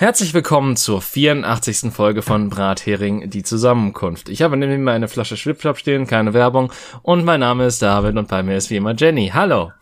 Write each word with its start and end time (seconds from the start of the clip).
Herzlich 0.00 0.32
willkommen 0.32 0.76
zur 0.76 1.02
84. 1.02 1.92
Folge 1.92 2.22
von 2.22 2.48
Brathering, 2.48 3.28
die 3.28 3.42
Zusammenkunft. 3.42 4.30
Ich 4.30 4.40
habe 4.40 4.56
neben 4.56 4.82
mir 4.82 4.92
eine 4.92 5.08
Flasche 5.08 5.36
Schwipflop 5.36 5.76
stehen, 5.76 6.06
keine 6.06 6.32
Werbung. 6.32 6.72
Und 7.02 7.26
mein 7.26 7.40
Name 7.40 7.66
ist 7.66 7.82
David 7.82 8.16
und 8.16 8.26
bei 8.26 8.42
mir 8.42 8.56
ist 8.56 8.70
wie 8.70 8.76
immer 8.76 8.94
Jenny. 8.94 9.30
Hallo. 9.34 9.72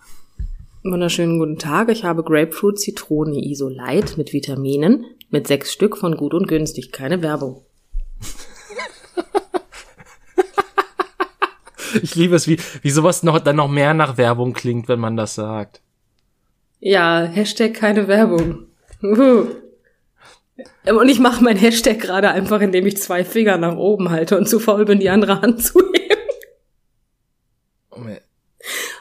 Wunderschönen 0.83 1.38
guten 1.38 1.57
Tag. 1.57 1.88
Ich 1.88 2.02
habe 2.02 2.24
Grapefruit 2.24 2.80
Zitrone 2.80 3.38
Isolite 3.38 4.16
mit 4.16 4.33
Vitaminen 4.33 5.05
mit 5.30 5.46
sechs 5.46 5.73
Stück 5.73 5.96
von 5.96 6.16
gut 6.16 6.35
und 6.35 6.48
günstig. 6.48 6.91
Keine 6.91 7.23
Werbung. 7.23 7.62
ich 12.02 12.16
liebe 12.16 12.35
es, 12.35 12.48
wie, 12.48 12.59
wie 12.82 12.91
sowas 12.91 13.23
noch, 13.23 13.38
dann 13.38 13.55
noch 13.55 13.69
mehr 13.69 13.95
nach 13.95 14.16
Werbung 14.16 14.52
klingt, 14.52 14.88
wenn 14.88 14.98
man 14.98 15.16
das 15.16 15.37
sagt. 15.37 15.80
Ja, 16.80 17.23
Hashtag 17.23 17.74
keine 17.74 18.09
Werbung. 18.09 18.66
Uhu. 20.59 20.98
Und 21.01 21.09
ich 21.09 21.21
mache 21.21 21.43
mein 21.43 21.57
Hashtag 21.57 22.01
gerade 22.01 22.30
einfach, 22.30 22.61
indem 22.61 22.87
ich 22.87 22.97
zwei 22.97 23.25
Finger 23.25 23.57
nach 23.59 23.77
oben 23.77 24.11
halte 24.11 24.37
und 24.37 24.49
zu 24.49 24.59
faul 24.59 24.85
bin, 24.85 25.01
die 25.01 25.11
andere 25.11 25.41
Hand 25.41 25.62
zu 25.62 25.79
heben. 25.93 25.99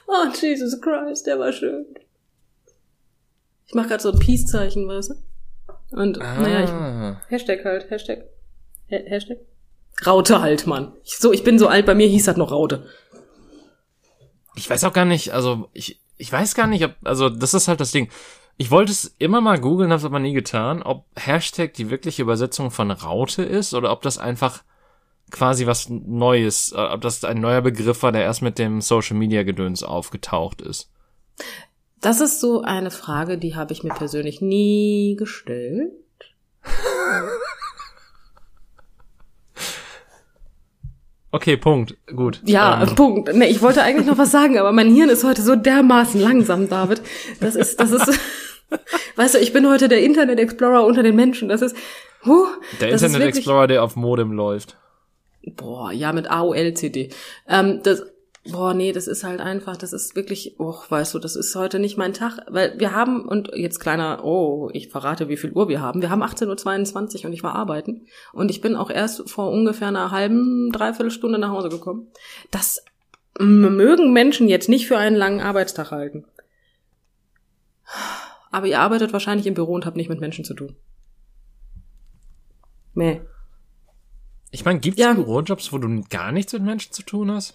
Oh, 0.08 0.26
Jesus 0.34 0.80
Christ, 0.82 1.28
der 1.28 1.40
war 1.40 1.52
schön. 1.52 1.86
Ich 3.66 3.74
mache 3.74 3.90
gerade 3.90 4.02
so 4.02 4.12
ein 4.12 4.20
Peace-Zeichen, 4.20 4.88
weißt 4.88 5.12
du? 5.12 5.16
Und 5.92 6.22
ah. 6.22 6.40
naja, 6.40 6.64
ich, 6.64 7.30
Hashtag 7.30 7.66
halt, 7.66 7.90
Hashtag. 7.90 8.24
Ha 8.92 8.98
Hashtag? 9.06 9.40
Raute 10.06 10.42
halt, 10.42 10.68
Mann. 10.68 10.94
Ich, 11.04 11.18
so, 11.18 11.34
ich 11.34 11.44
bin 11.44 11.60
so 11.60 11.68
alt, 11.68 11.86
bei 11.86 11.96
mir 11.96 12.08
hieß 12.08 12.26
das 12.26 12.38
noch 12.38 12.52
Raute. 12.52 12.86
Ich 14.56 14.70
weiß 14.70 14.84
auch 14.86 14.94
gar 14.94 15.06
nicht, 15.06 15.34
also 15.34 15.70
ich, 15.74 16.02
ich 16.18 16.32
weiß 16.32 16.56
gar 16.56 16.68
nicht, 16.68 16.84
ob, 16.86 16.94
also 17.04 17.30
das 17.30 17.54
ist 17.54 17.68
halt 17.68 17.80
das 17.80 17.92
Ding. 17.92 18.10
Ich 18.60 18.72
wollte 18.72 18.92
es 18.92 19.16
immer 19.20 19.40
mal 19.40 19.60
googeln, 19.60 19.92
habe 19.92 20.00
es 20.00 20.06
aber 20.06 20.20
nie 20.20 20.34
getan, 20.34 20.82
ob 20.82 21.06
Hashtag 21.16 21.74
die 21.76 21.92
wirkliche 21.92 22.24
Übersetzung 22.24 22.72
von 22.72 22.90
Raute 22.90 23.44
ist 23.44 23.76
oder 23.76 23.92
ob 23.92 24.02
das 24.02 24.18
einfach 24.18 24.64
quasi 25.30 25.68
was 25.68 25.90
Neues, 25.90 26.72
äh, 26.72 26.80
ob 26.80 27.02
das 27.02 27.24
ein 27.24 27.40
neuer 27.40 27.62
Begriff 27.62 28.02
war, 28.02 28.12
der 28.12 28.24
erst 28.24 28.42
mit 28.42 28.58
dem 28.58 28.82
Social 28.82 29.16
Media 29.16 29.44
Gedöns 29.44 29.84
aufgetaucht 29.84 30.62
ist. 30.62 30.90
Das 32.02 32.20
ist 32.20 32.42
so 32.42 32.62
eine 32.64 32.90
Frage, 32.90 33.38
die 33.38 33.56
habe 33.56 33.74
ich 33.74 33.84
mir 33.84 33.94
persönlich 33.94 34.42
nie 34.42 35.16
gestellt. 35.18 35.92
Okay, 41.30 41.58
Punkt. 41.58 41.98
Gut. 42.08 42.42
Ja, 42.46 42.82
ähm. 42.82 42.96
Punkt. 42.96 43.34
Nee, 43.36 43.48
ich 43.48 43.62
wollte 43.62 43.84
eigentlich 43.84 44.08
noch 44.08 44.18
was 44.18 44.32
sagen, 44.32 44.58
aber 44.58 44.72
mein 44.72 44.94
Hirn 44.94 45.10
ist 45.10 45.26
heute 45.26 45.42
so 45.42 45.56
dermaßen 45.56 46.22
langsam, 46.22 46.70
David. 46.70 47.02
Das 47.42 47.56
ist, 47.56 47.80
das 47.80 47.92
ist, 47.92 48.20
weißt 49.16 49.36
du, 49.36 49.40
ich 49.40 49.54
bin 49.54 49.68
heute 49.68 49.88
der 49.88 50.02
Internet 50.02 50.40
Explorer 50.40 50.86
unter 50.86 51.04
den 51.04 51.16
Menschen. 51.16 51.50
Das 51.50 51.62
ist, 51.62 51.76
huh, 52.26 52.48
Der 52.80 52.90
Internet 52.90 53.22
Explorer, 53.22 53.68
der 53.68 53.84
auf 53.84 53.96
Modem 53.96 54.32
läuft. 54.32 54.78
Boah, 55.56 55.92
ja, 55.92 56.12
mit 56.12 56.30
AOL-CD. 56.30 57.10
Ähm, 57.48 57.82
das, 57.84 58.04
boah, 58.52 58.74
nee, 58.74 58.92
das 58.92 59.08
ist 59.08 59.24
halt 59.24 59.40
einfach, 59.40 59.78
das 59.78 59.94
ist 59.94 60.16
wirklich, 60.16 60.56
oh, 60.60 60.76
weißt 60.90 61.14
du, 61.14 61.20
das 61.20 61.36
ist 61.36 61.56
heute 61.56 61.80
nicht 61.80 61.98
mein 61.98 62.14
Tag, 62.14 62.40
weil 62.50 62.78
wir 62.78 62.92
haben, 62.92 63.26
und 63.28 63.52
jetzt 63.54 63.80
kleiner, 63.80 64.24
oh, 64.24 64.70
ich 64.74 64.90
verrate, 64.90 65.30
wie 65.30 65.38
viel 65.38 65.54
Uhr 65.54 65.70
wir 65.70 65.82
haben. 65.82 66.02
Wir 66.02 66.10
haben 66.10 66.24
18.22 66.24 67.20
Uhr 67.20 67.26
und 67.26 67.34
ich 67.34 67.44
war 67.44 67.56
arbeiten. 67.56 68.08
Und 68.34 68.52
ich 68.52 68.62
bin 68.62 68.76
auch 68.76 68.90
erst 68.90 69.30
vor 69.30 69.52
ungefähr 69.52 69.88
einer 69.88 70.12
halben, 70.12 70.72
dreiviertel 70.72 71.12
Stunde 71.12 71.40
nach 71.40 71.52
Hause 71.52 71.70
gekommen. 71.70 72.08
Das 72.52 72.84
mögen 73.40 74.14
Menschen 74.14 74.48
jetzt 74.48 74.70
nicht 74.70 74.88
für 74.88 74.98
einen 74.98 75.16
langen 75.16 75.42
Arbeitstag 75.42 75.92
halten. 75.92 76.26
Aber 78.58 78.66
ihr 78.66 78.80
arbeitet 78.80 79.14
wahrscheinlich 79.14 79.46
im 79.46 79.54
Büro 79.54 79.76
und 79.76 79.86
habt 79.86 79.98
nicht 79.98 80.10
mit 80.10 80.20
Menschen 80.20 80.44
zu 80.44 80.56
tun. 80.56 80.76
Nee. 82.96 83.22
Ich 84.50 84.66
meine, 84.66 84.80
gibt 84.80 84.98
es 84.98 85.06
ja. 85.06 85.14
Bürojobs, 85.14 85.72
wo 85.72 85.78
du 85.78 86.04
gar 86.10 86.32
nichts 86.32 86.54
mit 86.54 86.64
Menschen 86.64 86.92
zu 86.92 87.04
tun 87.04 87.30
hast? 87.30 87.54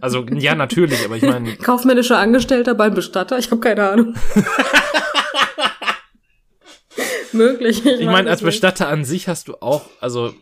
Also, 0.00 0.26
ja, 0.26 0.56
natürlich, 0.56 1.04
aber 1.04 1.14
ich 1.14 1.22
meine. 1.22 1.54
Kaufmännischer 1.58 2.18
Angestellter 2.18 2.74
beim 2.74 2.94
Bestatter? 2.94 3.38
Ich 3.38 3.52
habe 3.52 3.60
keine 3.60 3.88
Ahnung. 3.88 4.16
Möglich. 7.32 7.86
Ich, 7.86 8.00
ich 8.00 8.06
meine, 8.06 8.30
als 8.30 8.42
Bestatter 8.42 8.88
an 8.88 9.04
sich 9.04 9.28
hast 9.28 9.46
du 9.46 9.54
auch, 9.60 9.84
also. 10.00 10.34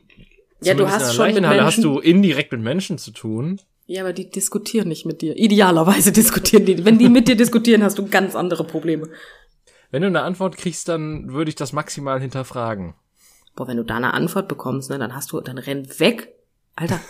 Ja, 0.62 0.72
du 0.72 0.88
hast 0.88 1.14
schon 1.14 1.26
mit 1.26 1.42
Menschen. 1.42 1.60
hast 1.60 1.84
du 1.84 1.98
indirekt 1.98 2.52
mit 2.52 2.62
Menschen 2.62 2.96
zu 2.96 3.10
tun. 3.10 3.60
Ja, 3.90 4.02
aber 4.02 4.12
die 4.12 4.30
diskutieren 4.30 4.86
nicht 4.86 5.04
mit 5.04 5.20
dir. 5.20 5.36
Idealerweise 5.36 6.12
diskutieren 6.20 6.64
die. 6.64 6.84
Wenn 6.84 6.96
die 6.96 7.08
mit 7.08 7.26
dir 7.26 7.34
diskutieren, 7.34 7.82
hast 7.82 7.98
du 7.98 8.06
ganz 8.06 8.36
andere 8.36 8.62
Probleme. 8.62 9.08
Wenn 9.90 10.02
du 10.02 10.06
eine 10.06 10.22
Antwort 10.22 10.56
kriegst, 10.56 10.88
dann 10.88 11.32
würde 11.32 11.48
ich 11.48 11.56
das 11.56 11.72
maximal 11.72 12.20
hinterfragen. 12.20 12.94
Boah, 13.56 13.66
wenn 13.66 13.78
du 13.78 13.82
da 13.82 13.96
eine 13.96 14.14
Antwort 14.14 14.46
bekommst, 14.46 14.90
ne, 14.90 14.98
dann 15.00 15.12
hast 15.12 15.32
du, 15.32 15.40
dann 15.40 15.58
renn 15.58 15.88
weg. 15.98 16.32
Alter, 16.76 17.00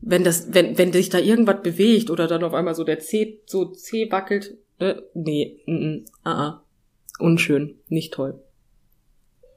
wenn 0.00 0.22
das, 0.22 0.54
wenn, 0.54 0.78
wenn 0.78 0.92
sich 0.92 1.08
da 1.08 1.18
irgendwas 1.18 1.64
bewegt 1.64 2.10
oder 2.10 2.28
dann 2.28 2.44
auf 2.44 2.54
einmal 2.54 2.76
so 2.76 2.84
der 2.84 3.00
C, 3.00 3.42
so 3.46 3.64
C 3.64 4.08
wackelt, 4.12 4.56
äh, 4.78 4.94
nee, 5.14 5.64
mm, 5.66 5.72
mm, 5.72 6.04
ah, 6.22 6.30
ah. 6.30 6.64
Unschön, 7.18 7.74
nicht 7.88 8.12
toll. 8.14 8.40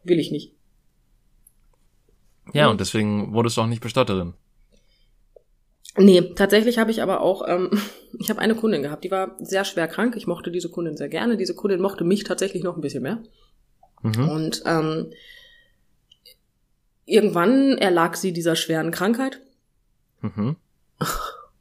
Will 0.04 0.18
ich 0.18 0.32
nicht. 0.32 0.56
Ja, 2.52 2.68
und 2.70 2.82
deswegen 2.82 3.32
wurdest 3.32 3.58
du 3.58 3.62
auch 3.62 3.68
nicht 3.68 3.84
Bestatterin. 3.84 4.34
Nee, 5.98 6.34
tatsächlich 6.36 6.78
habe 6.78 6.92
ich 6.92 7.02
aber 7.02 7.22
auch, 7.22 7.48
ähm, 7.48 7.70
ich 8.20 8.30
habe 8.30 8.40
eine 8.40 8.56
Kundin 8.56 8.82
gehabt, 8.82 9.04
die 9.04 9.12
war 9.12 9.36
sehr 9.40 9.66
schwer 9.66 9.88
krank. 9.88 10.16
Ich 10.16 10.28
mochte 10.28 10.52
diese 10.52 10.70
Kundin 10.70 10.98
sehr 10.98 11.10
gerne. 11.10 11.38
Diese 11.38 11.56
Kundin 11.56 11.82
mochte 11.82 12.04
mich 12.04 12.24
tatsächlich 12.24 12.64
noch 12.64 12.76
ein 12.76 12.82
bisschen 12.82 13.04
mehr. 13.04 13.22
Mhm. 14.02 14.30
Und 14.30 14.64
ähm, 14.66 15.12
irgendwann 17.06 17.78
erlag 17.78 18.16
sie 18.16 18.34
dieser 18.34 18.56
schweren 18.56 18.92
Krankheit. 18.92 19.42
Mhm. 20.22 20.56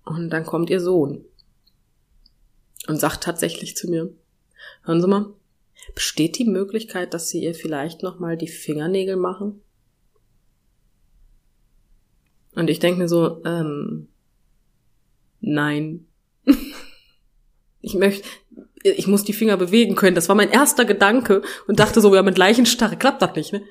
Und 0.05 0.31
dann 0.31 0.45
kommt 0.45 0.71
ihr 0.71 0.81
Sohn 0.81 1.25
und 2.89 2.97
sagt 2.97 3.23
tatsächlich 3.23 3.77
zu 3.77 3.89
mir, 3.89 4.12
hören 4.85 5.01
Sie 5.01 5.09
mal, 5.09 5.33
besteht 5.95 6.39
die 6.39 6.45
Möglichkeit, 6.45 7.15
dass 7.15 7.29
Sie 7.29 7.43
ihr 7.43 7.55
vielleicht 7.55 8.03
noch 8.03 8.19
mal 8.19 8.37
die 8.37 8.49
Fingernägel 8.49 9.17
machen? 9.17 9.62
Und 12.55 12.69
ich 12.69 12.81
denke 12.81 13.01
mir 13.01 13.09
so, 13.09 13.43
ähm, 13.45 14.09
nein. 15.41 16.06
ich 17.81 17.95
möchte, 17.95 18.28
ich 18.83 19.06
muss 19.06 19.25
die 19.25 19.33
Finger 19.33 19.56
bewegen 19.56 19.95
können. 19.95 20.15
Das 20.15 20.28
war 20.28 20.37
mein 20.37 20.51
erster 20.51 20.84
Gedanke 20.84 21.43
und 21.67 21.81
dachte 21.81 22.01
so, 22.01 22.15
ja, 22.15 22.23
mit 22.23 22.39
Leichenstarre 22.39 22.97
klappt 22.97 23.23
das 23.23 23.34
nicht, 23.34 23.53
ne? 23.53 23.62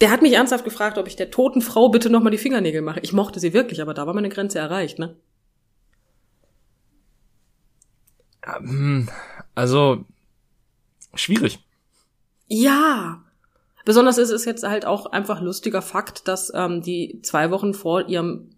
Der 0.00 0.10
hat 0.10 0.20
mich 0.20 0.34
ernsthaft 0.34 0.64
gefragt, 0.64 0.98
ob 0.98 1.06
ich 1.06 1.16
der 1.16 1.30
toten 1.30 1.62
Frau 1.62 1.88
bitte 1.88 2.10
nochmal 2.10 2.30
die 2.30 2.38
Fingernägel 2.38 2.82
mache. 2.82 3.00
Ich 3.00 3.14
mochte 3.14 3.40
sie 3.40 3.54
wirklich, 3.54 3.80
aber 3.80 3.94
da 3.94 4.06
war 4.06 4.12
meine 4.12 4.28
Grenze 4.28 4.58
erreicht, 4.58 4.98
ne? 4.98 5.16
Ähm, 8.46 9.08
also, 9.54 10.04
schwierig. 11.14 11.60
Ja. 12.46 13.22
Besonders 13.86 14.18
ist 14.18 14.30
es 14.30 14.44
jetzt 14.44 14.64
halt 14.64 14.84
auch 14.84 15.06
einfach 15.06 15.40
lustiger 15.40 15.80
Fakt, 15.80 16.28
dass 16.28 16.52
ähm, 16.54 16.82
die 16.82 17.20
zwei 17.22 17.50
Wochen 17.50 17.72
vor 17.72 18.08
ihrem 18.08 18.50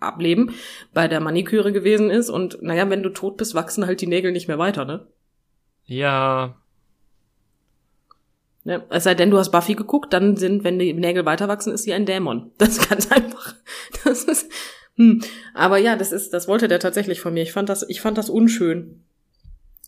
Ableben 0.00 0.54
bei 0.94 1.08
der 1.08 1.20
Maniküre 1.20 1.72
gewesen 1.72 2.10
ist 2.10 2.30
und 2.30 2.62
naja, 2.62 2.88
wenn 2.90 3.02
du 3.02 3.10
tot 3.10 3.36
bist, 3.36 3.54
wachsen 3.54 3.86
halt 3.86 4.00
die 4.00 4.06
Nägel 4.06 4.32
nicht 4.32 4.48
mehr 4.48 4.58
weiter, 4.58 4.84
ne? 4.84 5.06
Ja, 5.84 6.56
Ne? 8.68 8.84
Es 8.90 9.04
sei 9.04 9.14
denn, 9.14 9.30
du 9.30 9.38
hast 9.38 9.50
Buffy 9.50 9.74
geguckt, 9.74 10.12
dann 10.12 10.36
sind, 10.36 10.62
wenn 10.62 10.78
die 10.78 10.92
Nägel 10.92 11.24
weiter 11.24 11.48
wachsen, 11.48 11.72
ist 11.72 11.84
sie 11.84 11.94
ein 11.94 12.04
Dämon. 12.04 12.50
Das 12.58 12.76
ist 12.76 12.88
ganz 12.88 13.10
einfach. 13.10 13.54
Das 14.04 14.24
ist, 14.24 14.50
hm. 14.96 15.22
Aber 15.54 15.78
ja, 15.78 15.96
das 15.96 16.12
ist, 16.12 16.34
das 16.34 16.48
wollte 16.48 16.68
der 16.68 16.78
tatsächlich 16.78 17.22
von 17.22 17.32
mir. 17.32 17.42
Ich 17.42 17.52
fand 17.52 17.70
das, 17.70 17.88
ich 17.88 18.02
fand 18.02 18.18
das 18.18 18.28
unschön. 18.28 19.04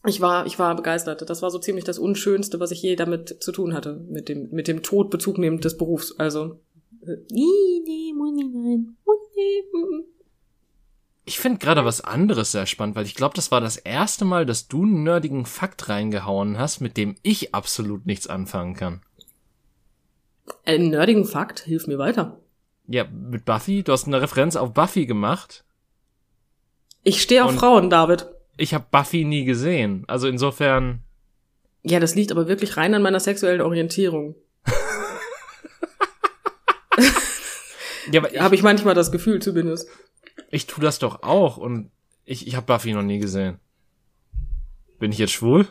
Ich 0.06 0.22
war, 0.22 0.46
ich 0.46 0.58
war 0.58 0.74
begeistert. 0.76 1.28
Das 1.28 1.42
war 1.42 1.50
so 1.50 1.58
ziemlich 1.58 1.84
das 1.84 1.98
Unschönste, 1.98 2.58
was 2.58 2.70
ich 2.70 2.80
je 2.80 2.96
damit 2.96 3.42
zu 3.42 3.52
tun 3.52 3.74
hatte, 3.74 4.02
mit 4.08 4.30
dem, 4.30 4.48
mit 4.50 4.66
dem 4.66 4.82
Tod 4.82 5.10
Bezug 5.10 5.36
nehmend 5.36 5.62
des 5.66 5.76
Berufs. 5.76 6.18
Also, 6.18 6.60
äh, 7.02 7.16
nee, 7.30 7.82
nee, 7.84 8.14
muss 8.16 8.32
nicht. 8.32 8.48
Muss 8.50 9.18
nicht. 9.40 10.06
Ich 11.26 11.38
finde 11.38 11.58
gerade 11.58 11.84
was 11.84 12.00
anderes 12.00 12.52
sehr 12.52 12.66
spannend, 12.66 12.96
weil 12.96 13.06
ich 13.06 13.14
glaube, 13.14 13.34
das 13.34 13.50
war 13.50 13.60
das 13.60 13.76
erste 13.76 14.24
Mal, 14.24 14.46
dass 14.46 14.68
du 14.68 14.82
einen 14.82 15.04
nerdigen 15.04 15.46
Fakt 15.46 15.88
reingehauen 15.88 16.58
hast, 16.58 16.80
mit 16.80 16.96
dem 16.96 17.14
ich 17.22 17.54
absolut 17.54 18.06
nichts 18.06 18.26
anfangen 18.26 18.74
kann. 18.74 19.02
Einen 20.64 20.90
nerdigen 20.90 21.24
Fakt? 21.24 21.60
Hilf 21.60 21.86
mir 21.86 21.98
weiter. 21.98 22.40
Ja, 22.88 23.04
mit 23.04 23.44
Buffy? 23.44 23.84
Du 23.84 23.92
hast 23.92 24.06
eine 24.08 24.20
Referenz 24.20 24.56
auf 24.56 24.74
Buffy 24.74 25.06
gemacht. 25.06 25.64
Ich 27.04 27.22
stehe 27.22 27.44
auf 27.44 27.54
Frauen, 27.54 27.88
David. 27.88 28.26
Ich 28.56 28.74
habe 28.74 28.86
Buffy 28.90 29.24
nie 29.24 29.44
gesehen. 29.44 30.04
Also 30.08 30.26
insofern. 30.26 31.04
Ja, 31.82 32.00
das 32.00 32.14
liegt 32.14 32.32
aber 32.32 32.48
wirklich 32.48 32.76
rein 32.76 32.94
an 32.94 33.02
meiner 33.02 33.20
sexuellen 33.20 33.60
Orientierung. 33.60 34.34
Ja, 38.10 38.22
habe 38.42 38.54
ich 38.54 38.62
manchmal 38.62 38.94
das 38.94 39.12
Gefühl 39.12 39.40
zumindest. 39.40 39.88
Ich 40.50 40.66
tu 40.66 40.80
das 40.80 40.98
doch 40.98 41.22
auch 41.22 41.56
und 41.56 41.90
ich, 42.24 42.46
ich 42.46 42.56
habe 42.56 42.66
Buffy 42.66 42.92
noch 42.92 43.02
nie 43.02 43.18
gesehen. 43.18 43.58
Bin 44.98 45.12
ich 45.12 45.18
jetzt 45.18 45.32
schwul? 45.32 45.66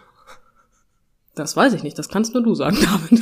Das 1.36 1.56
weiß 1.56 1.74
ich 1.74 1.84
nicht, 1.84 1.98
das 1.98 2.10
kannst 2.10 2.34
nur 2.34 2.44
du 2.44 2.56
sagen, 2.56 2.78
David. 3.10 3.22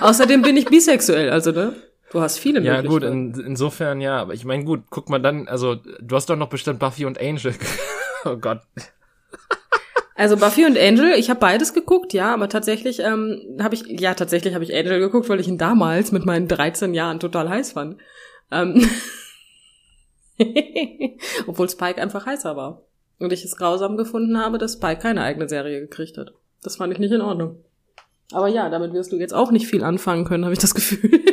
Außerdem 0.00 0.42
bin 0.42 0.56
ich 0.56 0.66
bisexuell, 0.66 1.30
also 1.30 1.52
ne? 1.52 1.74
Du 2.12 2.20
hast 2.20 2.38
viele 2.38 2.60
Ja, 2.60 2.82
gut, 2.82 3.02
Möglichkeiten. 3.02 3.34
in, 3.40 3.46
insofern 3.46 4.00
ja, 4.00 4.18
aber 4.18 4.34
ich 4.34 4.44
meine, 4.44 4.64
gut, 4.64 4.84
guck 4.90 5.08
mal 5.08 5.18
dann, 5.20 5.48
also 5.48 5.74
du 5.74 6.14
hast 6.16 6.30
doch 6.30 6.36
noch 6.36 6.48
bestimmt 6.48 6.78
Buffy 6.78 7.04
und 7.04 7.20
Angel. 7.20 7.54
oh 8.24 8.36
Gott. 8.36 8.60
Also 10.14 10.36
Buffy 10.36 10.64
und 10.64 10.78
Angel, 10.78 11.12
ich 11.18 11.28
habe 11.28 11.40
beides 11.40 11.74
geguckt, 11.74 12.14
ja, 12.14 12.32
aber 12.32 12.48
tatsächlich 12.48 13.00
ähm, 13.00 13.58
habe 13.60 13.74
ich, 13.74 13.84
ja, 14.00 14.14
tatsächlich 14.14 14.54
habe 14.54 14.64
ich 14.64 14.74
Angel 14.74 14.98
geguckt, 14.98 15.28
weil 15.28 15.40
ich 15.40 15.48
ihn 15.48 15.58
damals 15.58 16.10
mit 16.12 16.24
meinen 16.24 16.48
13 16.48 16.94
Jahren 16.94 17.20
total 17.20 17.48
heiß 17.50 17.72
fand. 17.72 17.96
Ähm 18.50 18.88
Obwohl 21.46 21.68
Spike 21.68 22.00
einfach 22.00 22.26
heißer 22.26 22.56
war. 22.56 22.82
Und 23.18 23.32
ich 23.32 23.44
es 23.44 23.56
grausam 23.56 23.96
gefunden 23.96 24.38
habe, 24.38 24.58
dass 24.58 24.74
Spike 24.74 25.00
keine 25.00 25.22
eigene 25.22 25.48
Serie 25.48 25.80
gekriegt 25.80 26.18
hat. 26.18 26.32
Das 26.62 26.76
fand 26.76 26.92
ich 26.92 26.98
nicht 26.98 27.12
in 27.12 27.22
Ordnung. 27.22 27.56
Aber 28.32 28.48
ja, 28.48 28.68
damit 28.68 28.92
wirst 28.92 29.12
du 29.12 29.16
jetzt 29.16 29.34
auch 29.34 29.50
nicht 29.50 29.66
viel 29.66 29.84
anfangen 29.84 30.24
können, 30.24 30.44
habe 30.44 30.52
ich 30.52 30.58
das 30.58 30.74
Gefühl. 30.74 31.20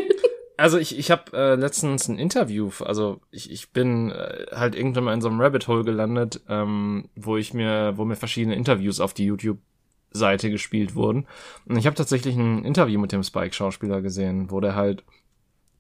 Also 0.56 0.78
ich, 0.78 0.98
ich 0.98 1.10
habe 1.10 1.36
äh, 1.36 1.56
letztens 1.56 2.08
ein 2.08 2.20
Interview, 2.20 2.70
also 2.86 3.20
ich, 3.32 3.52
ich 3.52 3.72
bin 3.72 4.12
äh, 4.12 4.46
halt 4.52 4.76
irgendwann 4.76 5.04
mal 5.06 5.14
in 5.14 5.20
so 5.20 5.28
einem 5.28 5.42
Rabbit 5.42 5.68
Hole 5.68 5.84
gelandet, 5.84 6.42
ähm, 6.48 7.10
wo 7.16 7.38
ich 7.38 7.56
mir, 7.56 7.98
wo 7.98 8.06
mir 8.06 8.16
verschiedene 8.16 8.56
Interviews 8.56 9.00
auf 9.00 9.16
die 9.16 9.26
YouTube-Seite 9.26 10.52
gespielt 10.52 10.94
wurden. 10.94 11.26
Und 11.66 11.78
ich 11.78 11.88
habe 11.88 11.96
tatsächlich 11.96 12.36
ein 12.36 12.64
Interview 12.64 13.00
mit 13.00 13.12
dem 13.12 13.24
Spike-Schauspieler 13.24 14.02
gesehen, 14.02 14.52
wo 14.52 14.60
der 14.60 14.76
halt 14.76 15.04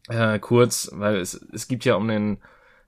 äh, 0.09 0.39
kurz, 0.39 0.89
weil 0.93 1.17
es, 1.17 1.33
es 1.53 1.67
gibt 1.67 1.85
ja 1.85 1.95
um 1.95 2.07
den 2.07 2.37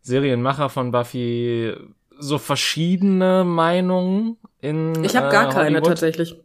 Serienmacher 0.02 0.70
von 0.70 0.92
Buffy 0.92 1.74
so 2.18 2.38
verschiedene 2.38 3.44
Meinungen 3.44 4.38
in 4.62 5.04
Ich 5.04 5.16
habe 5.16 5.30
gar 5.30 5.50
äh, 5.50 5.54
keine 5.54 5.82
tatsächlich. 5.82 6.36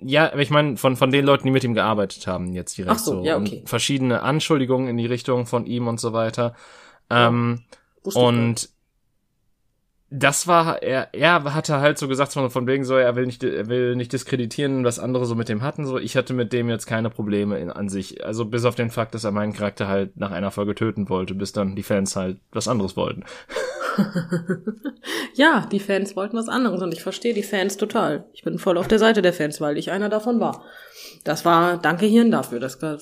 Ja, 0.00 0.32
aber 0.32 0.42
ich 0.42 0.50
meine 0.50 0.76
von 0.76 0.96
von 0.96 1.10
den 1.10 1.24
Leuten, 1.24 1.44
die 1.44 1.52
mit 1.52 1.64
ihm 1.64 1.74
gearbeitet 1.74 2.26
haben, 2.26 2.52
jetzt 2.52 2.76
direkt 2.76 2.96
Ach 2.96 2.98
so, 2.98 3.24
ja, 3.24 3.38
okay. 3.38 3.60
Und 3.60 3.68
verschiedene 3.68 4.22
Anschuldigungen 4.22 4.88
in 4.88 4.98
die 4.98 5.06
Richtung 5.06 5.46
von 5.46 5.64
ihm 5.64 5.88
und 5.88 5.98
so 5.98 6.12
weiter. 6.12 6.54
Ähm, 7.08 7.62
und 8.02 8.68
das 10.10 10.46
war 10.48 10.82
er 10.82 11.08
er 11.14 11.54
hatte 11.54 11.80
halt 11.80 11.96
so 11.98 12.08
gesagt 12.08 12.32
von, 12.32 12.50
von 12.50 12.66
wegen 12.66 12.84
so 12.84 12.96
er 12.96 13.14
will 13.14 13.26
nicht 13.26 13.44
er 13.44 13.68
will 13.68 13.94
nicht 13.94 14.12
diskreditieren 14.12 14.84
was 14.84 14.98
andere 14.98 15.24
so 15.24 15.36
mit 15.36 15.48
dem 15.48 15.62
hatten 15.62 15.86
so 15.86 15.98
ich 15.98 16.16
hatte 16.16 16.34
mit 16.34 16.52
dem 16.52 16.68
jetzt 16.68 16.86
keine 16.86 17.10
Probleme 17.10 17.58
in, 17.58 17.70
an 17.70 17.88
sich 17.88 18.24
also 18.24 18.44
bis 18.44 18.64
auf 18.64 18.74
den 18.74 18.90
Fakt 18.90 19.14
dass 19.14 19.24
er 19.24 19.30
meinen 19.30 19.52
Charakter 19.52 19.86
halt 19.86 20.16
nach 20.16 20.32
einer 20.32 20.50
Folge 20.50 20.74
töten 20.74 21.08
wollte 21.08 21.34
bis 21.34 21.52
dann 21.52 21.76
die 21.76 21.84
Fans 21.84 22.16
halt 22.16 22.38
was 22.50 22.66
anderes 22.68 22.96
wollten 22.96 23.24
Ja, 25.34 25.66
die 25.70 25.80
Fans 25.80 26.16
wollten 26.16 26.36
was 26.36 26.48
anderes 26.48 26.82
und 26.82 26.92
ich 26.92 27.02
verstehe 27.02 27.34
die 27.34 27.42
Fans 27.42 27.76
total. 27.76 28.24
Ich 28.32 28.42
bin 28.42 28.58
voll 28.58 28.78
auf 28.78 28.88
der 28.88 28.98
Seite 28.98 29.22
der 29.22 29.32
Fans, 29.32 29.60
weil 29.60 29.78
ich 29.78 29.90
einer 29.90 30.08
davon 30.08 30.40
war. 30.40 30.64
Das 31.24 31.44
war, 31.44 31.76
danke 31.78 32.06
Hirn 32.06 32.30
dafür, 32.30 32.60
das 32.60 32.80
war 32.82 32.98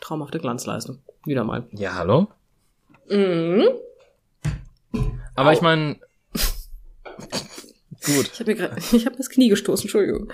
traumhafte 0.00 0.38
Glanzleistung. 0.38 0.98
Wieder 1.24 1.44
mal. 1.44 1.64
ja 1.72 1.94
hallo 1.94 2.28
Mhm. 3.08 3.64
aber 5.34 5.50
Au. 5.50 5.52
ich 5.52 5.60
meine 5.60 5.96
gut 8.04 8.30
Ich 8.32 8.40
habe 8.40 8.54
mir 8.54 8.76
ich 8.92 9.06
habe 9.06 9.16
das 9.16 9.28
Knie 9.30 9.48
gestoßen, 9.48 9.84
Entschuldigung. 9.84 10.32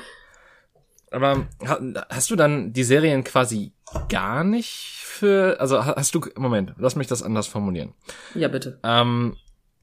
Aber 1.11 1.46
ha- 1.67 1.81
hast 2.11 2.31
du 2.31 2.37
dann 2.37 2.73
die 2.73 2.85
Serien 2.85 3.25
quasi 3.25 3.73
gar 4.08 4.44
nicht 4.44 5.00
für, 5.02 5.58
also 5.61 5.85
ha- 5.85 5.94
hast 5.96 6.14
du, 6.14 6.20
Moment, 6.37 6.75
lass 6.79 6.96
mich 6.96 7.06
das 7.06 7.23
anders 7.23 7.46
formulieren. 7.46 7.94
Ja, 8.35 8.49
bitte. 8.49 8.79
Ähm, 8.82 9.37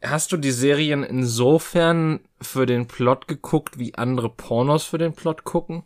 hast 0.03 0.31
du 0.31 0.37
die 0.37 0.51
Serien 0.51 1.03
insofern 1.03 2.19
für 2.41 2.65
den 2.67 2.87
Plot 2.87 3.27
geguckt, 3.27 3.79
wie 3.79 3.95
andere 3.95 4.29
Pornos 4.29 4.83
für 4.83 4.99
den 4.99 5.13
Plot 5.13 5.43
gucken? 5.43 5.83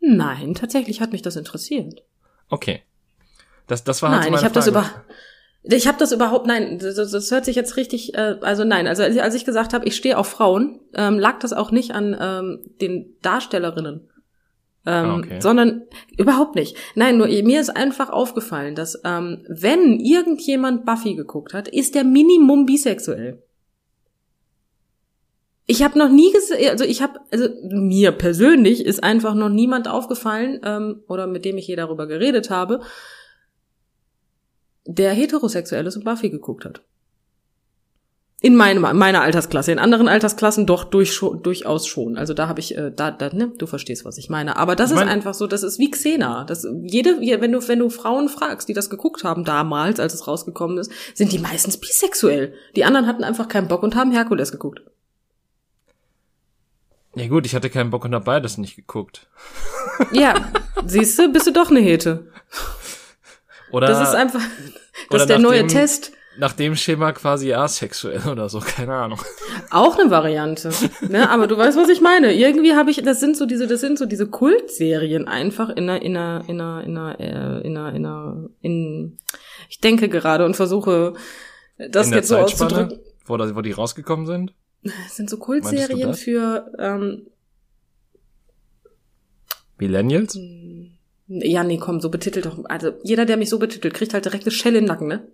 Nein, 0.00 0.54
tatsächlich 0.54 1.00
hat 1.00 1.12
mich 1.12 1.22
das 1.22 1.36
interessiert. 1.36 2.02
Okay. 2.50 2.82
Das, 3.66 3.84
das 3.84 4.02
war 4.02 4.10
halt 4.10 4.24
so 4.24 4.24
Nein, 4.24 4.32
meine 4.32 4.40
ich 4.40 4.44
habe 4.44 4.54
das 4.54 4.66
über 4.66 5.04
ich 5.64 5.86
habe 5.88 5.98
das 5.98 6.12
überhaupt 6.12 6.46
nein, 6.46 6.78
das, 6.78 6.94
das 6.96 7.30
hört 7.30 7.44
sich 7.46 7.56
jetzt 7.56 7.76
richtig 7.76 8.14
äh, 8.14 8.36
also 8.42 8.64
nein, 8.64 8.86
also 8.86 9.02
als 9.02 9.34
ich- 9.34 9.44
gesagt 9.46 9.72
habe, 9.72 9.86
ich 9.86 9.96
stehe 9.96 10.18
auf 10.18 10.28
Frauen, 10.28 10.80
ähm, 10.94 11.18
lag 11.18 11.38
das 11.38 11.52
auch 11.52 11.70
nicht 11.70 11.92
an 11.92 12.16
ähm, 12.20 12.60
den 12.80 13.16
Darstellerinnen. 13.22 14.08
Ähm, 14.86 15.04
Ah, 15.06 15.16
okay. 15.16 15.40
sondern 15.40 15.84
überhaupt 16.18 16.56
nicht. 16.56 16.76
Nein, 16.94 17.16
nur 17.16 17.26
mir 17.28 17.58
ist 17.58 17.74
einfach 17.74 18.10
aufgefallen, 18.10 18.74
dass 18.74 19.00
ähm, 19.02 19.42
wenn 19.48 19.98
irgendjemand 19.98 20.84
Buffy 20.84 21.14
geguckt 21.14 21.54
hat, 21.54 21.68
ist 21.68 21.94
der 21.94 22.04
Minimum 22.04 22.66
bisexuell. 22.66 23.42
Ich 25.66 25.82
habe 25.82 25.98
noch 25.98 26.10
nie 26.10 26.30
gesehen, 26.32 26.68
also 26.70 26.84
ich 26.84 27.00
habe, 27.00 27.20
also 27.32 27.48
mir 27.70 28.12
persönlich 28.12 28.84
ist 28.84 29.02
einfach 29.02 29.34
noch 29.34 29.48
niemand 29.48 29.88
aufgefallen 29.88 30.60
ähm, 30.62 31.02
oder 31.08 31.26
mit 31.26 31.46
dem 31.46 31.56
ich 31.56 31.66
je 31.66 31.76
darüber 31.76 32.06
geredet 32.06 32.50
habe, 32.50 32.80
der 34.86 35.12
heterosexuell 35.12 35.86
ist 35.86 35.96
und 35.96 36.04
Buffy 36.04 36.30
geguckt 36.30 36.64
hat. 36.64 36.82
In 38.40 38.56
meinem, 38.56 38.82
meiner 38.98 39.22
Altersklasse. 39.22 39.72
In 39.72 39.78
anderen 39.78 40.06
Altersklassen 40.06 40.66
doch 40.66 40.84
durch, 40.84 41.18
durchaus 41.18 41.86
schon. 41.86 42.18
Also 42.18 42.34
da 42.34 42.46
habe 42.46 42.60
ich, 42.60 42.76
äh, 42.76 42.92
da, 42.94 43.10
da, 43.10 43.30
ne, 43.32 43.52
du 43.56 43.64
verstehst, 43.66 44.04
was 44.04 44.18
ich 44.18 44.28
meine. 44.28 44.58
Aber 44.58 44.76
das 44.76 44.90
Ich 44.90 44.98
ist 44.98 45.02
einfach 45.02 45.32
so, 45.32 45.46
das 45.46 45.62
ist 45.62 45.78
wie 45.78 45.90
Xena. 45.90 46.44
Das, 46.44 46.66
jede, 46.82 47.22
je- 47.22 47.40
wenn 47.40 47.52
du, 47.52 47.66
wenn 47.66 47.78
du 47.78 47.88
Frauen 47.88 48.28
fragst, 48.28 48.68
die 48.68 48.74
das 48.74 48.90
geguckt 48.90 49.24
haben 49.24 49.44
damals, 49.46 49.98
als 49.98 50.12
es 50.12 50.26
rausgekommen 50.26 50.76
ist, 50.76 50.92
sind 51.14 51.32
die 51.32 51.38
meistens 51.38 51.78
bisexuell. 51.78 52.52
Die 52.76 52.84
anderen 52.84 53.06
hatten 53.06 53.24
einfach 53.24 53.48
keinen 53.48 53.68
Bock 53.68 53.82
und 53.82 53.96
haben 53.96 54.12
Herkules 54.12 54.52
geguckt. 54.52 54.82
Ja 57.16 57.28
gut, 57.28 57.46
ich 57.46 57.54
hatte 57.54 57.70
keinen 57.70 57.90
Bock 57.90 58.04
und 58.04 58.14
hab 58.14 58.24
beides 58.26 58.58
nicht 58.58 58.76
geguckt. 58.76 59.26
Ja, 60.12 60.34
siehst 60.86 61.18
du, 61.18 61.32
bist 61.32 61.46
du 61.46 61.52
doch 61.52 61.70
eine 61.70 61.80
Hete. 61.80 62.26
Oder 63.74 63.88
Das 63.88 64.08
ist 64.08 64.14
einfach, 64.14 64.40
das 65.10 65.22
ist 65.22 65.28
der 65.30 65.38
neue 65.38 65.62
nachdem- 65.62 65.68
Test. 65.80 66.12
nach 66.36 66.52
dem 66.52 66.74
Schema 66.76 67.12
quasi 67.12 67.52
asexuell 67.52 68.26
oder 68.28 68.48
so, 68.48 68.60
keine 68.60 68.94
Ahnung. 68.94 69.20
Auch 69.70 69.98
eine 69.98 70.10
Variante. 70.10 70.70
Ne? 71.08 71.28
Aber 71.30 71.46
du 71.46 71.56
weißt, 71.56 71.76
was 71.76 71.88
ich 71.88 72.00
meine. 72.00 72.32
Irgendwie 72.34 72.74
habe 72.74 72.90
ich, 72.90 73.02
das 73.02 73.20
sind 73.20 73.36
so 73.36 73.46
diese, 73.46 73.66
das 73.66 73.80
sind 73.80 73.98
so 73.98 74.06
diese 74.06 74.26
Kultserien 74.28 75.26
einfach 75.28 75.68
in 75.70 75.88
einer, 75.90 76.02
in 76.02 76.16
einer, 76.16 76.44
in 76.48 76.60
einer, 76.60 76.84
in 76.84 76.96
einer, 76.96 77.20
äh, 77.20 77.66
in 77.66 77.76
einer, 77.76 77.94
in 77.94 78.06
einer, 78.06 78.48
in, 78.60 79.18
ich 79.68 79.80
denke 79.80 80.08
gerade 80.08 80.44
und 80.44 80.54
versuche, 80.56 81.14
das 81.90 82.08
In 82.08 82.14
jetzt 82.14 82.28
so 82.28 82.36
auszudrücken. 82.38 83.00
wo, 83.26 83.38
wo 83.38 83.60
die 83.62 83.72
rausgekommen 83.72 84.26
sind. 84.26 84.54
Das 84.82 85.16
sind 85.16 85.30
so 85.30 85.38
Kultserien 85.38 86.14
für, 86.14 86.70
ähm, 86.78 87.26
Millennials? 89.78 90.38
Ja, 91.26 91.64
nee, 91.64 91.78
komm, 91.78 92.00
so 92.00 92.10
betitelt 92.10 92.46
doch. 92.46 92.58
Also 92.64 92.92
jeder, 93.02 93.24
der 93.24 93.36
mich 93.36 93.48
so 93.48 93.58
betitelt, 93.58 93.94
kriegt 93.94 94.14
halt 94.14 94.24
direkt 94.24 94.44
eine 94.44 94.50
Schelle 94.50 94.78
in 94.78 94.84
den 94.84 94.88
Nacken, 94.88 95.08
ne? 95.08 95.26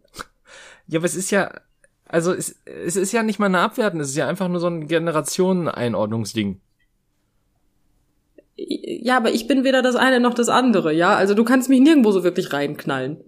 Ja, 0.87 0.99
aber 0.99 1.07
es 1.07 1.15
ist 1.15 1.31
ja, 1.31 1.53
also 2.07 2.33
es, 2.33 2.61
es 2.65 2.97
ist 2.97 3.13
ja 3.13 3.23
nicht 3.23 3.39
mal 3.39 3.47
eine 3.47 3.61
Abwerten, 3.61 4.01
es 4.01 4.11
ist 4.11 4.17
ja 4.17 4.29
einfach 4.29 4.49
nur 4.49 4.61
so 4.61 4.67
ein 4.67 4.89
Generationeneinordnungsding. 4.89 6.61
Ja, 8.57 9.17
aber 9.17 9.33
ich 9.33 9.47
bin 9.47 9.65
weder 9.65 9.83
das 9.83 9.97
eine 9.97 10.21
noch 10.21 10.35
das 10.35 10.49
andere, 10.49 10.93
ja? 10.93 11.15
Also 11.15 11.35
du 11.35 11.45
kannst 11.45 11.69
mich 11.69 11.81
nirgendwo 11.81 12.13
so 12.13 12.25
wirklich 12.25 12.53
reinknallen. 12.53 13.19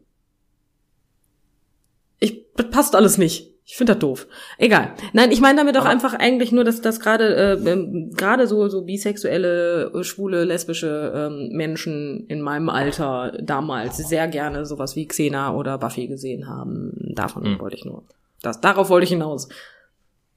Ich, 2.18 2.44
das 2.54 2.70
passt 2.70 2.94
alles 2.94 3.18
nicht. 3.18 3.51
Ich 3.64 3.76
finde 3.76 3.92
das 3.94 4.00
doof. 4.00 4.26
Egal. 4.58 4.92
Nein, 5.12 5.30
ich 5.30 5.40
meine 5.40 5.58
damit 5.58 5.76
auch 5.78 5.84
einfach 5.84 6.14
eigentlich 6.14 6.50
nur, 6.50 6.64
dass 6.64 6.80
das 6.80 6.98
gerade 6.98 7.34
äh, 7.36 7.70
ähm, 7.70 8.10
gerade 8.12 8.46
so 8.48 8.68
so 8.68 8.82
bisexuelle, 8.82 9.92
äh, 9.94 10.02
schwule, 10.04 10.44
lesbische 10.44 11.12
ähm, 11.14 11.50
Menschen 11.56 12.26
in 12.26 12.40
meinem 12.42 12.68
Alter 12.68 13.38
damals 13.40 13.96
sehr 13.98 14.26
gerne 14.26 14.66
sowas 14.66 14.96
wie 14.96 15.06
Xena 15.06 15.54
oder 15.54 15.78
Buffy 15.78 16.08
gesehen 16.08 16.48
haben. 16.48 16.92
Davon 17.14 17.44
Hm. 17.44 17.60
wollte 17.60 17.76
ich 17.76 17.84
nur. 17.84 18.02
Das, 18.42 18.60
darauf 18.60 18.88
wollte 18.90 19.04
ich 19.04 19.10
hinaus. 19.10 19.48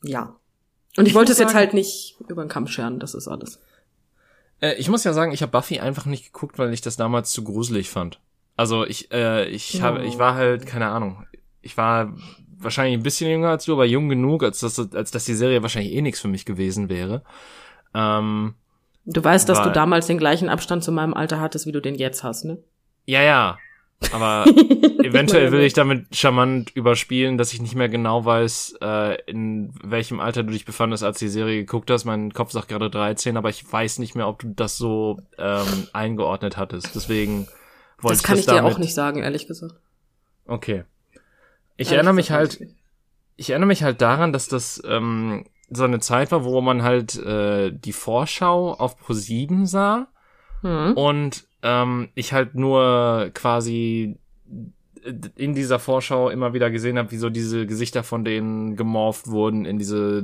Ja. 0.04 0.36
Und 0.96 1.06
ich, 1.06 1.10
Ich 1.10 1.16
wollte 1.16 1.32
es 1.32 1.40
jetzt 1.40 1.50
sagen- 1.50 1.60
halt 1.60 1.74
nicht 1.74 2.16
über 2.30 2.44
den 2.44 2.50
Kamm 2.50 2.68
scheren, 2.68 3.00
das 3.00 3.16
ist 3.16 3.28
alles. 3.28 3.60
Äh, 4.62 4.76
ich 4.76 4.88
muss 4.88 5.04
ja 5.04 5.14
sagen, 5.14 5.32
ich 5.32 5.42
habe 5.42 5.52
Buffy 5.52 5.80
einfach 5.80 6.06
nicht 6.06 6.26
geguckt, 6.32 6.60
weil 6.60 6.72
ich 6.74 6.82
das 6.82 6.96
damals 6.96 7.32
zu 7.32 7.44
gruselig 7.44 7.90
fand. 7.90 8.20
Also 8.56 8.86
ich, 8.86 9.12
äh, 9.12 9.46
ich 9.50 9.82
habe, 9.82 10.00
Oh. 10.02 10.04
ich 10.04 10.20
war 10.20 10.36
halt, 10.36 10.66
keine 10.68 10.88
Ahnung, 10.88 11.26
ich 11.62 11.76
war 11.76 12.14
wahrscheinlich 12.60 12.98
ein 12.98 13.04
bisschen 13.04 13.30
jünger 13.30 13.50
als 13.50 13.66
du, 13.66 13.74
aber 13.74 13.86
jung 13.86 14.10
genug, 14.10 14.44
als 14.44 14.60
dass, 14.60 14.80
als 14.94 15.12
dass 15.12 15.26
die 15.26 15.34
Serie 15.36 15.62
wahrscheinlich 15.62 15.94
eh 15.94 16.02
nichts 16.02 16.20
für 16.20 16.28
mich 16.28 16.46
gewesen 16.46 16.90
wäre. 16.90 17.24
Ähm, 17.94 18.56
Du 19.08 19.24
weißt, 19.24 19.48
dass 19.48 19.60
Weil- 19.60 19.66
du 19.66 19.72
damals 19.72 20.08
den 20.08 20.18
gleichen 20.18 20.50
Abstand 20.50 20.84
zu 20.84 20.92
meinem 20.92 21.14
Alter 21.14 21.40
hattest, 21.40 21.68
wie 21.68 21.72
du 21.72 21.80
den 21.80 21.94
jetzt 21.94 22.24
hast, 22.24 22.44
ne? 22.46 22.58
ja, 23.06 23.22
ja. 23.22 23.58
Aber 24.12 24.46
eventuell 25.04 25.52
will 25.52 25.62
ich 25.62 25.74
damit 25.74 26.14
charmant 26.16 26.72
überspielen, 26.76 27.38
dass 27.38 27.54
ich 27.54 27.62
nicht 27.62 27.76
mehr 27.76 27.88
genau 27.88 28.26
weiß, 28.26 28.76
äh, 28.82 29.22
in 29.30 29.74
welchem 29.84 30.20
Alter 30.20 30.44
du 30.44 30.52
dich 30.52 30.66
befandest, 30.66 31.04
als 31.04 31.20
die 31.20 31.30
Serie 31.30 31.58
geguckt 31.58 31.90
hast. 31.92 32.04
Mein 32.04 32.34
Kopf 32.34 32.52
sagt 32.52 32.68
gerade 32.68 32.90
13, 32.90 33.38
aber 33.38 33.50
ich 33.50 33.72
weiß 33.72 34.00
nicht 34.00 34.16
mehr, 34.16 34.28
ob 34.28 34.40
du 34.40 34.50
das 34.54 34.78
so 34.78 35.20
ähm, 35.38 35.88
eingeordnet 35.94 36.58
hattest. 36.58 36.94
Deswegen 36.94 37.48
wollte 38.00 38.16
Das 38.16 38.18
ich 38.20 38.24
kann 38.24 38.34
das 38.36 38.40
ich 38.42 38.46
dir 38.48 38.56
damit. 38.56 38.74
auch 38.74 38.78
nicht 38.80 38.94
sagen, 38.96 39.22
ehrlich 39.24 39.48
gesagt. 39.48 39.76
Okay. 40.46 40.84
Ich 41.78 41.88
Ehrlich 41.88 41.92
erinnere 41.94 42.14
mich 42.14 42.32
halt, 42.32 42.60
nicht. 42.60 42.76
ich 43.36 43.50
erinnere 43.50 43.68
mich 43.68 43.84
halt 43.84 44.02
daran, 44.02 44.34
dass 44.34 44.48
das, 44.48 44.82
ähm, 44.88 45.46
so 45.70 45.84
eine 45.84 46.00
Zeit 46.00 46.32
war, 46.32 46.44
wo 46.44 46.62
man 46.62 46.84
halt 46.84 47.16
äh, 47.18 47.72
die 47.72 47.94
Vorschau 47.94 48.74
auf 48.74 49.02
Pro7 49.02 49.66
sah 49.66 50.08
Hm. 50.62 50.94
und 50.94 51.46
ähm, 51.64 52.10
ich 52.16 52.34
halt 52.34 52.56
nur 52.56 53.30
quasi 53.34 54.18
in 55.36 55.54
dieser 55.54 55.78
Vorschau 55.80 56.30
immer 56.30 56.54
wieder 56.54 56.72
gesehen 56.72 56.98
habe, 56.98 57.12
wie 57.12 57.18
so 57.18 57.30
diese 57.30 57.68
Gesichter 57.68 58.04
von 58.04 58.24
denen 58.26 58.76
gemorpht 58.76 59.28
wurden 59.28 59.66
in 59.66 59.78
diese 59.78 60.24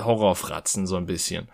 Horrorfratzen 0.00 0.86
so 0.86 0.96
ein 0.96 1.06
bisschen. 1.06 1.48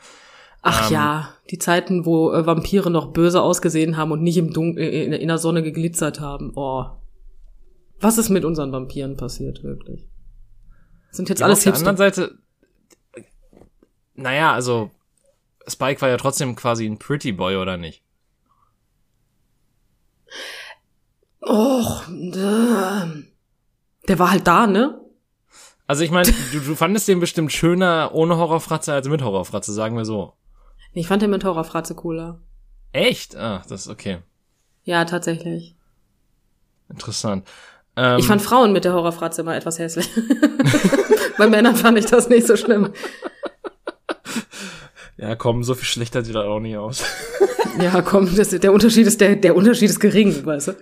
Ach 0.63 0.89
Ähm, 0.89 0.95
ja, 0.95 1.29
die 1.51 1.59
Zeiten, 1.59 2.07
wo 2.07 2.33
äh, 2.33 2.47
Vampire 2.47 2.91
noch 2.91 3.13
böse 3.13 3.43
ausgesehen 3.43 3.97
haben 3.97 4.13
und 4.13 4.23
nicht 4.23 4.37
im 4.37 4.53
Dunkel 4.53 4.87
in, 4.89 5.13
in 5.13 5.29
der 5.29 5.39
Sonne 5.39 5.63
geglitzert 5.63 6.21
haben. 6.21 6.53
Oh. 6.55 6.87
Was 8.01 8.19
ist 8.19 8.29
mit 8.29 8.45
unseren 8.45 8.73
Vampiren 8.73 9.17
passiert, 9.17 9.63
wirklich? 9.63 10.07
Sind 11.11 11.29
jetzt 11.29 11.41
Ja, 11.41 11.47
alles 11.47 11.59
auf 11.59 11.65
der 11.65 11.75
anderen 11.75 11.97
Seite, 11.97 12.39
naja, 14.15 14.53
also 14.53 14.91
Spike 15.67 16.01
war 16.01 16.09
ja 16.09 16.17
trotzdem 16.17 16.57
quasi 16.57 16.87
ein 16.87 16.99
Pretty 16.99 17.33
Boy, 17.33 17.57
oder 17.57 17.77
nicht? 17.77 18.03
Och, 21.41 22.05
der 22.09 23.09
war 24.19 24.31
halt 24.31 24.47
da, 24.47 24.67
ne? 24.67 25.01
Also 25.87 26.03
ich 26.03 26.11
meine, 26.11 26.33
du, 26.53 26.61
du 26.61 26.75
fandest 26.75 27.09
den 27.09 27.21
bestimmt 27.21 27.53
schöner 27.53 28.11
ohne 28.15 28.39
Horrorfratze 28.39 28.93
als 28.93 29.09
mit 29.09 29.23
Horrorfratze, 29.23 29.73
sagen 29.73 29.97
wir 29.97 30.07
so. 30.07 30.33
Ich 30.93 31.09
fand 31.09 31.23
den 31.23 31.31
mit 31.31 31.45
Horrorfratze 31.45 31.95
cooler. 31.95 32.41
Echt? 32.93 33.37
Ah, 33.37 33.63
das 33.69 33.83
ist 33.83 33.89
okay. 33.89 34.19
Ja, 34.85 35.05
tatsächlich. 35.05 35.77
Interessant. 36.89 37.47
Ähm, 37.97 38.19
Ich 38.19 38.27
fand 38.27 38.43
Frauen 38.43 38.73
mit 38.73 38.85
der 38.85 38.93
Horrorfratze 38.95 39.43
immer 39.43 39.55
etwas 39.57 39.79
hässlich. 39.79 40.09
Bei 41.39 41.47
Männern 41.49 41.77
fand 41.77 41.99
ich 41.99 42.07
das 42.07 42.29
nicht 42.29 42.47
so 42.47 42.57
schlimm. 42.57 42.91
ja, 45.17 45.35
komm, 45.37 45.63
so 45.65 45.75
viel 45.75 45.87
schlechter 45.87 46.25
sieht 46.25 46.35
das 46.35 46.45
auch 46.45 46.61
nicht 46.61 46.77
aus. 46.77 47.05
Ja, 47.81 48.03
komm, 48.03 48.33
das, 48.37 48.51
der 48.51 48.73
Unterschied 48.73 49.05
ist 49.05 49.21
der, 49.21 49.35
der 49.35 49.57
Unterschied 49.57 49.91
ist 49.91 49.99
gering, 49.99 50.47
weißt 50.47 50.69
du? 50.69 50.73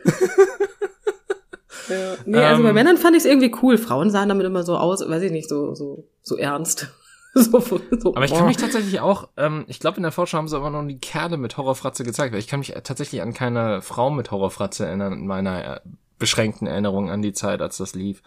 ja. 1.89 2.15
Nee, 2.27 2.39
also 2.39 2.63
bei 2.63 2.69
Ähm. 2.69 2.75
Männern 2.75 2.99
fand 2.99 3.17
ich 3.17 3.25
es 3.25 3.25
irgendwie 3.25 3.51
cool. 3.63 3.79
Frauen 3.79 4.11
sahen 4.11 4.29
damit 4.29 4.45
immer 4.45 4.63
so 4.63 4.77
aus, 4.77 5.01
weiß 5.01 5.23
ich 5.23 5.33
nicht, 5.33 5.49
so 5.49 5.75
so 5.75 6.07
so 6.23 6.37
ernst. 6.37 6.89
so, 7.35 7.63
so, 7.63 8.15
Aber 8.15 8.27
ich 8.27 8.31
kann 8.31 8.43
oh. 8.43 8.47
mich 8.47 8.59
tatsächlich 8.59 9.01
auch, 9.01 9.31
ähm, 9.39 9.65
ich 9.69 9.81
glaube 9.81 9.97
in 9.97 10.03
der 10.03 10.13
Vorschau 10.13 10.37
haben 10.37 10.49
sie 10.49 10.57
aber 10.57 10.69
noch 10.69 10.87
die 10.87 10.99
Kerle 10.99 11.39
mit 11.39 11.57
Horrorfratze 11.57 12.05
gezeigt, 12.05 12.35
weil 12.35 12.41
ich 12.41 12.47
kann 12.47 12.59
mich 12.61 12.75
tatsächlich 12.85 13.23
an 13.23 13.33
keine 13.33 13.81
Frau 13.81 14.11
mit 14.11 14.31
Horrorfratze 14.31 14.85
erinnern, 14.85 15.15
in 15.15 15.27
meiner 15.27 15.77
äh, 15.77 15.81
beschränkten 16.23 16.67
Erinnerung 16.67 17.11
an 17.11 17.21
die 17.21 17.33
Zeit, 17.35 17.61
als 17.61 17.77
das 17.77 17.95
lief. 17.95 18.23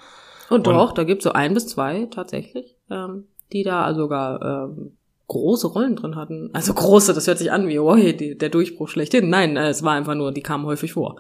Und 0.50 0.68
und- 0.68 0.74
doch, 0.76 0.92
da 0.92 1.04
gibt's 1.06 1.24
so 1.24 1.32
ein 1.32 1.54
bis 1.56 1.66
zwei 1.68 2.08
tatsächlich, 2.12 2.76
ähm, 2.92 3.26
die 3.52 3.64
da 3.64 3.94
sogar 3.96 4.42
ähm, 4.70 4.98
große 5.28 5.68
Rollen 5.68 5.96
drin 5.96 6.16
hatten. 6.16 6.52
Also 6.54 6.74
große, 6.74 7.14
das 7.16 7.26
hört 7.26 7.40
sich 7.40 7.52
an 7.52 7.68
wie, 7.68 7.80
oh, 7.80 7.96
die, 7.96 8.38
der 8.38 8.50
Durchbruch 8.50 8.90
schlechthin. 8.90 9.30
Nein, 9.30 9.58
äh, 9.58 9.70
es 9.70 9.82
war 9.82 9.94
einfach 9.94 10.14
nur, 10.14 10.32
die 10.32 10.44
kamen 10.44 10.66
häufig 10.66 10.94
vor. 10.94 11.16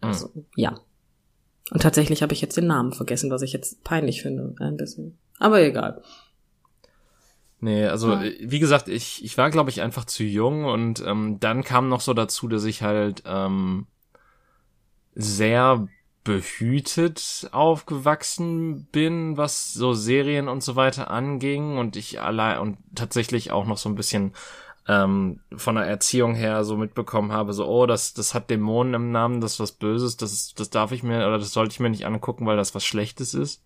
Also, 0.00 0.28
ja. 0.54 0.78
Und 1.72 1.82
tatsächlich 1.82 2.22
habe 2.22 2.32
ich 2.32 2.40
jetzt 2.40 2.56
den 2.56 2.66
Namen 2.68 2.92
vergessen, 2.92 3.30
was 3.32 3.42
ich 3.42 3.52
jetzt 3.52 3.82
peinlich 3.82 4.22
finde, 4.22 4.54
ein 4.60 4.76
bisschen. 4.76 5.18
Aber 5.40 5.60
egal. 5.60 6.02
Nee, 7.60 7.86
also 7.86 8.12
Ja. 8.12 8.22
äh, 8.22 8.36
wie 8.40 8.60
gesagt, 8.60 8.86
ich, 8.86 9.24
ich 9.24 9.36
war, 9.36 9.50
glaube 9.50 9.70
ich, 9.70 9.82
einfach 9.82 10.04
zu 10.04 10.22
jung 10.22 10.64
und 10.64 11.02
ähm, 11.04 11.38
dann 11.40 11.64
kam 11.64 11.88
noch 11.88 12.00
so 12.00 12.14
dazu, 12.14 12.46
dass 12.46 12.64
ich 12.64 12.82
halt 12.82 13.24
ähm, 13.26 13.86
sehr 15.14 15.88
behütet 16.28 17.48
aufgewachsen 17.52 18.84
bin, 18.92 19.38
was 19.38 19.72
so 19.72 19.94
Serien 19.94 20.48
und 20.48 20.62
so 20.62 20.76
weiter 20.76 21.10
anging 21.10 21.78
und 21.78 21.96
ich 21.96 22.20
allein 22.20 22.58
und 22.58 22.76
tatsächlich 22.94 23.50
auch 23.50 23.64
noch 23.64 23.78
so 23.78 23.88
ein 23.88 23.94
bisschen 23.94 24.34
ähm, 24.86 25.40
von 25.56 25.76
der 25.76 25.86
Erziehung 25.86 26.34
her 26.34 26.64
so 26.64 26.76
mitbekommen 26.76 27.32
habe, 27.32 27.54
so, 27.54 27.66
oh, 27.66 27.86
das, 27.86 28.12
das 28.12 28.34
hat 28.34 28.50
Dämonen 28.50 28.92
im 28.92 29.10
Namen, 29.10 29.40
das 29.40 29.54
ist 29.54 29.60
was 29.60 29.72
Böses, 29.72 30.18
das, 30.18 30.52
das 30.52 30.68
darf 30.68 30.92
ich 30.92 31.02
mir, 31.02 31.26
oder 31.26 31.38
das 31.38 31.52
sollte 31.52 31.72
ich 31.72 31.80
mir 31.80 31.88
nicht 31.88 32.04
angucken, 32.04 32.44
weil 32.44 32.58
das 32.58 32.74
was 32.74 32.84
Schlechtes 32.84 33.32
ist. 33.32 33.62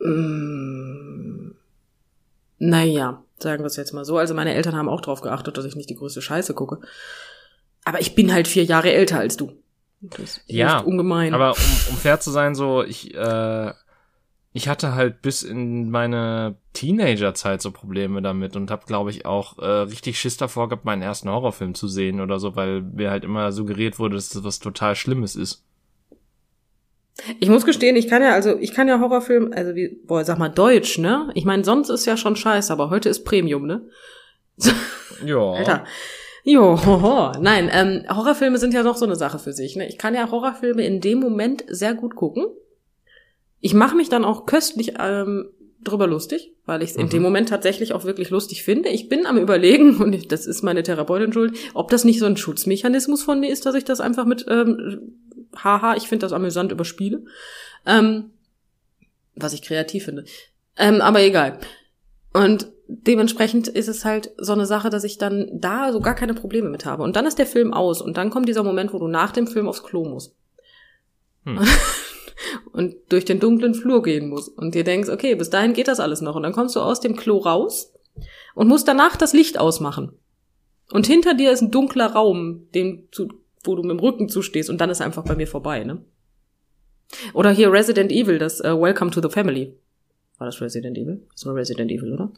Mm, 0.00 1.50
naja, 2.58 3.22
sagen 3.38 3.62
wir 3.62 3.66
es 3.66 3.76
jetzt 3.76 3.92
mal 3.92 4.06
so. 4.06 4.16
Also 4.16 4.32
meine 4.32 4.54
Eltern 4.54 4.76
haben 4.76 4.88
auch 4.88 5.02
drauf 5.02 5.20
geachtet, 5.20 5.58
dass 5.58 5.66
ich 5.66 5.76
nicht 5.76 5.90
die 5.90 5.96
größte 5.96 6.22
Scheiße 6.22 6.54
gucke. 6.54 6.80
Aber 7.84 8.00
ich 8.00 8.14
bin 8.14 8.32
halt 8.32 8.48
vier 8.48 8.64
Jahre 8.64 8.92
älter 8.92 9.18
als 9.18 9.36
du. 9.36 9.52
Das 10.00 10.40
Ja, 10.46 10.78
ungemein. 10.78 11.34
Aber 11.34 11.52
um, 11.52 11.90
um 11.90 11.96
fair 11.96 12.20
zu 12.20 12.30
sein, 12.30 12.54
so, 12.54 12.82
ich, 12.82 13.14
äh, 13.14 13.72
ich 14.52 14.68
hatte 14.68 14.94
halt 14.94 15.22
bis 15.22 15.42
in 15.42 15.90
meine 15.90 16.56
Teenagerzeit 16.72 17.62
so 17.62 17.70
Probleme 17.70 18.20
damit 18.20 18.56
und 18.56 18.70
habe, 18.70 18.86
glaube 18.86 19.10
ich, 19.10 19.24
auch 19.24 19.58
äh, 19.58 19.64
richtig 19.64 20.18
Schiss 20.18 20.36
davor 20.36 20.68
gehabt, 20.68 20.84
meinen 20.84 21.02
ersten 21.02 21.30
Horrorfilm 21.30 21.74
zu 21.74 21.88
sehen 21.88 22.20
oder 22.20 22.38
so, 22.38 22.56
weil 22.56 22.82
mir 22.82 23.10
halt 23.10 23.24
immer 23.24 23.52
suggeriert 23.52 23.98
wurde, 23.98 24.16
dass 24.16 24.30
das 24.30 24.44
was 24.44 24.58
total 24.58 24.96
Schlimmes 24.96 25.36
ist. 25.36 25.64
Ich 27.38 27.48
muss 27.48 27.64
gestehen, 27.64 27.94
ich 27.94 28.08
kann 28.08 28.22
ja, 28.22 28.32
also 28.32 28.58
ich 28.58 28.72
kann 28.72 28.88
ja 28.88 28.98
Horrorfilm, 28.98 29.52
also 29.54 29.74
wie, 29.74 30.00
boah, 30.06 30.24
sag 30.24 30.38
mal 30.38 30.48
Deutsch, 30.48 30.98
ne? 30.98 31.30
Ich 31.34 31.44
meine, 31.44 31.62
sonst 31.62 31.90
ist 31.90 32.06
ja 32.06 32.16
schon 32.16 32.36
scheiße, 32.36 32.72
aber 32.72 32.90
heute 32.90 33.08
ist 33.08 33.24
Premium, 33.24 33.66
ne? 33.66 33.82
Ja. 35.24 35.52
Alter. 35.52 35.84
Jo, 36.44 36.76
hoho. 36.84 37.32
Nein, 37.40 37.70
ähm, 37.72 38.04
Horrorfilme 38.08 38.58
sind 38.58 38.74
ja 38.74 38.82
noch 38.82 38.96
so 38.96 39.04
eine 39.04 39.16
Sache 39.16 39.38
für 39.38 39.52
sich. 39.52 39.76
Ne? 39.76 39.88
Ich 39.88 39.96
kann 39.98 40.14
ja 40.14 40.30
Horrorfilme 40.30 40.84
in 40.84 41.00
dem 41.00 41.20
Moment 41.20 41.64
sehr 41.68 41.94
gut 41.94 42.16
gucken. 42.16 42.46
Ich 43.60 43.74
mache 43.74 43.94
mich 43.94 44.08
dann 44.08 44.24
auch 44.24 44.44
köstlich 44.44 44.94
ähm, 44.98 45.50
drüber 45.84 46.08
lustig, 46.08 46.52
weil 46.66 46.82
ich 46.82 46.90
es 46.90 46.96
in 46.96 47.06
Mhm. 47.06 47.10
dem 47.10 47.22
Moment 47.22 47.48
tatsächlich 47.48 47.92
auch 47.92 48.04
wirklich 48.04 48.30
lustig 48.30 48.64
finde. 48.64 48.88
Ich 48.88 49.08
bin 49.08 49.24
am 49.26 49.38
überlegen, 49.38 49.96
und 50.02 50.12
ich, 50.14 50.26
das 50.26 50.46
ist 50.46 50.62
meine 50.62 50.82
Therapeutin 50.82 51.32
schuld, 51.32 51.56
ob 51.74 51.90
das 51.90 52.04
nicht 52.04 52.18
so 52.18 52.26
ein 52.26 52.36
Schutzmechanismus 52.36 53.22
von 53.22 53.38
mir 53.38 53.50
ist, 53.50 53.64
dass 53.66 53.76
ich 53.76 53.84
das 53.84 54.00
einfach 54.00 54.24
mit, 54.24 54.44
ähm, 54.48 55.12
haha, 55.56 55.94
ich 55.96 56.08
finde 56.08 56.24
das 56.24 56.32
amüsant 56.32 56.72
überspiele. 56.72 57.22
Ähm, 57.86 58.30
was 59.36 59.52
ich 59.54 59.62
kreativ 59.62 60.04
finde. 60.04 60.24
Ähm, 60.76 61.00
aber 61.00 61.22
egal. 61.22 61.58
Und 62.32 62.68
dementsprechend 63.06 63.68
ist 63.68 63.88
es 63.88 64.04
halt 64.04 64.32
so 64.38 64.52
eine 64.52 64.66
Sache, 64.66 64.90
dass 64.90 65.04
ich 65.04 65.18
dann 65.18 65.48
da 65.52 65.92
so 65.92 66.00
gar 66.00 66.14
keine 66.14 66.34
Probleme 66.34 66.68
mit 66.68 66.84
habe. 66.84 67.02
Und 67.02 67.16
dann 67.16 67.26
ist 67.26 67.38
der 67.38 67.46
Film 67.46 67.72
aus 67.72 68.02
und 68.02 68.16
dann 68.16 68.30
kommt 68.30 68.48
dieser 68.48 68.62
Moment, 68.62 68.92
wo 68.92 68.98
du 68.98 69.08
nach 69.08 69.32
dem 69.32 69.46
Film 69.46 69.68
aufs 69.68 69.82
Klo 69.82 70.04
musst. 70.04 70.34
Hm. 71.44 71.58
Und 72.72 72.96
durch 73.08 73.24
den 73.24 73.40
dunklen 73.40 73.74
Flur 73.74 74.02
gehen 74.02 74.28
musst. 74.28 74.56
Und 74.56 74.74
dir 74.74 74.84
denkst, 74.84 75.08
okay, 75.08 75.34
bis 75.34 75.50
dahin 75.50 75.74
geht 75.74 75.88
das 75.88 76.00
alles 76.00 76.20
noch. 76.20 76.34
Und 76.34 76.42
dann 76.42 76.52
kommst 76.52 76.74
du 76.74 76.80
aus 76.80 77.00
dem 77.00 77.16
Klo 77.16 77.38
raus 77.38 77.92
und 78.54 78.68
musst 78.68 78.88
danach 78.88 79.16
das 79.16 79.32
Licht 79.32 79.58
ausmachen. 79.58 80.12
Und 80.90 81.06
hinter 81.06 81.34
dir 81.34 81.52
ist 81.52 81.62
ein 81.62 81.70
dunkler 81.70 82.12
Raum, 82.12 82.68
dem 82.74 83.08
zu, 83.10 83.28
wo 83.64 83.76
du 83.76 83.82
mit 83.82 83.92
dem 83.92 84.00
Rücken 84.00 84.28
zustehst 84.28 84.68
und 84.68 84.80
dann 84.80 84.90
ist 84.90 85.00
einfach 85.00 85.24
bei 85.24 85.34
mir 85.34 85.46
vorbei, 85.46 85.84
ne? 85.84 86.04
Oder 87.32 87.50
hier 87.50 87.72
Resident 87.72 88.10
Evil, 88.10 88.38
das 88.38 88.60
äh, 88.60 88.78
Welcome 88.78 89.10
to 89.10 89.22
the 89.22 89.28
Family. 89.28 89.74
War 90.38 90.46
das 90.46 90.60
Resident 90.60 90.98
Evil? 90.98 91.22
Das 91.32 91.46
war 91.46 91.54
Resident 91.54 91.90
Evil, 91.90 92.14
oder? 92.14 92.30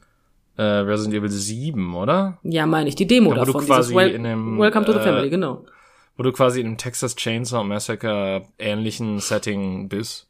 Äh, 0.57 0.63
Resident 0.63 1.15
Evil 1.15 1.29
7, 1.31 1.95
oder? 1.97 2.39
Ja, 2.43 2.67
meine 2.67 2.89
ich, 2.89 2.95
die 2.95 3.07
Demo 3.07 3.31
Ja, 3.35 3.41
wo 3.41 3.45
du 3.45 3.53
davon. 3.53 3.67
quasi 3.67 3.93
dieses 3.93 3.95
Wel 4.07 4.11
in 4.15 4.25
dem, 4.25 4.59
Welcome 4.59 4.87
to 4.87 4.93
the 4.93 4.99
äh, 4.99 5.03
Family, 5.03 5.31
genau. 5.31 5.65
Wo 6.17 6.23
du 6.23 6.31
quasi 6.33 6.61
in 6.61 6.67
einem 6.69 6.79
Texas 6.79 7.17
Chainsaw 7.17 7.65
Massacre 7.65 8.43
ähnlichen 8.59 9.19
Setting 9.19 9.89
bist. 9.89 10.29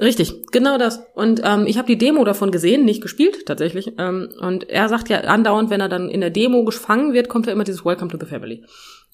Richtig, 0.00 0.46
genau 0.50 0.78
das. 0.78 1.00
Und 1.14 1.42
ähm, 1.44 1.66
ich 1.66 1.76
habe 1.78 1.86
die 1.86 1.98
Demo 1.98 2.24
davon 2.24 2.50
gesehen, 2.50 2.84
nicht 2.84 3.02
gespielt 3.02 3.44
tatsächlich. 3.46 3.92
Ähm, 3.98 4.30
und 4.40 4.68
er 4.68 4.88
sagt 4.88 5.08
ja 5.08 5.20
andauernd, 5.20 5.70
wenn 5.70 5.80
er 5.80 5.88
dann 5.90 6.08
in 6.08 6.20
der 6.20 6.30
Demo 6.30 6.64
gefangen 6.64 7.12
wird, 7.12 7.28
kommt 7.28 7.46
ja 7.46 7.52
immer 7.52 7.64
dieses 7.64 7.84
Welcome 7.84 8.10
to 8.10 8.16
the 8.18 8.26
Family. 8.26 8.64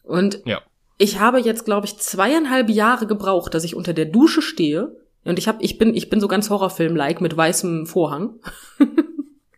Und 0.04 0.40
Ja. 0.46 0.60
ich 0.96 1.18
habe 1.18 1.40
jetzt, 1.40 1.64
glaube 1.64 1.86
ich, 1.86 1.98
zweieinhalb 1.98 2.70
Jahre 2.70 3.06
gebraucht, 3.06 3.52
dass 3.52 3.64
ich 3.64 3.75
unter 3.75 3.92
der 3.94 4.04
Dusche 4.06 4.40
stehe. 4.42 4.96
Und 5.25 5.38
ich 5.40 5.48
hab, 5.48 5.60
ich 5.60 5.76
bin, 5.76 5.92
ich 5.94 6.08
bin 6.08 6.20
so 6.20 6.28
ganz 6.28 6.48
Horrorfilm-like 6.50 7.20
mit 7.20 7.36
weißem 7.36 7.86
Vorhang. 7.86 8.36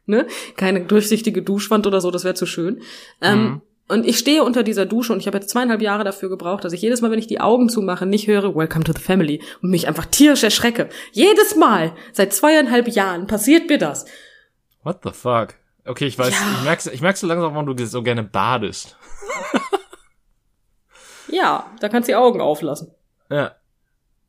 ne? 0.08 0.26
Keine 0.56 0.80
durchsichtige 0.84 1.42
Duschwand 1.42 1.86
oder 1.86 2.00
so, 2.00 2.10
das 2.10 2.24
wäre 2.24 2.34
zu 2.34 2.46
schön. 2.46 2.82
Ähm, 3.20 3.38
Mhm. 3.42 3.60
Und 3.90 4.06
ich 4.06 4.18
stehe 4.18 4.44
unter 4.44 4.62
dieser 4.62 4.84
Dusche 4.84 5.14
und 5.14 5.18
ich 5.20 5.26
habe 5.26 5.38
jetzt 5.38 5.48
zweieinhalb 5.48 5.80
Jahre 5.80 6.04
dafür 6.04 6.28
gebraucht, 6.28 6.62
dass 6.62 6.74
ich 6.74 6.82
jedes 6.82 7.00
Mal, 7.00 7.10
wenn 7.10 7.18
ich 7.18 7.26
die 7.26 7.40
Augen 7.40 7.70
zumache, 7.70 8.04
nicht 8.04 8.26
höre 8.26 8.54
Welcome 8.54 8.84
to 8.84 8.92
the 8.94 9.00
Family 9.00 9.42
und 9.62 9.70
mich 9.70 9.88
einfach 9.88 10.04
tierisch 10.04 10.44
erschrecke. 10.44 10.90
Jedes 11.12 11.56
Mal, 11.56 11.92
seit 12.12 12.34
zweieinhalb 12.34 12.88
Jahren, 12.88 13.26
passiert 13.26 13.70
mir 13.70 13.78
das. 13.78 14.04
What 14.82 14.98
the 15.04 15.10
fuck? 15.12 15.54
Okay, 15.86 16.04
ich 16.06 16.18
weiß, 16.18 16.28
Ja. 16.34 16.36
ich 16.58 16.64
merk's, 16.64 16.86
ich 16.86 17.00
merk's 17.00 17.20
so 17.20 17.26
langsam, 17.26 17.54
warum 17.54 17.74
du 17.74 17.86
so 17.86 18.02
gerne 18.02 18.24
badest. 18.24 18.98
Ja, 21.30 21.70
da 21.80 21.88
kannst 21.88 22.08
du 22.08 22.12
die 22.12 22.16
Augen 22.16 22.40
auflassen. 22.42 22.90
Ja. 23.30 23.52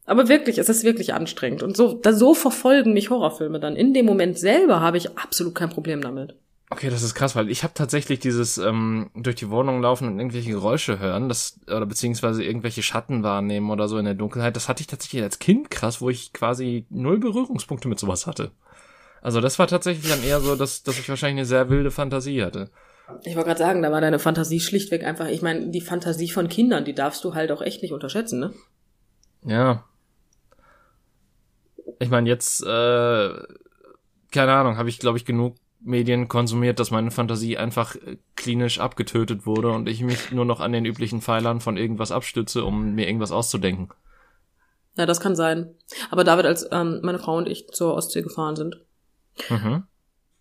Aber 0.10 0.28
wirklich, 0.28 0.58
es 0.58 0.70
ist 0.70 0.84
wirklich 0.84 1.14
anstrengend. 1.14 1.62
Und 1.62 1.78
so, 1.78 1.94
da, 1.94 2.14
so 2.14 2.34
verfolgen 2.34 2.94
mich 2.94 3.12
Horrorfilme 3.12 3.60
dann. 3.60 3.76
In 3.76 3.94
dem 3.94 4.08
Moment 4.08 4.40
selber 4.40 4.80
habe 4.82 4.98
ich 4.98 5.16
absolut 5.20 5.54
kein 5.54 5.70
Problem 5.70 6.02
damit. 6.02 6.34
Okay, 6.72 6.90
das 6.90 7.04
ist 7.04 7.14
krass, 7.14 7.36
weil 7.36 7.48
ich 7.48 7.62
habe 7.62 7.76
tatsächlich 7.76 8.20
dieses 8.20 8.58
ähm, 8.58 9.12
durch 9.14 9.36
die 9.36 9.52
Wohnung 9.52 9.84
laufen 9.84 10.08
und 10.08 10.18
irgendwelche 10.18 10.50
Geräusche 10.50 10.98
hören, 10.98 11.30
das 11.30 11.60
oder 11.68 11.86
beziehungsweise 11.86 12.44
irgendwelche 12.44 12.82
Schatten 12.82 13.22
wahrnehmen 13.22 13.70
oder 13.70 13.88
so 13.88 14.00
in 14.00 14.06
der 14.06 14.16
Dunkelheit. 14.16 14.56
Das 14.56 14.68
hatte 14.68 14.82
ich 14.82 14.88
tatsächlich 14.88 15.22
als 15.22 15.38
Kind 15.38 15.70
krass, 15.70 16.02
wo 16.02 16.10
ich 16.10 16.34
quasi 16.34 16.88
null 16.90 17.20
Berührungspunkte 17.20 17.88
mit 17.88 18.00
sowas 18.00 18.26
hatte. 18.26 18.50
Also 19.22 19.42
das 19.42 19.60
war 19.60 19.68
tatsächlich 19.68 20.12
dann 20.12 20.24
eher 20.24 20.40
so, 20.40 20.56
dass, 20.56 20.82
dass 20.82 20.98
ich 20.98 21.08
wahrscheinlich 21.08 21.42
eine 21.42 21.46
sehr 21.46 21.70
wilde 21.70 21.92
Fantasie 21.92 22.44
hatte. 22.44 22.72
Ich 23.26 23.36
wollte 23.36 23.50
gerade 23.50 23.60
sagen, 23.60 23.84
da 23.84 23.92
war 23.92 24.02
deine 24.02 24.18
Fantasie 24.18 24.60
schlichtweg 24.60 25.04
einfach, 25.04 25.28
ich 25.28 25.44
meine, 25.44 25.70
die 25.70 25.82
Fantasie 25.82 26.30
von 26.30 26.50
Kindern, 26.50 26.86
die 26.86 26.96
darfst 26.96 27.24
du 27.24 27.36
halt 27.36 27.52
auch 27.52 27.62
echt 27.62 27.84
nicht 27.84 27.94
unterschätzen, 27.94 28.40
ne? 28.40 28.54
Ja. 29.44 29.86
Ich 32.00 32.10
meine, 32.10 32.30
jetzt, 32.30 32.62
äh, 32.64 32.66
keine 34.32 34.54
Ahnung, 34.54 34.78
habe 34.78 34.90
ich, 34.90 35.00
glaube 35.00 35.18
ich, 35.18 35.26
genug 35.26 35.56
Medien 35.82 36.28
konsumiert, 36.28 36.80
dass 36.80 36.92
meine 36.92 37.12
Fantasie 37.12 37.58
einfach 37.58 37.96
äh, 37.96 38.18
klinisch 38.36 38.80
abgetötet 38.80 39.46
wurde 39.46 39.70
und 39.72 39.88
ich 39.88 40.02
mich 40.02 40.32
nur 40.32 40.46
noch 40.46 40.60
an 40.60 40.72
den 40.74 40.86
üblichen 40.86 41.22
Pfeilern 41.22 41.62
von 41.62 41.78
irgendwas 41.78 42.12
abstütze, 42.12 42.64
um 42.66 42.96
mir 42.96 43.08
irgendwas 43.08 43.32
auszudenken. 43.32 43.90
Ja, 44.98 45.06
das 45.06 45.22
kann 45.22 45.36
sein. 45.36 45.70
Aber 46.12 46.24
David, 46.24 46.46
als 46.46 46.68
ähm, 46.72 47.00
meine 47.04 47.20
Frau 47.20 47.38
und 47.38 47.48
ich 47.48 47.68
zur 47.68 47.94
Ostsee 47.96 48.22
gefahren 48.22 48.56
sind, 48.56 48.82
Mhm. 49.50 49.84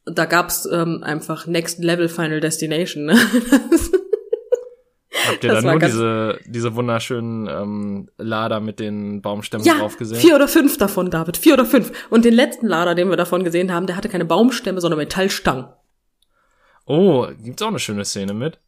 da 0.06 0.24
gab's 0.24 0.66
ähm, 0.66 1.04
einfach 1.04 1.46
Next 1.46 1.78
Level 1.78 2.08
Final 2.08 2.40
Destination. 2.40 3.04
Ne? 3.04 3.16
Habt 5.28 5.44
ihr 5.44 5.50
Das 5.50 5.62
dann 5.62 5.66
war 5.66 5.78
nur 5.78 5.88
diese, 5.88 6.40
diese 6.46 6.74
wunderschönen 6.74 7.46
ähm, 7.48 8.08
Lader 8.18 8.60
mit 8.60 8.80
den 8.80 9.22
Baumstämmen 9.22 9.66
ja, 9.66 9.78
drauf 9.78 9.96
gesehen? 9.96 10.18
vier 10.18 10.34
oder 10.34 10.48
fünf 10.48 10.78
davon, 10.78 11.10
David, 11.10 11.36
vier 11.36 11.54
oder 11.54 11.66
fünf. 11.66 11.92
Und 12.10 12.24
den 12.24 12.34
letzten 12.34 12.66
Lader, 12.66 12.94
den 12.94 13.08
wir 13.10 13.16
davon 13.16 13.44
gesehen 13.44 13.72
haben, 13.72 13.86
der 13.86 13.96
hatte 13.96 14.08
keine 14.08 14.24
Baumstämme, 14.24 14.80
sondern 14.80 14.98
Metallstangen. 14.98 15.66
Oh, 16.86 17.26
gibt's 17.42 17.62
auch 17.62 17.68
eine 17.68 17.78
schöne 17.78 18.04
Szene 18.04 18.32
mit? 18.32 18.58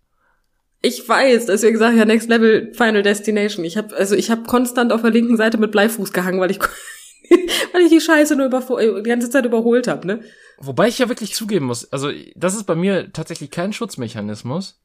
Ich 0.83 1.07
weiß, 1.09 1.47
deswegen 1.47 1.79
sage 1.79 1.95
ich 1.95 1.99
ja 1.99 2.05
Next 2.05 2.29
Level 2.29 2.73
Final 2.75 3.02
Destination. 3.02 3.64
Ich 3.64 3.76
habe 3.76 3.95
also 3.97 4.14
ich 4.14 4.31
habe 4.31 4.45
konstant 4.45 4.93
auf 4.93 5.02
der 5.02 5.11
linken 5.11 5.37
Seite 5.37 5.59
mit 5.59 5.73
Bleifuß 5.73 6.12
gehangen, 6.12 6.40
weil 6.40 6.50
ich 6.50 6.59
weil 7.73 7.83
ich 7.83 7.90
die 7.90 8.00
Scheiße 8.00 8.37
nur 8.37 8.47
über, 8.47 8.61
die 9.02 9.09
ganze 9.09 9.31
Zeit 9.31 9.45
überholt 9.45 9.88
habe, 9.88 10.07
ne? 10.07 10.21
Wobei 10.59 10.88
ich 10.88 10.99
ja 10.99 11.09
wirklich 11.09 11.35
zugeben 11.35 11.67
muss, 11.67 11.90
also 11.93 12.11
das 12.35 12.55
ist 12.55 12.64
bei 12.64 12.75
mir 12.75 13.12
tatsächlich 13.12 13.50
kein 13.50 13.73
Schutzmechanismus. 13.73 14.81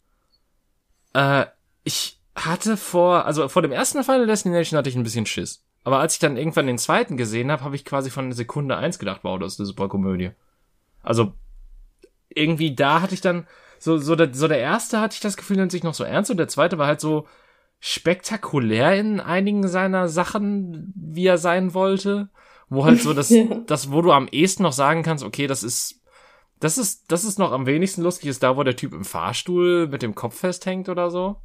Äh, 1.13 1.45
ich 1.85 2.19
hatte 2.35 2.75
vor, 2.75 3.25
also 3.25 3.47
vor 3.47 3.61
dem 3.61 3.71
ersten 3.71 4.03
Final 4.03 4.27
Destination 4.27 4.77
hatte 4.77 4.89
ich 4.89 4.97
ein 4.97 5.03
bisschen 5.03 5.25
Schiss. 5.25 5.63
Aber 5.85 5.99
als 5.99 6.13
ich 6.15 6.19
dann 6.19 6.35
irgendwann 6.35 6.67
den 6.67 6.79
zweiten 6.79 7.15
gesehen 7.15 7.51
habe, 7.51 7.63
habe 7.63 7.75
ich 7.75 7.85
quasi 7.85 8.09
von 8.09 8.31
Sekunde 8.33 8.75
eins 8.75 8.99
gedacht, 8.99 9.21
wow, 9.23 9.39
das 9.39 9.53
ist 9.53 9.59
eine 9.59 9.67
super 9.67 9.87
Komödie. 9.87 10.31
Also 11.01 11.33
irgendwie 12.29 12.75
da 12.75 13.01
hatte 13.01 13.13
ich 13.13 13.21
dann 13.21 13.47
so 13.79 13.97
so 13.97 14.15
der, 14.15 14.33
so 14.33 14.47
der 14.47 14.59
erste 14.59 14.99
hatte 14.99 15.13
ich 15.13 15.19
das 15.21 15.37
Gefühl, 15.37 15.57
nimmt 15.57 15.71
sich 15.71 15.83
noch 15.83 15.93
so 15.93 16.03
ernst 16.03 16.31
und 16.31 16.37
der 16.37 16.47
zweite 16.47 16.77
war 16.77 16.87
halt 16.87 16.99
so 16.99 17.27
spektakulär 17.79 18.95
in 18.99 19.19
einigen 19.19 19.67
seiner 19.67 20.09
Sachen, 20.09 20.91
wie 20.95 21.27
er 21.27 21.37
sein 21.37 21.75
wollte, 21.75 22.29
wo 22.67 22.83
halt 22.83 22.99
so 22.99 23.13
das 23.13 23.29
Ja. 23.29 23.45
das 23.67 23.91
wo 23.91 24.01
du 24.01 24.11
am 24.11 24.27
ehesten 24.27 24.63
noch 24.63 24.73
sagen 24.73 25.03
kannst, 25.03 25.23
okay, 25.23 25.45
das 25.45 25.61
ist 25.61 26.01
das 26.59 26.79
ist 26.79 27.11
das 27.11 27.23
ist 27.23 27.37
noch 27.37 27.51
am 27.51 27.67
wenigsten 27.67 28.01
lustig 28.01 28.29
ist 28.29 28.41
da, 28.41 28.57
wo 28.57 28.63
der 28.63 28.75
Typ 28.75 28.93
im 28.93 29.05
Fahrstuhl 29.05 29.87
mit 29.87 30.01
dem 30.01 30.15
Kopf 30.15 30.39
festhängt 30.39 30.89
oder 30.89 31.11
so. 31.11 31.37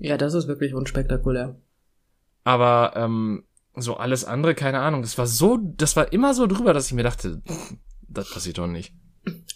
Ja, 0.00 0.16
das 0.16 0.34
ist 0.34 0.48
wirklich 0.48 0.74
unspektakulär. 0.74 1.56
Aber 2.42 2.94
ähm, 2.96 3.44
so 3.76 3.96
alles 3.96 4.24
andere, 4.24 4.54
keine 4.54 4.80
Ahnung. 4.80 5.02
Das 5.02 5.18
war 5.18 5.26
so, 5.26 5.58
das 5.76 5.94
war 5.94 6.12
immer 6.12 6.34
so 6.34 6.46
drüber, 6.46 6.72
dass 6.72 6.86
ich 6.86 6.94
mir 6.94 7.02
dachte, 7.02 7.42
das 8.08 8.30
passiert 8.30 8.58
doch 8.58 8.66
nicht. 8.66 8.92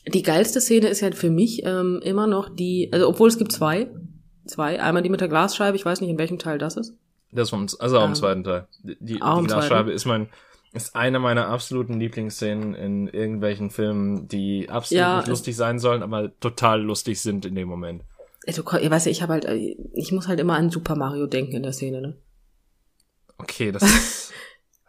Die 0.06 0.22
geilste 0.22 0.60
Szene 0.60 0.88
ist 0.88 1.00
ja 1.00 1.10
für 1.12 1.30
mich 1.30 1.64
ähm, 1.64 2.00
immer 2.04 2.26
noch 2.26 2.54
die, 2.54 2.90
also 2.92 3.08
obwohl 3.08 3.28
es 3.28 3.38
gibt 3.38 3.52
zwei, 3.52 3.90
zwei, 4.44 4.80
einmal 4.80 5.02
die 5.02 5.08
mit 5.08 5.22
der 5.22 5.28
Glasscheibe, 5.28 5.76
ich 5.76 5.84
weiß 5.84 6.02
nicht 6.02 6.10
in 6.10 6.18
welchem 6.18 6.38
Teil 6.38 6.58
das 6.58 6.76
ist. 6.76 6.94
Das 7.32 7.50
vom, 7.50 7.66
also 7.78 7.98
auch 7.98 8.04
im 8.04 8.10
Ähm, 8.10 8.14
zweiten 8.14 8.44
Teil. 8.44 8.68
Die, 8.82 8.96
die, 9.00 9.14
die 9.14 9.18
Glasscheibe 9.18 9.68
zweiten. 9.68 9.88
ist 9.90 10.04
mein, 10.04 10.28
ist 10.74 10.94
eine 10.94 11.18
meiner 11.20 11.48
absoluten 11.48 11.98
Lieblingsszenen 11.98 12.74
in 12.74 13.08
irgendwelchen 13.08 13.70
Filmen, 13.70 14.28
die 14.28 14.68
absolut 14.68 15.00
Ja, 15.00 15.16
nicht 15.18 15.28
lustig 15.28 15.56
sein 15.56 15.78
sollen, 15.78 16.02
aber 16.02 16.38
total 16.38 16.82
lustig 16.82 17.20
sind 17.20 17.46
in 17.46 17.54
dem 17.54 17.68
Moment. 17.68 18.02
Du, 18.54 18.62
kon- 18.62 18.80
ihr 18.82 18.90
weißt 18.90 19.06
ja, 19.06 19.12
ich 19.12 19.22
habe 19.22 19.32
halt, 19.34 19.44
äh, 19.44 19.76
ich 19.94 20.12
muss 20.12 20.28
halt 20.28 20.40
immer 20.40 20.54
an 20.54 20.70
Super 20.70 20.96
Mario 20.96 21.26
denken 21.26 21.56
in 21.56 21.62
der 21.62 21.72
Szene, 21.72 22.00
ne? 22.00 22.16
Okay, 23.38 23.72
das 23.72 23.82
ist, 23.82 24.32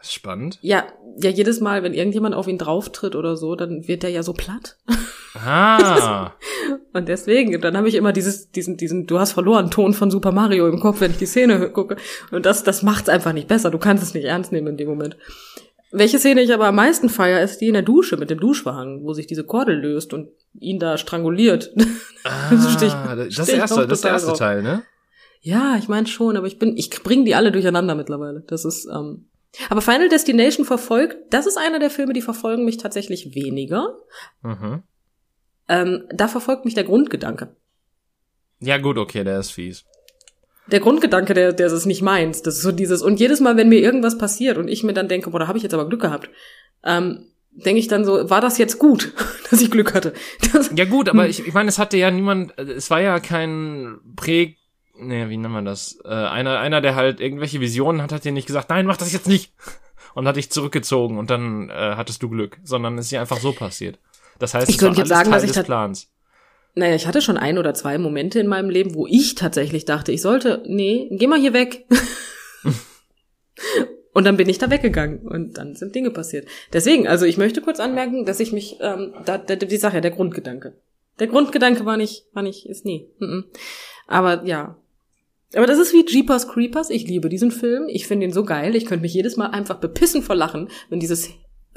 spannend. 0.02 0.60
Ja, 0.62 0.86
ja, 1.18 1.30
jedes 1.30 1.62
Mal, 1.62 1.82
wenn 1.84 1.94
irgendjemand 1.94 2.36
auf 2.36 2.48
ihn 2.48 2.58
drauftritt 2.58 3.16
oder 3.16 3.36
so, 3.38 3.56
dann 3.56 3.88
wird 3.88 4.04
der 4.04 4.10
ja 4.12 4.24
so 4.24 4.34
platt. 4.34 4.78
Ah, 5.34 6.32
Und 6.94 7.08
deswegen, 7.10 7.60
dann 7.62 7.76
habe 7.76 7.90
ich 7.90 7.96
immer 7.96 8.14
dieses, 8.14 8.52
diesen, 8.52 8.78
diesen, 8.78 9.06
du 9.08 9.20
hast 9.20 9.34
verloren 9.34 9.70
Ton 9.72 9.94
von 9.94 10.10
Super 10.12 10.32
Mario 10.32 10.68
im 10.68 10.80
Kopf, 10.80 11.02
wenn 11.02 11.12
ich 11.12 11.18
die 11.18 11.26
Szene 11.26 11.70
gucke. 11.72 11.98
Und 12.32 12.46
das, 12.46 12.64
das 12.64 12.84
macht's 12.84 13.10
einfach 13.10 13.34
nicht 13.34 13.48
besser. 13.48 13.70
Du 13.72 13.78
kannst 13.78 14.02
es 14.04 14.14
nicht 14.14 14.24
ernst 14.26 14.52
nehmen 14.52 14.68
in 14.68 14.78
dem 14.78 14.88
Moment. 14.88 15.18
Welche 15.98 16.20
Szene 16.20 16.42
ich 16.42 16.54
aber 16.54 16.68
am 16.68 16.76
meisten 16.76 17.10
feier, 17.10 17.42
ist 17.42 17.60
die 17.60 17.68
in 17.68 17.74
der 17.74 17.82
Dusche 17.82 18.18
mit 18.18 18.30
dem 18.30 18.40
Duschvorhang, 18.40 19.04
wo 19.04 19.14
sich 19.14 19.28
diese 19.28 19.46
Kordel 19.46 19.80
löst 19.80 20.14
und 20.14 20.30
ihn 20.54 20.78
da 20.80 20.98
stranguliert. 20.98 21.74
ah 22.24 22.50
das, 22.50 22.74
steh 22.74 22.88
ist 22.88 23.40
ich 23.40 23.46
der 23.46 23.56
erste, 23.56 23.82
auch 23.82 23.86
das 23.86 24.00
ist 24.00 24.04
der 24.04 24.12
erste 24.12 24.28
drauf. 24.30 24.38
Teil, 24.38 24.62
ne? 24.62 24.84
ja, 25.46 25.78
ich 25.78 25.88
meine 25.88 26.08
schon, 26.08 26.38
aber 26.38 26.48
ich 26.48 26.58
bin, 26.58 26.76
ich 26.76 26.90
bring 26.90 27.24
die 27.24 27.36
alle 27.36 27.52
durcheinander 27.52 27.94
mittlerweile. 27.94 28.42
Das 28.48 28.66
ist, 28.66 28.88
ähm, 28.88 29.30
aber 29.70 29.82
Final 29.82 30.10
Destination 30.10 30.66
verfolgt, 30.66 31.18
das 31.30 31.46
ist 31.46 31.58
einer 31.58 31.80
der 31.80 31.92
Filme, 31.92 32.14
die 32.14 32.24
verfolgen 32.24 32.66
mich 32.66 32.78
tatsächlich 32.78 33.36
weniger. 33.36 33.96
Mhm. 34.42 34.82
Ähm, 35.70 36.04
da 36.10 36.28
verfolgt 36.28 36.66
mich 36.66 36.74
der 36.74 36.84
Grundgedanke. 36.84 37.56
Ja 38.60 38.80
gut, 38.80 38.98
okay, 38.98 39.24
der 39.24 39.40
ist 39.40 39.52
fies. 39.52 39.86
Der 40.68 40.80
Grundgedanke, 40.80 41.34
der, 41.34 41.54
der 41.54 41.68
ist 41.68 41.86
nicht 41.86 42.02
meins. 42.02 42.42
Das 42.42 42.56
ist 42.56 42.64
so 42.64 42.72
dieses, 42.72 43.02
und 43.02 43.20
jedes 43.20 43.40
Mal, 43.40 43.58
wenn 43.58 43.70
mir 43.70 43.80
irgendwas 43.80 44.18
passiert 44.18 44.58
und 44.58 44.68
ich 44.68 44.84
mir 44.84 44.94
dann 44.94 45.08
denke, 45.08 45.30
boah, 45.30 45.40
da 45.40 45.48
habe 45.48 45.58
ich 45.58 45.64
jetzt 45.64 45.74
aber 45.74 45.88
Glück 45.88 46.02
gehabt, 46.02 46.30
ähm, 46.84 47.28
denke 47.52 47.80
ich 47.80 47.88
dann 47.88 48.06
so, 48.06 48.30
war 48.30 48.42
das 48.42 48.58
jetzt 48.58 48.80
gut, 48.80 49.14
dass 49.50 49.62
ich 49.62 49.72
Glück 49.72 49.94
hatte? 49.94 50.14
Das, 50.54 50.72
Ja 50.76 50.86
gut, 50.86 51.10
aber 51.10 51.28
ich, 51.28 51.46
ich 51.46 51.54
meine, 51.54 51.70
es 51.70 51.78
hatte 51.78 51.98
ja 51.98 52.12
niemand, 52.12 52.58
es 52.58 52.90
war 52.90 53.02
ja 53.02 53.20
kein 53.20 53.98
Prä, 54.16 54.56
nee, 54.98 55.30
wie 55.30 55.38
nennt 55.38 55.54
man 55.54 55.66
das? 55.66 56.00
Äh, 56.04 56.10
einer, 56.10 56.60
einer, 56.60 56.82
der 56.82 56.96
halt 56.96 57.20
irgendwelche 57.20 57.60
Visionen 57.60 58.02
hat, 58.02 58.12
hat 58.12 58.26
dir 58.26 58.32
nicht 58.32 58.48
gesagt, 58.48 58.70
nein, 58.70 58.86
mach 58.86 58.98
das 58.98 59.14
jetzt 59.14 59.28
nicht. 59.28 59.54
Und 60.14 60.30
hat 60.30 60.38
dich 60.38 60.50
zurückgezogen 60.50 61.18
und 61.18 61.30
dann 61.30 61.70
äh, 61.70 61.96
hattest 61.98 62.24
du 62.24 62.30
Glück, 62.30 62.58
sondern 62.64 62.98
es 62.98 63.08
ist 63.08 63.12
ja 63.12 63.20
einfach 63.20 63.38
so 63.38 63.52
passiert. 63.52 64.00
Das 64.40 64.54
heißt, 64.54 64.70
Ich 64.70 64.78
könnte 64.78 65.00
jetzt 65.00 65.10
sagen, 65.10 65.30
Teil 65.30 65.42
dass 65.42 65.44
ich 65.44 65.52
des 65.52 65.66
Plans. 65.66 66.08
Naja, 66.76 66.96
ich 66.96 67.08
hatte 67.08 67.22
schon 67.22 67.38
ein 67.38 67.58
oder 67.58 67.74
zwei 67.74 67.98
Momente 67.98 68.40
in 68.40 68.48
meinem 68.48 68.70
Leben, 68.70 68.96
wo 68.96 69.08
ich 69.08 69.36
tatsächlich 69.36 69.86
dachte, 69.86 70.12
ich 70.12 70.22
sollte, 70.22 70.62
nee, 70.68 71.08
geh 71.12 71.28
mal 71.28 71.40
hier 71.40 71.54
weg. 71.54 71.86
und 74.14 74.26
dann 74.26 74.36
bin 74.36 74.50
ich 74.50 74.58
da 74.58 74.70
weggegangen 74.70 75.20
und 75.20 75.58
dann 75.58 75.76
sind 75.76 75.96
Dinge 75.96 76.12
passiert. 76.12 76.48
Deswegen, 76.74 77.08
also 77.08 77.26
ich 77.26 77.38
möchte 77.38 77.62
kurz 77.62 77.80
anmerken, 77.80 78.26
dass 78.26 78.42
ich 78.42 78.52
mich, 78.52 78.78
ähm, 78.82 79.14
da, 79.26 79.38
da, 79.38 79.56
die 79.56 79.78
Sache, 79.78 80.02
der 80.02 80.12
Grundgedanke. 80.12 80.76
Der 81.20 81.28
Grundgedanke 81.28 81.86
war 81.86 81.96
nicht, 81.96 82.26
war 82.34 82.44
nicht, 82.44 82.66
ist 82.66 82.84
nie. 82.84 83.10
Aber 84.06 84.44
ja. 84.44 84.78
Aber 85.56 85.68
das 85.68 85.80
ist 85.80 85.94
wie 85.94 86.06
Jeepers 86.06 86.50
Creepers. 86.50 86.90
Ich 86.90 87.08
liebe 87.08 87.30
diesen 87.30 87.52
Film. 87.52 87.86
Ich 87.88 88.08
finde 88.08 88.26
ihn 88.26 88.34
so 88.34 88.44
geil. 88.44 88.76
Ich 88.76 88.86
könnte 88.86 89.04
mich 89.04 89.14
jedes 89.14 89.38
Mal 89.38 89.48
einfach 89.48 89.80
bepissen 89.80 90.22
vor 90.22 90.36
Lachen, 90.36 90.68
wenn 90.90 91.00
dieses 91.00 91.30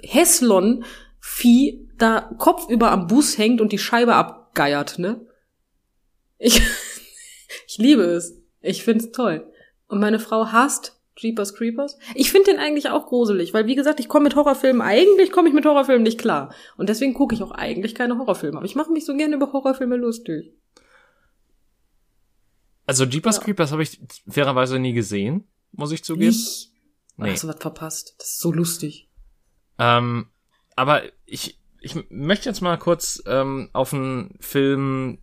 Heslon-Vieh 0.02 1.88
da 1.98 2.30
kopfüber 2.38 2.90
am 2.90 3.06
Bus 3.06 3.38
hängt 3.38 3.60
und 3.60 3.70
die 3.70 3.78
Scheibe 3.78 4.16
abgeiert, 4.48 4.98
ne? 4.98 5.20
Ich, 6.38 6.60
ich 7.66 7.78
liebe 7.78 8.02
es. 8.02 8.40
Ich 8.60 8.82
find's 8.82 9.12
toll. 9.12 9.50
Und 9.86 10.00
meine 10.00 10.18
Frau 10.18 10.46
hasst 10.52 11.00
Jeepers 11.16 11.54
Creepers. 11.54 11.98
Ich 12.14 12.30
finde 12.30 12.52
den 12.52 12.60
eigentlich 12.60 12.88
auch 12.90 13.06
gruselig, 13.06 13.52
weil 13.52 13.66
wie 13.66 13.74
gesagt, 13.74 13.98
ich 14.00 14.08
komme 14.08 14.24
mit 14.24 14.36
Horrorfilmen, 14.36 14.82
eigentlich 14.82 15.32
komme 15.32 15.48
ich 15.48 15.54
mit 15.54 15.64
Horrorfilmen 15.64 16.02
nicht 16.02 16.18
klar. 16.18 16.54
Und 16.76 16.88
deswegen 16.88 17.14
gucke 17.14 17.34
ich 17.34 17.42
auch 17.42 17.50
eigentlich 17.50 17.94
keine 17.94 18.18
Horrorfilme. 18.18 18.56
Aber 18.56 18.66
ich 18.66 18.76
mache 18.76 18.92
mich 18.92 19.04
so 19.04 19.16
gerne 19.16 19.36
über 19.36 19.52
Horrorfilme 19.52 19.96
lustig. 19.96 20.52
Also 22.86 23.04
Jeepers 23.04 23.36
Ja. 23.36 23.42
Creepers 23.42 23.72
habe 23.72 23.82
ich 23.82 24.00
fairerweise 24.28 24.78
nie 24.78 24.92
gesehen, 24.92 25.48
muss 25.72 25.92
ich 25.92 26.04
zugeben. 26.04 26.28
Nicht. 26.28 26.70
Nee. 27.16 27.32
Hast 27.32 27.42
du 27.42 27.48
was 27.48 27.58
verpasst? 27.58 28.14
Das 28.18 28.28
ist 28.28 28.40
so 28.40 28.52
lustig. 28.52 29.10
Ähm, 29.78 30.28
aber 30.76 31.02
ich, 31.26 31.57
ich 31.80 31.94
möchte 32.10 32.48
jetzt 32.48 32.60
mal 32.60 32.76
kurz 32.76 33.22
ähm, 33.26 33.70
auf 33.72 33.92
einen 33.94 34.36
Film 34.40 35.18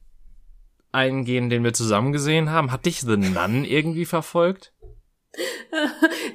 eingehen, 0.91 1.49
den 1.49 1.63
wir 1.63 1.73
zusammen 1.73 2.11
gesehen 2.11 2.51
haben. 2.51 2.71
Hat 2.71 2.85
dich 2.85 3.01
The 3.01 3.17
Nun 3.17 3.65
irgendwie 3.65 4.05
verfolgt? 4.05 4.73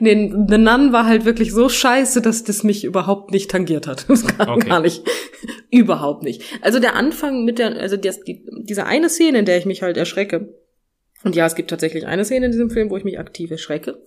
Nee, 0.00 0.30
The 0.48 0.58
Nun 0.58 0.92
war 0.92 1.06
halt 1.06 1.24
wirklich 1.24 1.52
so 1.52 1.68
scheiße, 1.68 2.20
dass 2.22 2.44
das 2.44 2.62
mich 2.64 2.84
überhaupt 2.84 3.30
nicht 3.30 3.50
tangiert 3.50 3.86
hat. 3.86 4.04
Das 4.08 4.26
kann 4.26 4.48
Okay. 4.48 4.68
gar 4.68 4.80
nicht. 4.80 5.02
überhaupt 5.70 6.22
nicht. 6.22 6.42
Also 6.62 6.78
der 6.80 6.96
Anfang 6.96 7.44
mit 7.44 7.58
der, 7.58 7.76
also 7.80 7.96
das, 7.96 8.20
die, 8.20 8.44
diese 8.62 8.84
eine 8.86 9.08
Szene, 9.08 9.38
in 9.38 9.44
der 9.46 9.56
ich 9.58 9.64
mich 9.66 9.82
halt 9.82 9.96
erschrecke. 9.96 10.54
Und 11.24 11.36
ja, 11.36 11.46
es 11.46 11.54
gibt 11.54 11.70
tatsächlich 11.70 12.06
eine 12.06 12.24
Szene 12.24 12.46
in 12.46 12.52
diesem 12.52 12.70
Film, 12.70 12.90
wo 12.90 12.96
ich 12.96 13.04
mich 13.04 13.18
aktiv 13.18 13.50
erschrecke. 13.50 14.02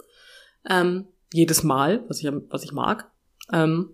Ähm, 0.69 1.05
jedes 1.31 1.63
Mal, 1.63 2.03
was 2.07 2.21
ich, 2.21 2.29
was 2.49 2.63
ich 2.63 2.71
mag. 2.71 3.11
Ähm, 3.51 3.91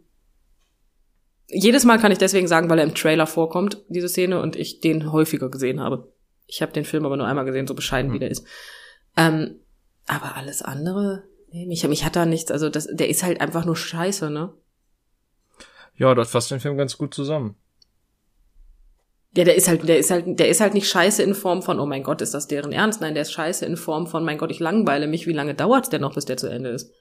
jedes 1.50 1.84
Mal 1.84 2.00
kann 2.00 2.12
ich 2.12 2.18
deswegen 2.18 2.48
sagen, 2.48 2.70
weil 2.70 2.80
er 2.80 2.86
im 2.86 2.96
Trailer 2.96 3.28
vorkommt, 3.28 3.84
diese 3.90 4.10
Szene, 4.10 4.42
und 4.42 4.56
ich 4.56 4.80
den 4.80 5.12
häufiger 5.12 5.50
gesehen 5.50 5.80
habe. 5.80 6.12
Ich 6.48 6.62
habe 6.62 6.72
den 6.72 6.86
Film 6.86 7.06
aber 7.06 7.18
nur 7.18 7.28
einmal 7.28 7.46
gesehen, 7.46 7.68
so 7.68 7.76
bescheiden 7.76 8.10
Hm. 8.10 8.16
wie 8.16 8.20
der 8.20 8.32
ist. 8.32 8.46
Ähm, 9.18 9.60
aber 10.08 10.36
alles 10.36 10.62
andere, 10.62 11.24
nee, 11.52 11.66
mich, 11.66 11.88
mich 11.88 12.06
hat 12.06 12.16
da 12.16 12.26
nichts, 12.26 12.52
also 12.52 12.70
das, 12.70 12.88
der 12.92 13.10
ist 13.10 13.24
halt 13.24 13.42
einfach 13.42 13.66
nur 13.66 13.76
scheiße, 13.76 14.30
ne? 14.30 14.54
Ja, 15.96 16.16
das 16.16 16.32
fasst 16.32 16.50
den 16.52 16.60
Film 16.60 16.78
ganz 16.78 16.98
gut 16.98 17.14
zusammen. 17.14 17.56
Ja, 19.36 19.44
der 19.44 19.56
ist 19.56 19.68
halt, 19.68 19.88
der 19.88 20.00
ist 20.00 20.10
halt, 20.10 20.40
der 20.40 20.50
ist 20.50 20.62
halt 20.62 20.74
nicht 20.74 20.90
scheiße 20.90 21.22
in 21.22 21.36
Form 21.36 21.62
von, 21.62 21.80
oh 21.80 21.86
mein 21.86 22.04
Gott, 22.04 22.22
ist 22.22 22.34
das 22.34 22.48
deren 22.48 22.72
Ernst? 22.72 23.02
Nein, 23.02 23.14
der 23.14 23.22
ist 23.24 23.32
scheiße 23.32 23.66
in 23.66 23.78
Form 23.78 24.08
von, 24.08 24.24
mein 24.24 24.38
Gott, 24.38 24.50
ich 24.50 24.60
langweile 24.60 25.08
mich, 25.08 25.28
wie 25.28 25.34
lange 25.34 25.54
dauert's 25.54 25.90
denn 25.90 26.02
noch, 26.02 26.16
bis 26.16 26.26
der 26.26 26.38
zu 26.38 26.48
Ende 26.48 26.70
ist? 26.70 26.92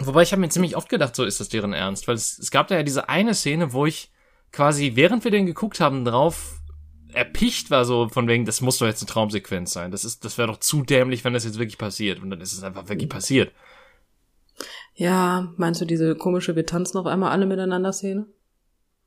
Wobei 0.00 0.22
ich 0.22 0.32
habe 0.32 0.40
mir 0.40 0.48
ziemlich 0.48 0.76
oft 0.76 0.88
gedacht, 0.88 1.14
so 1.14 1.24
ist 1.24 1.40
das 1.40 1.50
deren 1.50 1.72
Ernst, 1.72 2.08
weil 2.08 2.14
es, 2.14 2.38
es 2.38 2.50
gab 2.50 2.68
da 2.68 2.76
ja 2.76 2.82
diese 2.82 3.08
eine 3.08 3.34
Szene, 3.34 3.72
wo 3.72 3.84
ich 3.86 4.10
quasi, 4.50 4.92
während 4.94 5.24
wir 5.24 5.30
den 5.30 5.46
geguckt 5.46 5.80
haben, 5.80 6.04
drauf 6.04 6.60
erpicht 7.12 7.70
war, 7.70 7.84
so 7.84 8.08
von 8.08 8.28
wegen, 8.28 8.44
das 8.44 8.60
muss 8.60 8.78
doch 8.78 8.86
jetzt 8.86 9.02
eine 9.02 9.10
Traumsequenz 9.10 9.72
sein. 9.72 9.90
Das 9.90 10.04
ist, 10.04 10.24
das 10.24 10.38
wäre 10.38 10.48
doch 10.48 10.58
zu 10.58 10.82
dämlich, 10.82 11.24
wenn 11.24 11.32
das 11.32 11.44
jetzt 11.44 11.58
wirklich 11.58 11.78
passiert. 11.78 12.22
Und 12.22 12.30
dann 12.30 12.40
ist 12.40 12.52
es 12.52 12.62
einfach 12.62 12.88
wirklich 12.88 13.08
passiert. 13.08 13.52
Ja, 14.94 15.52
meinst 15.56 15.80
du 15.80 15.84
diese 15.84 16.14
komische, 16.14 16.56
wir 16.56 16.66
tanzen 16.66 16.98
auf 16.98 17.06
einmal 17.06 17.30
alle 17.30 17.46
miteinander 17.46 17.92
Szene? 17.92 18.26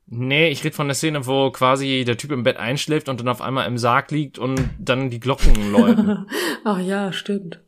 Nee, 0.06 0.50
ich 0.50 0.64
rede 0.64 0.76
von 0.76 0.88
der 0.88 0.96
Szene, 0.96 1.26
wo 1.26 1.50
quasi 1.52 2.04
der 2.06 2.18
Typ 2.18 2.32
im 2.32 2.44
Bett 2.44 2.58
einschläft 2.58 3.08
und 3.10 3.20
dann 3.20 3.30
auf 3.30 3.42
einmal 3.42 3.68
im 3.68 3.78
Sarg 3.78 4.12
liegt 4.12 4.38
und 4.38 4.70
dann 4.78 5.10
die 5.10 5.20
Glocken 5.20 5.72
läuten. 5.72 6.28
Ach 6.66 6.80
ja, 6.80 7.14
stimmt. 7.14 7.62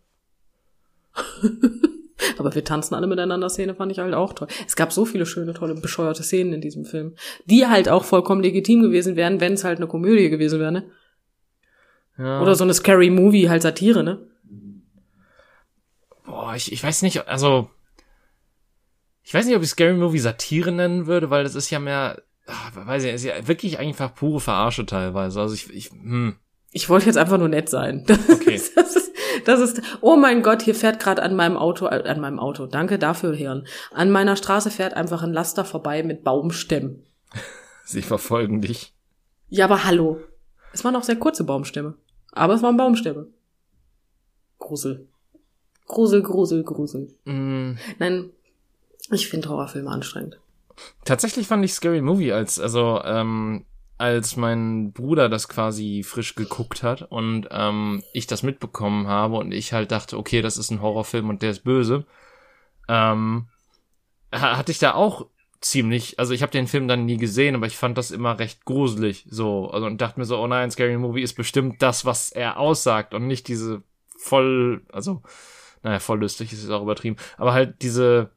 Aber 2.38 2.54
wir 2.56 2.64
tanzen 2.64 2.96
alle 2.96 3.08
miteinander 3.08 3.50
Szene 3.50 3.76
fand 3.76 3.92
ich 3.92 4.00
halt 4.00 4.14
auch 4.14 4.34
toll. 4.34 4.48
Es 4.68 4.76
gab 4.76 4.92
so 4.92 5.06
viele 5.06 5.26
schöne, 5.26 5.54
tolle, 5.54 5.76
bescheuerte 5.76 6.24
Szenen 6.24 6.54
in 6.54 6.62
diesem 6.62 6.86
Film, 6.86 7.16
die 7.46 7.68
halt 7.68 7.90
auch 7.90 8.04
vollkommen 8.04 8.42
legitim 8.42 8.82
gewesen 8.82 9.16
wären, 9.16 9.40
wenn 9.40 9.54
es 9.54 9.64
halt 9.64 9.78
eine 9.78 9.88
Komödie 9.88 10.30
gewesen 10.30 10.60
wäre, 10.60 10.72
ne? 10.72 10.92
Ja. 12.18 12.42
Oder 12.42 12.56
so 12.56 12.64
eine 12.64 12.74
Scary 12.74 13.10
Movie, 13.10 13.50
halt 13.50 13.62
Satire, 13.62 14.04
ne? 14.04 14.20
Boah, 16.26 16.56
ich, 16.56 16.72
ich 16.72 16.84
weiß 16.84 17.02
nicht, 17.02 17.28
also 17.28 17.70
ich 19.24 19.34
weiß 19.34 19.46
nicht, 19.46 19.56
ob 19.56 19.64
ich 19.64 19.70
Scary 19.70 19.94
Movie 19.94 20.20
Satire 20.20 20.72
nennen 20.72 21.08
würde, 21.08 21.30
weil 21.30 21.44
das 21.44 21.56
ist 21.56 21.72
ja 21.72 21.80
mehr, 21.80 22.22
ach, 22.46 22.72
weiß 22.76 23.04
ich, 23.04 23.14
ist 23.14 23.26
ja 23.26 23.48
wirklich 23.48 23.80
einfach 23.80 24.14
pure 24.14 24.40
Verarsche 24.40 24.86
teilweise. 24.86 25.42
Also 25.42 25.56
ich, 25.56 25.74
ich 25.74 25.90
hm. 25.90 26.36
Ich 26.72 26.90
wollte 26.90 27.06
jetzt 27.06 27.18
einfach 27.18 27.38
nur 27.38 27.48
nett 27.48 27.70
sein. 27.70 28.06
Okay. 28.30 28.62
Das 28.76 28.96
ist, 28.96 29.05
das 29.46 29.60
ist, 29.60 29.82
oh 30.02 30.16
mein 30.16 30.44
Gott, 30.44 30.62
hier 30.62 30.76
fährt 30.76 31.00
gerade 31.00 31.24
an 31.24 31.36
meinem 31.36 31.58
Auto, 31.58 31.86
äh, 31.88 32.04
an 32.08 32.20
meinem 32.20 32.40
Auto, 32.40 32.66
danke 32.66 33.00
dafür, 33.00 33.34
Hirn. 33.34 33.66
An 33.92 34.12
meiner 34.12 34.36
Straße 34.36 34.70
fährt 34.72 34.94
einfach 34.94 35.24
ein 35.24 35.34
Laster 35.34 35.66
vorbei 35.66 36.04
mit 36.04 36.24
Baumstämmen. 36.24 37.04
Sie 37.86 38.02
verfolgen 38.02 38.62
dich. 38.62 38.94
Ja, 39.50 39.66
aber 39.66 39.86
hallo. 39.86 40.20
Es 40.74 40.84
waren 40.84 40.96
auch 40.96 41.04
sehr 41.04 41.16
kurze 41.18 41.44
Baumstämme. 41.44 41.94
Aber 42.32 42.54
es 42.56 42.62
waren 42.62 42.76
Baumstämme. 42.78 43.28
Grusel. 44.60 45.08
Grusel, 45.88 46.24
Grusel, 46.24 46.64
Grusel. 46.64 47.08
Mm, 47.26 47.74
Nein, 48.00 48.32
ich 49.12 49.30
finde 49.30 49.50
Horrorfilme 49.50 49.90
anstrengend. 49.90 50.40
tatsächlich 51.06 51.48
fand 51.48 51.64
ich 51.64 51.74
Scary 51.74 52.02
Movie 52.02 52.34
als, 52.34 52.60
also, 52.60 53.02
ähm, 53.06 53.66
als 53.98 54.36
mein 54.36 54.92
Bruder 54.92 55.30
das 55.30 55.48
quasi 55.48 56.04
frisch 56.04 56.36
geguckt 56.36 56.84
hat 56.84 57.04
und 57.04 57.48
ähm, 57.52 58.04
ich 58.14 58.28
das 58.28 58.44
mitbekommen 58.44 59.08
habe 59.08 59.36
und 59.38 59.54
ich 59.54 59.72
halt 59.74 59.92
dachte, 59.92 60.18
okay, 60.18 60.42
das 60.42 60.58
ist 60.58 60.72
ein 60.72 60.82
Horrorfilm 60.82 61.30
und 61.30 61.42
der 61.42 61.52
ist 61.52 61.64
böse, 61.64 62.06
ähm, 62.90 63.48
ha- 64.34 64.58
hatte 64.58 64.72
ich 64.72 64.80
da 64.80 64.94
auch 64.96 65.28
ziemlich, 65.62 66.20
also 66.20 66.34
ich 66.34 66.42
habe 66.42 66.52
den 66.52 66.68
Film 66.68 66.88
dann 66.88 67.06
nie 67.06 67.18
gesehen, 67.18 67.56
aber 67.56 67.68
ich 67.68 67.78
fand 67.78 67.98
das 67.98 68.12
immer 68.12 68.38
recht 68.38 68.66
gruselig, 68.66 69.26
so, 69.30 69.70
also 69.72 69.86
und 69.88 70.02
dachte 70.02 70.20
mir 70.20 70.26
so, 70.26 70.38
oh 70.40 70.48
nein, 70.48 70.72
Scary 70.72 70.98
Movie 70.98 71.22
ist 71.22 71.34
bestimmt 71.36 71.82
das, 71.82 72.06
was 72.06 72.32
er 72.32 72.60
aussagt 72.60 73.14
und 73.14 73.28
nicht 73.28 73.48
diese 73.48 73.82
voll, 74.18 74.86
also, 74.92 75.24
naja, 75.84 76.00
voll 76.00 76.20
lustig 76.20 76.52
ist 76.52 76.64
jetzt 76.64 76.72
auch 76.72 76.84
übertrieben, 76.84 77.16
aber 77.38 77.54
halt 77.54 77.82
diese, 77.82 78.32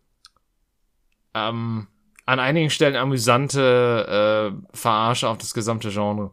ähm, 1.34 1.88
an 2.28 2.40
einigen 2.40 2.68
Stellen 2.68 2.94
amüsante 2.94 4.52
äh, 4.52 4.76
Verarsche 4.76 5.30
auf 5.30 5.38
das 5.38 5.54
gesamte 5.54 5.88
Genre. 5.88 6.30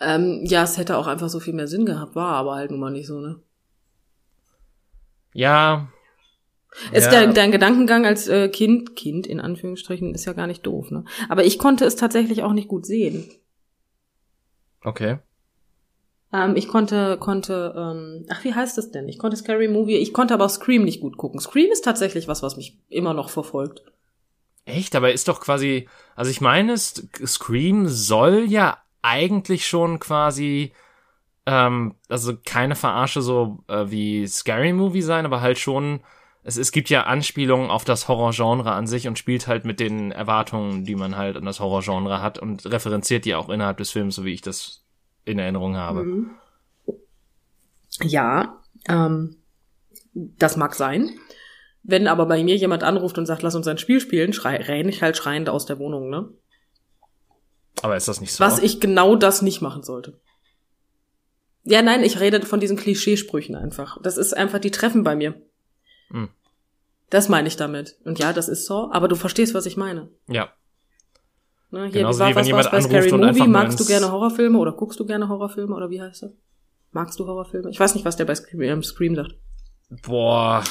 Ähm, 0.00 0.42
ja, 0.44 0.62
es 0.62 0.78
hätte 0.78 0.96
auch 0.96 1.08
einfach 1.08 1.28
so 1.28 1.40
viel 1.40 1.52
mehr 1.52 1.66
Sinn 1.66 1.84
gehabt, 1.84 2.14
war 2.14 2.36
aber 2.36 2.54
halt 2.54 2.70
nun 2.70 2.78
mal 2.78 2.92
nicht 2.92 3.08
so, 3.08 3.18
ne? 3.18 3.40
Ja. 5.34 5.88
Ist 6.92 7.06
ja, 7.06 7.10
dein, 7.10 7.34
dein 7.34 7.50
Gedankengang 7.50 8.06
als 8.06 8.28
äh, 8.28 8.48
Kind, 8.48 8.94
Kind 8.94 9.26
in 9.26 9.40
Anführungsstrichen, 9.40 10.14
ist 10.14 10.26
ja 10.26 10.32
gar 10.32 10.46
nicht 10.46 10.64
doof, 10.64 10.92
ne? 10.92 11.04
Aber 11.28 11.44
ich 11.44 11.58
konnte 11.58 11.84
es 11.84 11.96
tatsächlich 11.96 12.44
auch 12.44 12.52
nicht 12.52 12.68
gut 12.68 12.86
sehen. 12.86 13.28
Okay. 14.84 15.18
Ähm, 16.32 16.54
ich 16.54 16.68
konnte, 16.68 17.16
konnte, 17.18 17.74
ähm, 17.76 18.26
ach, 18.30 18.44
wie 18.44 18.54
heißt 18.54 18.78
das 18.78 18.92
denn? 18.92 19.08
Ich 19.08 19.18
konnte 19.18 19.36
Scary 19.36 19.66
Movie, 19.66 19.96
ich 19.96 20.12
konnte 20.12 20.34
aber 20.34 20.44
auch 20.44 20.50
Scream 20.50 20.84
nicht 20.84 21.00
gut 21.00 21.16
gucken. 21.16 21.40
Scream 21.40 21.72
ist 21.72 21.84
tatsächlich 21.84 22.28
was, 22.28 22.44
was 22.44 22.56
mich 22.56 22.78
immer 22.88 23.12
noch 23.12 23.28
verfolgt. 23.28 23.82
Echt? 24.70 24.96
Aber 24.96 25.12
ist 25.12 25.28
doch 25.28 25.40
quasi, 25.40 25.88
also 26.16 26.30
ich 26.30 26.40
meine, 26.40 26.76
Scream 26.76 27.88
soll 27.88 28.46
ja 28.48 28.78
eigentlich 29.02 29.66
schon 29.66 29.98
quasi, 30.00 30.72
ähm, 31.46 31.94
also 32.08 32.34
keine 32.44 32.74
Verarsche 32.74 33.22
so 33.22 33.64
äh, 33.68 33.90
wie 33.90 34.26
Scary 34.26 34.72
Movie 34.72 35.02
sein, 35.02 35.24
aber 35.24 35.40
halt 35.40 35.58
schon, 35.58 36.00
es, 36.42 36.56
es 36.56 36.72
gibt 36.72 36.90
ja 36.90 37.04
Anspielungen 37.04 37.70
auf 37.70 37.84
das 37.84 38.08
Horrorgenre 38.08 38.72
an 38.72 38.86
sich 38.86 39.08
und 39.08 39.18
spielt 39.18 39.46
halt 39.46 39.64
mit 39.64 39.80
den 39.80 40.12
Erwartungen, 40.12 40.84
die 40.84 40.96
man 40.96 41.16
halt 41.16 41.36
an 41.36 41.44
das 41.44 41.60
Horrorgenre 41.60 42.22
hat 42.22 42.38
und 42.38 42.66
referenziert 42.66 43.24
die 43.24 43.34
auch 43.34 43.48
innerhalb 43.48 43.78
des 43.78 43.90
Films, 43.90 44.14
so 44.14 44.24
wie 44.24 44.32
ich 44.32 44.42
das 44.42 44.82
in 45.24 45.38
Erinnerung 45.38 45.76
habe. 45.76 46.04
Mhm. 46.04 46.30
Ja, 48.02 48.60
ähm, 48.88 49.36
das 50.14 50.56
mag 50.56 50.74
sein. 50.74 51.10
Wenn 51.82 52.06
aber 52.06 52.26
bei 52.26 52.42
mir 52.42 52.56
jemand 52.56 52.82
anruft 52.82 53.16
und 53.18 53.26
sagt, 53.26 53.42
lass 53.42 53.54
uns 53.54 53.66
ein 53.66 53.78
Spiel 53.78 54.00
spielen, 54.00 54.32
schrei, 54.32 54.56
renn 54.56 54.88
ich 54.88 55.02
halt 55.02 55.16
schreiend 55.16 55.48
aus 55.48 55.66
der 55.66 55.78
Wohnung, 55.78 56.10
ne? 56.10 56.28
Aber 57.82 57.96
ist 57.96 58.08
das 58.08 58.20
nicht 58.20 58.32
so? 58.34 58.44
Was 58.44 58.58
ich 58.58 58.80
genau 58.80 59.16
das 59.16 59.42
nicht 59.42 59.62
machen 59.62 59.82
sollte. 59.82 60.20
Ja, 61.64 61.82
nein, 61.82 62.02
ich 62.02 62.20
rede 62.20 62.44
von 62.44 62.60
diesen 62.60 62.76
Klischeesprüchen 62.76 63.54
einfach. 63.54 64.00
Das 64.02 64.16
ist 64.16 64.36
einfach, 64.36 64.58
die 64.58 64.70
treffen 64.70 65.04
bei 65.04 65.14
mir. 65.14 65.40
Hm. 66.08 66.28
Das 67.10 67.28
meine 67.28 67.48
ich 67.48 67.56
damit. 67.56 67.96
Und 68.04 68.18
ja, 68.18 68.32
das 68.32 68.48
ist 68.48 68.66
so, 68.66 68.90
aber 68.92 69.08
du 69.08 69.16
verstehst, 69.16 69.54
was 69.54 69.66
ich 69.66 69.76
meine. 69.76 70.08
Ja. 70.28 70.52
Ne, 71.70 71.84
hier, 71.84 72.00
Genauso 72.00 72.20
war, 72.20 72.30
wie 72.30 72.34
wenn 72.34 72.40
was 72.40 72.46
jemand 72.46 72.66
anruft 72.72 72.88
Scary 72.88 73.12
und 73.12 73.20
Movie? 73.20 73.48
Magst 73.48 73.80
du 73.80 73.84
gerne 73.84 74.10
Horrorfilme 74.10 74.58
oder 74.58 74.72
guckst 74.72 74.98
du 74.98 75.06
gerne 75.06 75.28
Horrorfilme 75.28 75.74
oder 75.74 75.90
wie 75.90 76.00
heißt 76.00 76.22
das? 76.22 76.32
Magst 76.92 77.18
du 77.20 77.26
Horrorfilme? 77.26 77.70
Ich 77.70 77.78
weiß 77.78 77.94
nicht, 77.94 78.04
was 78.04 78.16
der 78.16 78.24
bei 78.24 78.34
Scream, 78.34 78.62
ähm, 78.62 78.82
Scream 78.82 79.14
sagt. 79.14 79.34
Boah. 80.02 80.64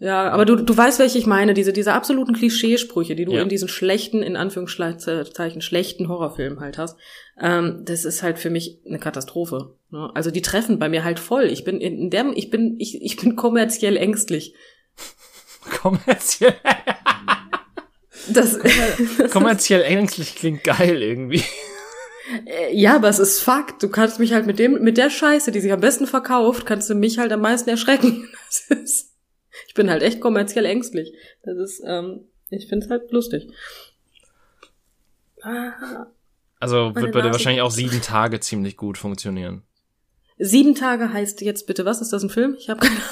Ja, 0.00 0.30
aber 0.30 0.44
du, 0.44 0.54
du 0.56 0.76
weißt, 0.76 1.00
welche 1.00 1.18
ich 1.18 1.26
meine, 1.26 1.54
diese, 1.54 1.72
diese 1.72 1.92
absoluten 1.92 2.32
Klischeesprüche, 2.34 3.16
die 3.16 3.24
du 3.24 3.32
Ja. 3.32 3.42
in 3.42 3.48
diesen 3.48 3.68
schlechten, 3.68 4.22
in 4.22 4.36
Anführungszeichen, 4.36 5.60
schlechten 5.60 6.08
Horrorfilmen 6.08 6.60
halt 6.60 6.78
hast, 6.78 6.96
ähm, 7.40 7.82
das 7.84 8.04
ist 8.04 8.22
halt 8.22 8.38
für 8.38 8.50
mich 8.50 8.78
eine 8.86 9.00
Katastrophe. 9.00 9.74
Ne? 9.90 10.08
Also 10.14 10.30
die 10.30 10.42
treffen 10.42 10.78
bei 10.78 10.88
mir 10.88 11.02
halt 11.02 11.18
voll. 11.18 11.44
Ich 11.46 11.64
bin 11.64 11.80
in, 11.80 12.10
dem, 12.10 12.32
ich 12.34 12.50
bin, 12.50 12.76
ich, 12.78 13.02
ich 13.02 13.16
bin 13.16 13.34
kommerziell 13.34 13.96
ängstlich. 13.96 14.54
Kommerziell, 15.82 16.54
Das, 18.32 18.58
kommerziell 19.32 19.82
ängstlich 19.82 20.34
klingt 20.36 20.64
geil 20.64 21.02
irgendwie. 21.02 21.42
Äh, 22.46 22.74
ja, 22.74 22.96
aber 22.96 23.08
es 23.08 23.18
ist 23.18 23.40
Fakt. 23.40 23.82
Du 23.82 23.88
kannst 23.88 24.18
mich 24.18 24.32
halt 24.32 24.46
mit 24.46 24.58
dem, 24.58 24.82
mit 24.82 24.96
der 24.96 25.10
Scheiße, 25.10 25.50
die 25.50 25.60
sich 25.60 25.72
am 25.72 25.80
besten 25.80 26.06
verkauft, 26.06 26.66
kannst 26.66 26.88
du 26.88 26.94
mich 26.94 27.18
halt 27.18 27.32
am 27.32 27.40
meisten 27.40 27.68
erschrecken. 27.70 28.28
Das 28.70 28.78
ist, 28.82 29.07
bin 29.78 29.88
halt 29.90 30.02
echt 30.02 30.20
kommerziell 30.20 30.66
ängstlich. 30.66 31.14
Das 31.44 31.56
ist, 31.56 31.82
ähm, 31.86 32.24
ich 32.50 32.66
find's 32.68 32.90
halt 32.90 33.10
lustig. 33.12 33.48
Ah, 35.42 36.06
Also 36.60 36.94
wird 36.94 37.12
bei 37.12 37.22
dir 37.22 37.30
wahrscheinlich 37.30 37.62
auch 37.62 37.70
sieben 37.70 38.02
Tage 38.02 38.40
ziemlich 38.40 38.76
gut 38.76 38.98
funktionieren. 38.98 39.62
Sieben 40.38 40.74
Tage 40.74 41.12
heißt 41.12 41.40
jetzt 41.42 41.66
bitte, 41.66 41.84
was 41.84 42.00
ist 42.00 42.12
das 42.12 42.22
ein 42.24 42.30
Film? 42.30 42.56
Ich 42.58 42.68
habe 42.68 42.80
keine 42.80 42.96
Ahnung. 42.96 43.04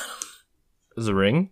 The 0.96 1.12
Ring? 1.12 1.50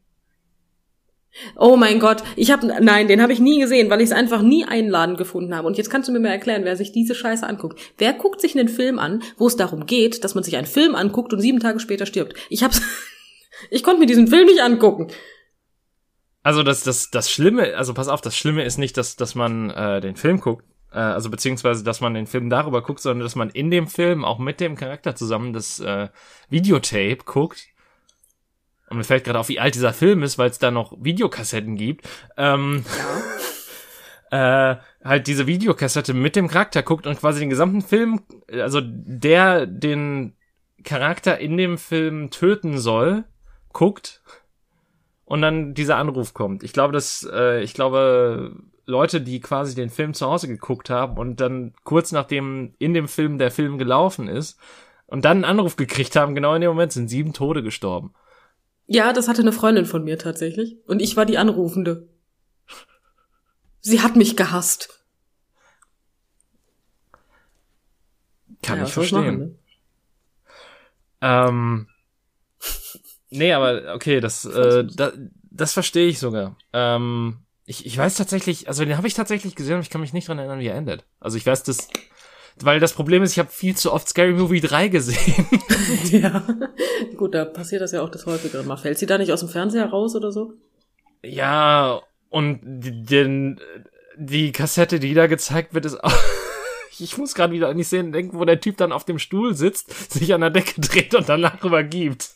Oh 1.56 1.76
mein 1.76 1.98
Gott, 1.98 2.22
ich 2.36 2.50
habe 2.50 2.66
nein, 2.66 3.08
den 3.08 3.20
habe 3.20 3.32
ich 3.32 3.40
nie 3.40 3.60
gesehen, 3.60 3.90
weil 3.90 4.00
ich 4.00 4.06
es 4.06 4.12
einfach 4.12 4.42
nie 4.42 4.64
einladen 4.64 5.16
gefunden 5.16 5.54
habe. 5.54 5.66
Und 5.66 5.76
jetzt 5.76 5.90
kannst 5.90 6.08
du 6.08 6.12
mir 6.12 6.20
mal 6.20 6.28
erklären, 6.28 6.64
wer 6.64 6.76
sich 6.76 6.92
diese 6.92 7.14
Scheiße 7.14 7.46
anguckt. 7.46 7.80
Wer 7.98 8.12
guckt 8.14 8.40
sich 8.40 8.56
einen 8.58 8.68
Film 8.68 8.98
an, 8.98 9.22
wo 9.36 9.46
es 9.46 9.56
darum 9.56 9.86
geht, 9.86 10.22
dass 10.24 10.34
man 10.34 10.44
sich 10.44 10.56
einen 10.56 10.66
Film 10.66 10.94
anguckt 10.94 11.32
und 11.32 11.40
sieben 11.40 11.60
Tage 11.60 11.80
später 11.80 12.06
stirbt? 12.06 12.34
Ich 12.50 12.62
hab's, 12.62 12.80
ich 13.70 13.82
konnte 13.82 14.00
mir 14.00 14.06
diesen 14.06 14.28
Film 14.28 14.46
nicht 14.46 14.60
angucken. 14.60 15.08
Also 16.42 16.62
das, 16.62 16.82
das, 16.82 17.10
das 17.10 17.30
Schlimme, 17.30 17.74
also 17.76 17.94
pass 17.94 18.08
auf, 18.08 18.20
das 18.20 18.36
Schlimme 18.36 18.64
ist 18.64 18.76
nicht, 18.76 18.96
dass, 18.96 19.16
dass 19.16 19.34
man 19.34 19.70
äh, 19.70 20.00
den 20.00 20.14
Film 20.14 20.40
guckt, 20.40 20.64
äh, 20.92 20.98
also 20.98 21.30
beziehungsweise, 21.30 21.84
dass 21.84 22.00
man 22.00 22.14
den 22.14 22.26
Film 22.26 22.48
darüber 22.50 22.82
guckt, 22.82 23.00
sondern 23.00 23.24
dass 23.24 23.34
man 23.34 23.50
in 23.50 23.70
dem 23.70 23.86
Film 23.86 24.24
auch 24.24 24.38
mit 24.38 24.60
dem 24.60 24.76
Charakter 24.76 25.16
zusammen 25.16 25.52
das 25.52 25.80
äh, 25.80 26.08
Videotape 26.48 27.24
guckt. 27.24 27.66
Und 28.90 28.98
mir 28.98 29.04
fällt 29.04 29.24
gerade 29.24 29.38
auf, 29.38 29.48
wie 29.48 29.58
alt 29.58 29.74
dieser 29.74 29.92
Film 29.92 30.22
ist, 30.22 30.38
weil 30.38 30.50
es 30.50 30.58
da 30.58 30.70
noch 30.70 30.92
Videokassetten 31.02 31.76
gibt. 31.76 32.06
Ähm, 32.36 32.84
äh, 34.30 34.76
halt 35.02 35.26
diese 35.26 35.46
Videokassette 35.46 36.14
mit 36.14 36.36
dem 36.36 36.48
Charakter 36.48 36.82
guckt 36.82 37.06
und 37.06 37.18
quasi 37.18 37.40
den 37.40 37.50
gesamten 37.50 37.82
Film, 37.82 38.20
also 38.52 38.80
der 38.82 39.66
den 39.66 40.36
Charakter 40.84 41.38
in 41.38 41.56
dem 41.56 41.78
Film 41.78 42.30
töten 42.30 42.78
soll, 42.78 43.24
guckt 43.74 44.22
und 45.26 45.42
dann 45.42 45.74
dieser 45.74 45.96
Anruf 45.98 46.32
kommt. 46.32 46.62
Ich 46.62 46.72
glaube, 46.72 46.94
dass 46.94 47.28
äh, 47.30 47.62
ich 47.62 47.74
glaube 47.74 48.56
Leute, 48.86 49.20
die 49.20 49.40
quasi 49.40 49.74
den 49.74 49.90
Film 49.90 50.14
zu 50.14 50.26
Hause 50.26 50.48
geguckt 50.48 50.88
haben 50.88 51.18
und 51.18 51.40
dann 51.40 51.74
kurz 51.84 52.12
nachdem 52.12 52.74
in 52.78 52.94
dem 52.94 53.08
Film 53.08 53.36
der 53.36 53.50
Film 53.50 53.76
gelaufen 53.76 54.28
ist 54.28 54.58
und 55.06 55.24
dann 55.26 55.38
einen 55.38 55.44
Anruf 55.44 55.76
gekriegt 55.76 56.16
haben, 56.16 56.34
genau 56.34 56.54
in 56.54 56.62
dem 56.62 56.70
Moment 56.70 56.92
sind 56.92 57.08
sieben 57.08 57.32
Tode 57.34 57.62
gestorben. 57.62 58.14
Ja, 58.86 59.12
das 59.12 59.28
hatte 59.28 59.40
eine 59.42 59.52
Freundin 59.52 59.86
von 59.86 60.04
mir 60.04 60.18
tatsächlich. 60.18 60.76
Und 60.86 61.00
ich 61.00 61.16
war 61.16 61.24
die 61.24 61.38
Anrufende. 61.38 62.06
Sie 63.80 64.00
hat 64.02 64.16
mich 64.16 64.36
gehasst. 64.36 65.04
Kann 68.62 68.78
Ja, 68.78 68.84
ich 68.84 68.92
verstehen. 68.92 69.20
machen, 69.20 69.38
ne? 69.38 69.54
Ähm, 71.20 71.88
nee, 73.34 73.52
aber 73.52 73.94
okay, 73.94 74.20
das, 74.20 74.44
äh, 74.44 74.84
da, 74.84 75.12
das 75.50 75.72
verstehe 75.72 76.08
ich 76.08 76.18
sogar. 76.18 76.56
Ähm, 76.72 77.38
ich, 77.66 77.86
ich 77.86 77.96
weiß 77.96 78.16
tatsächlich, 78.16 78.68
also 78.68 78.84
den 78.84 78.96
habe 78.96 79.06
ich 79.06 79.14
tatsächlich 79.14 79.54
gesehen, 79.54 79.74
aber 79.74 79.82
ich 79.82 79.90
kann 79.90 80.00
mich 80.00 80.12
nicht 80.12 80.28
dran 80.28 80.38
erinnern, 80.38 80.60
wie 80.60 80.68
er 80.68 80.76
endet. 80.76 81.04
Also 81.20 81.36
ich 81.36 81.46
weiß 81.46 81.62
das, 81.62 81.88
weil 82.60 82.80
das 82.80 82.92
Problem 82.92 83.22
ist, 83.22 83.32
ich 83.32 83.38
habe 83.38 83.50
viel 83.50 83.76
zu 83.76 83.92
oft 83.92 84.08
Scary 84.08 84.32
Movie 84.32 84.60
3 84.60 84.88
gesehen. 84.96 85.46
Ja. 86.10 86.42
Gut, 87.16 87.34
da 87.34 87.44
passiert 87.44 87.82
das 87.82 87.92
ja 87.92 88.02
auch 88.02 88.10
das 88.10 88.26
häufigere 88.26 88.62
mal. 88.64 88.76
Fällt 88.76 88.98
sie 88.98 89.06
da 89.06 89.18
nicht 89.18 89.32
aus 89.32 89.40
dem 89.40 89.48
Fernseher 89.48 89.86
raus 89.86 90.14
oder 90.14 90.32
so? 90.32 90.54
ja, 91.24 92.02
und 92.28 92.60
die, 92.64 93.02
den, 93.02 93.60
die 94.16 94.52
Kassette, 94.52 95.00
die 95.00 95.14
da 95.14 95.26
gezeigt 95.26 95.74
wird, 95.74 95.86
ist 95.86 96.02
auch. 96.02 96.12
Ich 97.00 97.18
muss 97.18 97.34
gerade 97.34 97.52
wieder 97.52 97.68
an 97.68 97.76
die 97.76 97.82
Szene 97.82 98.12
denken, 98.12 98.38
wo 98.38 98.44
der 98.44 98.60
Typ 98.60 98.76
dann 98.76 98.92
auf 98.92 99.04
dem 99.04 99.18
Stuhl 99.18 99.56
sitzt, 99.56 100.12
sich 100.12 100.32
an 100.32 100.42
der 100.42 100.50
Decke 100.50 100.80
dreht 100.80 101.12
und 101.16 101.28
danach 101.28 101.64
übergibt. 101.64 102.30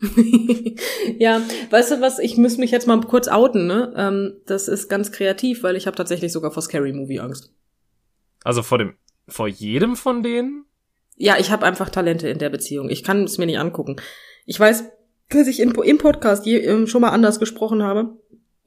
ja, 1.18 1.42
weißt 1.70 1.92
du 1.92 2.00
was, 2.00 2.18
ich 2.18 2.36
muss 2.36 2.56
mich 2.56 2.70
jetzt 2.70 2.86
mal 2.86 3.00
kurz 3.00 3.28
outen, 3.28 3.66
ne? 3.66 3.92
Ähm, 3.96 4.34
das 4.46 4.68
ist 4.68 4.88
ganz 4.88 5.10
kreativ, 5.10 5.62
weil 5.62 5.76
ich 5.76 5.86
habe 5.86 5.96
tatsächlich 5.96 6.32
sogar 6.32 6.52
vor 6.52 6.62
Scary 6.62 6.92
Movie 6.92 7.20
Angst. 7.20 7.52
Also 8.44 8.62
vor 8.62 8.78
dem, 8.78 8.94
vor 9.26 9.48
jedem 9.48 9.96
von 9.96 10.22
denen? 10.22 10.64
Ja, 11.16 11.36
ich 11.38 11.50
habe 11.50 11.66
einfach 11.66 11.90
Talente 11.90 12.28
in 12.28 12.38
der 12.38 12.50
Beziehung. 12.50 12.90
Ich 12.90 13.02
kann 13.02 13.24
es 13.24 13.38
mir 13.38 13.46
nicht 13.46 13.58
angucken. 13.58 13.96
Ich 14.46 14.58
weiß, 14.58 14.84
dass 15.30 15.48
ich 15.48 15.58
im, 15.60 15.72
im 15.72 15.98
Podcast 15.98 16.46
je, 16.46 16.58
ähm, 16.58 16.86
schon 16.86 17.02
mal 17.02 17.10
anders 17.10 17.40
gesprochen 17.40 17.82
habe. 17.82 18.16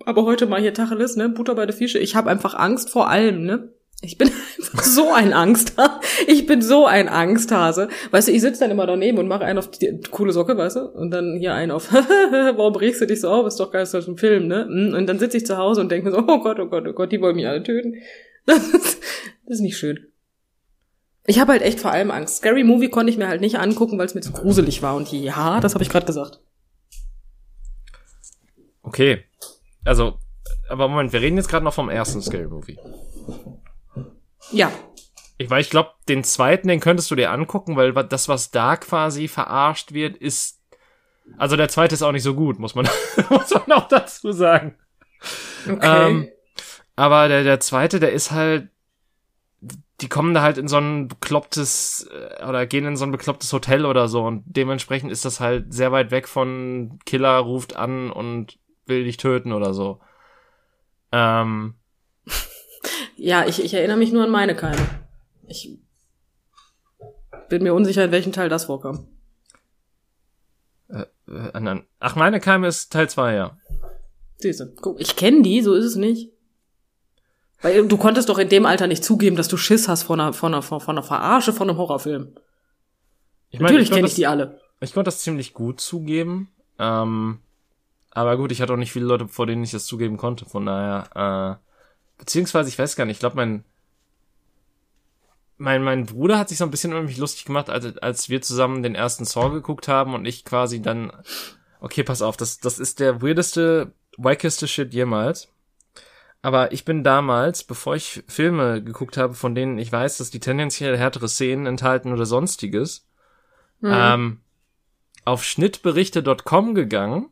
Aber 0.05 0.25
heute 0.25 0.47
mal 0.47 0.59
hier 0.59 0.73
Tacheles, 0.73 1.15
ne? 1.15 1.29
Butter 1.29 1.55
bei 1.55 1.65
der 1.65 1.75
Fische. 1.75 1.99
Ich 1.99 2.15
habe 2.15 2.29
einfach 2.29 2.55
Angst 2.55 2.89
vor 2.89 3.09
allem, 3.09 3.45
ne? 3.45 3.73
Ich 4.03 4.17
bin 4.17 4.29
einfach 4.57 4.83
so 4.83 5.13
ein 5.13 5.31
Angsthase. 5.31 5.99
Ich 6.27 6.47
bin 6.47 6.61
so 6.61 6.85
ein 6.87 7.07
Angsthase. 7.07 7.87
Weißt 8.09 8.27
du, 8.27 8.31
ich 8.31 8.41
sitze 8.41 8.61
dann 8.61 8.71
immer 8.71 8.87
daneben 8.87 9.19
und 9.19 9.27
mache 9.27 9.45
einen 9.45 9.59
auf 9.59 9.69
die 9.69 9.99
coole 10.09 10.33
Socke, 10.33 10.57
weißt 10.57 10.75
du? 10.75 10.79
Und 10.87 11.11
dann 11.11 11.37
hier 11.37 11.53
einen 11.53 11.71
auf, 11.71 11.91
warum 11.93 12.75
regst 12.75 13.01
du 13.01 13.07
dich 13.07 13.21
so 13.21 13.29
auf? 13.29 13.45
Ist 13.45 13.59
doch 13.59 13.71
geil, 13.71 13.83
ist 13.83 13.93
doch 13.93 14.07
ein 14.07 14.17
Film, 14.17 14.47
ne? 14.47 14.65
Und 14.65 15.05
dann 15.07 15.19
sitze 15.19 15.37
ich 15.37 15.45
zu 15.45 15.57
Hause 15.57 15.81
und 15.81 15.91
denke 15.91 16.09
mir 16.09 16.15
so, 16.15 16.23
oh 16.27 16.39
Gott, 16.39 16.59
oh 16.59 16.65
Gott, 16.65 16.87
oh 16.87 16.93
Gott, 16.93 17.11
die 17.11 17.21
wollen 17.21 17.35
mich 17.35 17.47
alle 17.47 17.63
töten. 17.63 17.95
Das 18.47 18.57
ist, 18.69 18.99
das 19.45 19.57
ist 19.57 19.59
nicht 19.59 19.77
schön. 19.77 20.07
Ich 21.27 21.39
habe 21.39 21.51
halt 21.51 21.61
echt 21.61 21.79
vor 21.79 21.91
allem 21.91 22.09
Angst. 22.09 22.37
Scary 22.37 22.63
Movie 22.63 22.89
konnte 22.89 23.11
ich 23.11 23.19
mir 23.19 23.27
halt 23.27 23.39
nicht 23.39 23.59
angucken, 23.59 23.99
weil 23.99 24.07
es 24.07 24.15
mir 24.15 24.21
zu 24.21 24.31
gruselig 24.31 24.81
war. 24.81 24.95
Und 24.95 25.11
ja, 25.11 25.59
das 25.59 25.75
habe 25.75 25.83
ich 25.83 25.91
gerade 25.91 26.07
gesagt. 26.07 26.41
Okay. 28.81 29.23
Also, 29.85 30.15
aber 30.69 30.87
Moment, 30.87 31.13
wir 31.13 31.21
reden 31.21 31.37
jetzt 31.37 31.49
gerade 31.49 31.63
noch 31.63 31.73
vom 31.75 31.89
ersten 31.89 32.19
Scary 32.23 32.47
Movie. 32.47 32.79
Ja. 34.51 34.71
Ich 35.37 35.49
weiß, 35.49 35.65
ich 35.65 35.71
glaube, 35.71 35.91
den 36.07 36.23
zweiten, 36.23 36.67
den 36.67 36.79
könntest 36.79 37.09
du 37.09 37.15
dir 37.15 37.31
angucken, 37.31 37.75
weil 37.75 37.93
das, 37.93 38.27
was 38.27 38.51
da 38.51 38.77
quasi 38.77 39.27
verarscht 39.27 39.93
wird, 39.93 40.17
ist. 40.17 40.59
Also 41.37 41.55
der 41.55 41.69
zweite 41.69 41.95
ist 41.95 42.01
auch 42.01 42.11
nicht 42.11 42.23
so 42.23 42.35
gut, 42.35 42.59
muss 42.59 42.75
man, 42.75 42.87
muss 43.29 43.51
man 43.51 43.71
auch 43.71 43.87
dazu 43.87 44.31
sagen. 44.31 44.75
Okay. 45.67 46.09
Ähm, 46.09 46.29
aber 46.95 47.27
der, 47.27 47.43
der 47.43 47.59
zweite, 47.59 47.99
der 47.99 48.11
ist 48.11 48.31
halt. 48.31 48.69
Die 50.01 50.09
kommen 50.09 50.33
da 50.33 50.41
halt 50.41 50.57
in 50.57 50.67
so 50.67 50.77
ein 50.77 51.07
beklopptes 51.07 52.09
äh, 52.11 52.43
oder 52.43 52.65
gehen 52.65 52.85
in 52.85 52.97
so 52.97 53.05
ein 53.05 53.11
beklopptes 53.11 53.53
Hotel 53.53 53.85
oder 53.85 54.07
so 54.07 54.25
und 54.25 54.43
dementsprechend 54.47 55.11
ist 55.11 55.25
das 55.25 55.39
halt 55.39 55.71
sehr 55.71 55.91
weit 55.91 56.09
weg 56.09 56.27
von 56.27 56.97
Killer 57.05 57.37
ruft 57.37 57.75
an 57.75 58.11
und 58.11 58.57
will 58.87 59.03
dich 59.03 59.17
töten 59.17 59.51
oder 59.51 59.75
so. 59.75 60.01
Ähm, 61.11 61.75
ja, 63.23 63.45
ich, 63.47 63.63
ich 63.63 63.73
erinnere 63.73 63.97
mich 63.97 64.11
nur 64.11 64.23
an 64.23 64.29
meine 64.31 64.55
Keime. 64.55 64.83
Ich 65.47 65.77
bin 67.49 67.63
mir 67.63 67.73
unsicher, 67.73 68.05
in 68.05 68.11
welchem 68.11 68.31
Teil 68.31 68.49
das 68.49 68.65
vorkam. 68.65 69.07
äh, 70.89 71.05
an- 71.53 71.85
ach, 71.99 72.15
meine 72.15 72.39
Keime 72.39 72.67
ist 72.67 72.91
Teil 72.91 73.09
2, 73.09 73.33
ja. 73.35 73.57
Siehste. 74.37 74.73
Guck, 74.81 74.99
ich 74.99 75.15
kenne 75.15 75.41
die, 75.43 75.61
so 75.61 75.73
ist 75.73 75.85
es 75.85 75.95
nicht. 75.95 76.31
Weil 77.61 77.87
du 77.87 77.97
konntest 77.97 78.27
doch 78.29 78.39
in 78.39 78.49
dem 78.49 78.65
Alter 78.65 78.87
nicht 78.87 79.03
zugeben, 79.03 79.35
dass 79.35 79.47
du 79.47 79.55
Schiss 79.55 79.87
hast 79.87 80.03
von 80.03 80.19
einer, 80.19 80.33
von 80.33 80.53
einer, 80.53 80.63
von 80.63 80.81
einer 80.87 81.03
Verarsche 81.03 81.53
von 81.53 81.69
einem 81.69 81.77
Horrorfilm. 81.77 82.33
Ich 83.51 83.59
mein, 83.59 83.67
Natürlich 83.71 83.91
kenne 83.91 84.07
ich 84.07 84.15
die 84.15 84.25
alle. 84.25 84.59
Ich 84.79 84.93
konnte 84.93 85.09
das 85.09 85.19
ziemlich 85.19 85.53
gut 85.53 85.79
zugeben. 85.79 86.49
Ähm, 86.79 87.39
aber 88.09 88.35
gut, 88.37 88.51
ich 88.51 88.61
hatte 88.61 88.73
auch 88.73 88.77
nicht 88.77 88.91
viele 88.91 89.05
Leute, 89.05 89.27
vor 89.27 89.45
denen 89.45 89.63
ich 89.63 89.71
das 89.71 89.85
zugeben 89.85 90.17
konnte. 90.17 90.45
Von 90.45 90.65
daher, 90.65 91.59
äh, 91.61 91.70
beziehungsweise, 92.21 92.69
ich 92.69 92.77
weiß 92.79 92.95
gar 92.95 93.05
nicht, 93.05 93.15
ich 93.15 93.19
glaube, 93.19 93.35
mein, 93.35 93.65
mein, 95.57 95.83
mein 95.83 96.05
Bruder 96.05 96.37
hat 96.39 96.49
sich 96.49 96.59
so 96.59 96.63
ein 96.63 96.71
bisschen 96.71 96.91
über 96.91 97.01
mich 97.01 97.17
lustig 97.17 97.45
gemacht, 97.45 97.69
als, 97.69 97.97
als 97.97 98.29
wir 98.29 98.41
zusammen 98.41 98.83
den 98.83 98.95
ersten 98.95 99.25
Saw 99.25 99.49
geguckt 99.49 99.87
haben 99.87 100.13
und 100.13 100.25
ich 100.25 100.45
quasi 100.45 100.81
dann, 100.81 101.11
okay, 101.79 102.03
pass 102.03 102.21
auf, 102.21 102.37
das, 102.37 102.59
das 102.59 102.79
ist 102.79 102.99
der 102.99 103.21
weirdeste, 103.21 103.91
wackeste 104.17 104.67
Shit 104.67 104.93
jemals. 104.93 105.49
Aber 106.43 106.71
ich 106.71 106.85
bin 106.85 107.03
damals, 107.03 107.63
bevor 107.63 107.95
ich 107.95 108.23
Filme 108.27 108.83
geguckt 108.83 109.17
habe, 109.17 109.33
von 109.33 109.53
denen 109.55 109.77
ich 109.77 109.91
weiß, 109.91 110.17
dass 110.17 110.29
die 110.31 110.39
tendenziell 110.39 110.97
härtere 110.97 111.27
Szenen 111.27 111.65
enthalten 111.65 112.13
oder 112.13 112.25
sonstiges, 112.25 113.07
Mhm. 113.83 113.91
ähm, 113.91 114.41
auf 115.25 115.43
schnittberichte.com 115.43 116.75
gegangen 116.75 117.29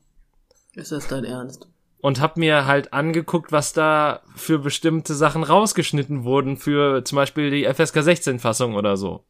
ist 0.73 0.91
das 0.91 1.07
dein 1.07 1.25
Ernst? 1.25 1.67
Und 2.01 2.21
hab 2.21 2.37
mir 2.37 2.65
halt 2.65 2.93
angeguckt, 2.93 3.51
was 3.51 3.73
da 3.73 4.21
für 4.35 4.59
bestimmte 4.59 5.13
Sachen 5.13 5.43
rausgeschnitten 5.43 6.23
wurden, 6.23 6.57
für 6.57 7.03
zum 7.03 7.17
Beispiel 7.17 7.51
die 7.51 7.65
FSK 7.65 8.03
16 8.03 8.39
Fassung 8.39 8.75
oder 8.75 8.97
so. 8.97 9.25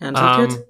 Ernsthaft 0.00 0.38
Ähm, 0.38 0.50
jetzt? 0.50 0.66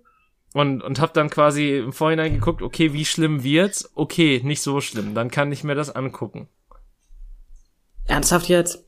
und, 0.53 0.83
und 0.83 1.01
hab 1.01 1.15
dann 1.15 1.31
quasi 1.31 1.79
im 1.79 1.93
Vorhinein 1.93 2.35
geguckt, 2.35 2.63
okay, 2.63 2.93
wie 2.93 3.05
schlimm 3.05 3.43
wird's? 3.43 3.91
Okay, 3.95 4.41
nicht 4.45 4.63
so 4.63 4.81
schlimm, 4.81 5.15
dann 5.15 5.31
kann 5.31 5.51
ich 5.51 5.65
mir 5.65 5.75
das 5.75 5.95
angucken. 5.95 6.49
Ernsthaft 8.07 8.49
jetzt? 8.49 8.85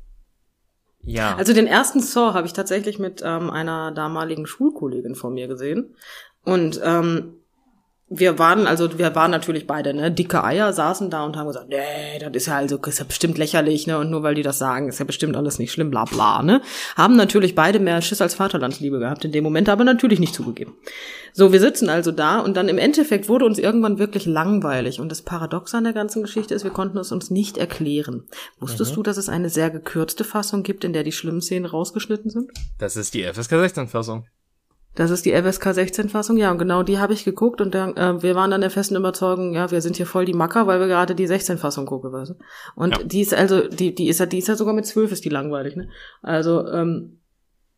Ja. 1.01 1.37
Also 1.37 1.55
den 1.55 1.67
ersten 1.67 2.01
Saw 2.01 2.35
habe 2.35 2.47
ich 2.47 2.53
tatsächlich 2.53 2.99
mit 2.99 3.23
ähm, 3.25 3.49
einer 3.49 3.93
damaligen 3.93 4.47
Schulkollegin 4.47 5.15
von 5.15 5.33
mir 5.35 5.47
gesehen. 5.47 5.95
Und 6.45 6.81
ähm, 6.85 7.35
wir 8.09 8.39
waren, 8.39 8.69
also 8.69 8.99
wir 8.99 9.15
waren 9.17 9.33
natürlich 9.33 9.67
beide, 9.67 9.93
ne, 9.93 10.13
dicke 10.13 10.45
Eier, 10.45 10.73
saßen 10.73 11.11
da 11.11 11.25
und 11.25 11.37
haben 11.37 11.49
gesagt, 11.49 11.69
nee, 11.69 12.19
das 12.21 12.31
ist 12.35 12.47
ja 12.47 12.57
also, 12.57 12.77
ist 12.77 13.01
ja 13.01 13.05
bestimmt 13.05 13.37
lächerlich, 13.37 13.89
ne, 13.89 13.99
und 13.99 14.11
nur 14.11 14.23
weil 14.23 14.37
die 14.37 14.45
das 14.45 14.59
sagen, 14.59 14.89
ist 14.89 15.01
ja 15.01 15.05
bestimmt 15.05 15.37
alles 15.37 15.59
nicht 15.59 15.73
schlimm, 15.73 15.91
bla 15.91 16.05
bla, 16.05 16.43
ne. 16.43 16.63
Haben 16.95 17.17
natürlich 17.17 17.57
beide 17.57 17.81
mehr 17.81 18.01
Schiss 18.03 18.21
als 18.21 18.35
Vaterlandsliebe 18.35 19.01
gehabt 19.01 19.25
in 19.25 19.33
dem 19.33 19.43
Moment, 19.43 19.69
aber 19.69 19.83
natürlich 19.83 20.21
nicht 20.21 20.35
zugegeben. 20.35 20.75
So, 21.33 21.53
wir 21.53 21.59
sitzen 21.59 21.91
also 21.91 22.13
da 22.13 22.39
und 22.39 22.57
dann 22.57 22.69
im 22.69 22.79
Endeffekt 22.79 23.29
wurde 23.29 23.45
uns 23.45 23.59
irgendwann 23.59 23.99
wirklich 23.99 24.25
langweilig. 24.25 25.01
Und 25.01 25.11
das 25.11 25.21
Paradox 25.21 25.75
an 25.75 25.85
der 25.85 25.93
ganzen 25.93 26.23
Geschichte 26.23 26.55
ist, 26.55 26.65
wir 26.65 26.71
konnten 26.71 26.97
es 26.97 27.13
uns 27.13 27.31
nicht 27.31 27.59
erklären. 27.59 28.25
Wusstest 28.59 28.97
du, 28.97 29.03
dass 29.03 29.19
es 29.19 29.29
eine 29.29 29.51
sehr 29.51 29.69
gekürzte 29.69 30.25
Fassung 30.25 30.63
gibt, 30.63 30.83
in 30.85 30.95
der 30.95 31.03
die 31.03 31.13
schlimmen 31.13 31.43
Szenen 31.43 31.67
rausgeschnitten 31.67 32.31
sind? 32.31 32.53
das 32.79 32.97
ist 32.97 33.13
die 33.15 33.25
FSK 33.25 33.51
16 33.51 33.89
Fassung. 33.89 34.27
Das 34.97 35.11
ist 35.11 35.27
die 35.27 35.33
FSK 35.33 35.75
16 35.75 36.09
Fassung, 36.09 36.39
ja, 36.39 36.51
und 36.51 36.59
genau 36.59 36.83
die 36.83 36.99
habe 36.99 37.13
ich 37.13 37.25
geguckt 37.25 37.61
und 37.61 37.75
dann, 37.75 37.97
äh, 37.97 38.23
wir 38.23 38.35
waren 38.35 38.51
dann 38.51 38.63
der 38.63 38.71
festen 38.71 38.97
Überzeugung, 38.97 39.53
ja, 39.53 39.71
wir 39.71 39.83
sind 39.83 39.97
hier 39.97 40.07
voll 40.07 40.25
die 40.25 40.33
Macker, 40.33 40.67
weil 40.67 40.81
wir 40.81 40.87
gerade 40.89 41.15
die 41.15 41.27
16 41.27 41.59
Fassung 41.59 41.85
gucken, 41.87 42.13
weißt 42.13 42.31
du? 42.31 42.35
Und 42.75 42.97
Ja. 42.97 43.05
die 43.05 43.21
ist 43.21 43.35
also, 43.35 43.69
die, 43.69 43.95
die 43.95 44.09
ist 44.09 44.21
ja, 44.21 44.27
die 44.27 44.39
ist 44.39 44.49
ja 44.49 44.57
sogar 44.57 44.73
mit 44.75 44.87
12 44.87 45.13
ist 45.13 45.25
die 45.25 45.29
langweilig, 45.29 45.77
ne? 45.77 45.91
Also, 46.23 46.67
ähm, 46.69 47.21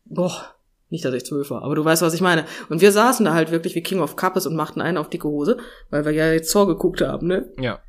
boah, 0.05 0.55
nicht, 0.89 1.03
dass 1.03 1.13
ich 1.13 1.25
12 1.25 1.49
war, 1.51 1.61
aber 1.63 1.75
du 1.75 1.83
weißt, 1.83 2.01
was 2.01 2.13
ich 2.13 2.21
meine. 2.21 2.45
Und 2.69 2.79
wir 2.79 2.91
saßen 2.93 3.25
da 3.25 3.33
halt 3.33 3.51
wirklich 3.51 3.75
wie 3.75 3.83
King 3.83 3.99
of 3.99 4.15
Cups 4.15 4.47
und 4.47 4.55
machten 4.55 4.79
einen 4.81 4.97
auf 4.97 5.09
dicke 5.09 5.27
Hose, 5.27 5.57
weil 5.89 6.05
wir 6.05 6.13
ja 6.13 6.31
jetzt 6.31 6.49
Zor 6.49 6.67
geguckt 6.67 7.01
haben, 7.01 7.27
ne? 7.27 7.51
Ja. 7.59 7.79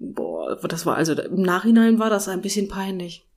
Boah, 0.00 0.56
das 0.66 0.86
war 0.86 0.96
also, 0.96 1.12
im 1.12 1.42
Nachhinein 1.42 1.98
war 1.98 2.08
das 2.10 2.28
ein 2.28 2.40
bisschen 2.40 2.68
peinlich. 2.68 3.28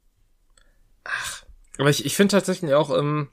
Aber 1.78 1.90
ich, 1.90 2.06
ich 2.06 2.16
finde 2.16 2.32
tatsächlich 2.32 2.74
auch, 2.74 2.98
ähm, 2.98 3.28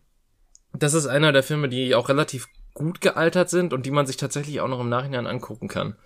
das 0.74 0.94
ist 0.94 1.06
einer 1.06 1.32
der 1.32 1.42
Filme, 1.42 1.68
die 1.68 1.94
auch 1.94 2.08
relativ 2.08 2.48
gut 2.74 3.00
gealtert 3.00 3.50
sind 3.50 3.72
und 3.72 3.87
die 3.87 3.90
man 3.90 4.06
sich 4.06 4.16
tatsächlich 4.16 4.60
auch 4.60 4.68
noch 4.68 4.80
im 4.80 4.88
Nachhinein 4.88 5.26
angucken 5.26 5.68
kann. 5.68 5.96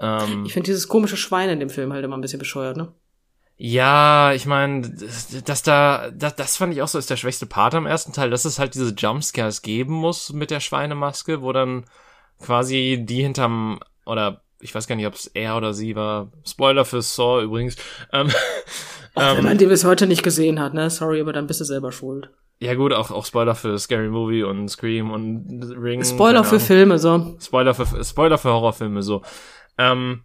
Ähm, 0.00 0.44
Ich 0.46 0.52
finde 0.52 0.66
dieses 0.66 0.88
komische 0.88 1.16
Schwein 1.16 1.50
in 1.50 1.60
dem 1.60 1.70
Film 1.70 1.92
halt 1.92 2.04
immer 2.04 2.16
ein 2.16 2.20
bisschen 2.20 2.38
bescheuert, 2.38 2.76
ne? 2.76 2.92
ja, 3.64 4.32
ich 4.32 4.44
meine, 4.46 4.90
dass 5.44 5.62
da, 5.62 6.10
das, 6.10 6.34
das 6.34 6.56
fand 6.56 6.72
ich 6.72 6.82
auch 6.82 6.88
so, 6.88 6.98
ist 6.98 7.10
der 7.10 7.16
schwächste 7.16 7.46
Part 7.46 7.74
am 7.76 7.86
ersten 7.86 8.12
Teil, 8.12 8.28
dass 8.30 8.44
es 8.44 8.58
halt 8.58 8.74
diese 8.74 8.92
Jumpscares 8.92 9.62
geben 9.62 9.92
muss 9.94 10.32
mit 10.32 10.50
der 10.50 10.58
Schweinemaske, 10.58 11.42
wo 11.42 11.52
dann 11.52 11.84
quasi 12.40 13.04
die 13.06 13.22
hinterm, 13.22 13.78
oder 14.04 14.42
ich 14.60 14.74
weiß 14.74 14.88
gar 14.88 14.96
nicht, 14.96 15.06
ob 15.06 15.14
es 15.14 15.26
er 15.26 15.56
oder 15.56 15.74
sie 15.74 15.94
war. 15.94 16.32
Spoiler 16.44 16.84
für 16.84 17.02
Saw 17.02 17.42
übrigens. 17.42 17.76
Ähm, 18.12 18.30
Ach, 19.14 19.36
wenn 19.36 19.44
man 19.44 19.58
den 19.58 19.68
bis 19.68 19.84
heute 19.84 20.06
nicht 20.08 20.22
gesehen 20.24 20.58
hat, 20.58 20.74
ne? 20.74 20.88
Sorry, 20.90 21.20
aber 21.20 21.32
dann 21.32 21.46
bist 21.46 21.60
du 21.60 21.64
selber 21.64 21.92
schuld. 21.92 22.30
Ja 22.62 22.74
gut, 22.74 22.92
auch, 22.92 23.10
auch 23.10 23.26
Spoiler 23.26 23.56
für 23.56 23.76
Scary 23.76 24.08
Movie 24.08 24.44
und 24.44 24.68
Scream 24.68 25.10
und 25.10 25.64
Ring. 25.76 26.04
Spoiler 26.04 26.44
für 26.44 26.60
Filme, 26.60 26.96
so. 27.00 27.36
Spoiler 27.40 27.74
für, 27.74 28.04
Spoiler 28.04 28.38
für 28.38 28.50
Horrorfilme, 28.50 29.02
so. 29.02 29.22
Ähm, 29.78 30.22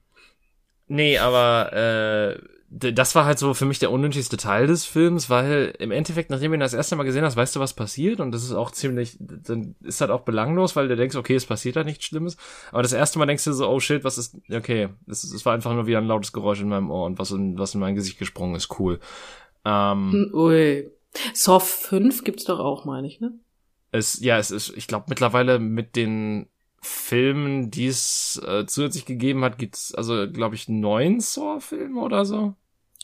nee, 0.88 1.18
aber 1.18 1.74
äh, 1.74 2.40
das 2.70 3.16
war 3.16 3.26
halt 3.26 3.40
so 3.40 3.56
für 3.56 3.66
mich 3.66 3.80
der 3.80 3.92
unnötigste 3.92 4.38
Teil 4.38 4.68
des 4.68 4.86
Films, 4.86 5.32
weil 5.32 5.74
im 5.80 5.90
Endeffekt, 5.90 6.30
nachdem 6.30 6.52
du 6.52 6.58
ihn 6.58 6.60
das 6.60 6.76
erste 6.76 6.96
Mal 6.96 7.06
gesehen 7.06 7.24
hast, 7.24 7.38
weißt 7.38 7.56
du, 7.56 7.60
was 7.60 7.74
passiert 7.74 8.20
und 8.20 8.32
das 8.32 8.44
ist 8.44 8.54
auch 8.54 8.70
ziemlich, 8.70 9.18
dann 9.20 9.74
ist 9.82 10.02
halt 10.02 10.12
auch 10.12 10.22
belanglos, 10.22 10.76
weil 10.76 10.88
du 10.88 10.96
denkst, 10.96 11.16
okay, 11.16 11.34
es 11.34 11.46
passiert 11.48 11.76
da 11.76 11.84
nichts 11.84 12.06
Schlimmes, 12.06 12.38
aber 12.72 12.84
das 12.84 12.94
erste 12.94 13.18
Mal 13.18 13.26
denkst 13.26 13.46
du 13.46 13.54
so, 13.54 13.68
oh 13.68 13.80
shit, 13.80 14.04
was 14.04 14.20
ist, 14.20 14.38
okay, 14.52 14.90
es, 15.08 15.24
es 15.24 15.44
war 15.44 15.56
einfach 15.56 15.74
nur 15.74 15.88
wie 15.88 15.98
ein 15.98 16.06
lautes 16.06 16.34
Geräusch 16.34 16.62
in 16.62 16.70
meinem 16.70 16.92
Ohr 16.92 17.08
und 17.08 17.18
was 17.18 17.32
in, 17.32 17.58
was 17.58 17.74
in 17.74 17.80
mein 17.80 17.96
Gesicht 17.96 18.20
gesprungen 18.20 18.54
ist, 18.54 18.80
cool. 18.80 19.00
Ähm, 19.66 20.30
Ui. 20.36 20.92
Saw 21.34 21.60
5 21.60 22.24
gibt's 22.24 22.46
doch 22.46 22.60
auch, 22.60 22.86
meine 22.86 23.08
ich, 23.08 23.20
ne? 23.20 23.34
Es, 23.92 24.20
ja, 24.20 24.38
es 24.38 24.52
ist, 24.52 24.76
ich 24.76 24.88
glaube, 24.88 25.06
mittlerweile 25.10 25.60
mit 25.60 25.96
den 25.96 26.48
Filmen, 26.82 27.72
die 27.72 27.88
es 27.88 28.42
äh, 28.46 28.66
zusätzlich 28.66 29.06
gegeben 29.06 29.44
hat, 29.44 29.58
gibt's 29.58 29.94
also, 29.94 30.30
glaube 30.30 30.56
ich, 30.56 30.70
neun 30.70 31.20
Saw-Filme 31.20 32.00
oder 32.00 32.26
so. 32.26 32.56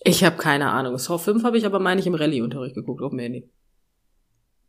Ich 0.04 0.24
habe 0.24 0.38
keine 0.38 0.72
Ahnung. 0.72 0.98
Saw 0.98 1.18
5 1.18 1.44
habe 1.44 1.58
ich 1.58 1.66
aber, 1.66 1.80
meine 1.80 2.00
ich, 2.00 2.08
im 2.08 2.16
Rallye-Unterricht 2.16 2.76
geguckt, 2.76 3.02
auf 3.02 3.12
dem 3.12 3.20
Handy. 3.20 3.50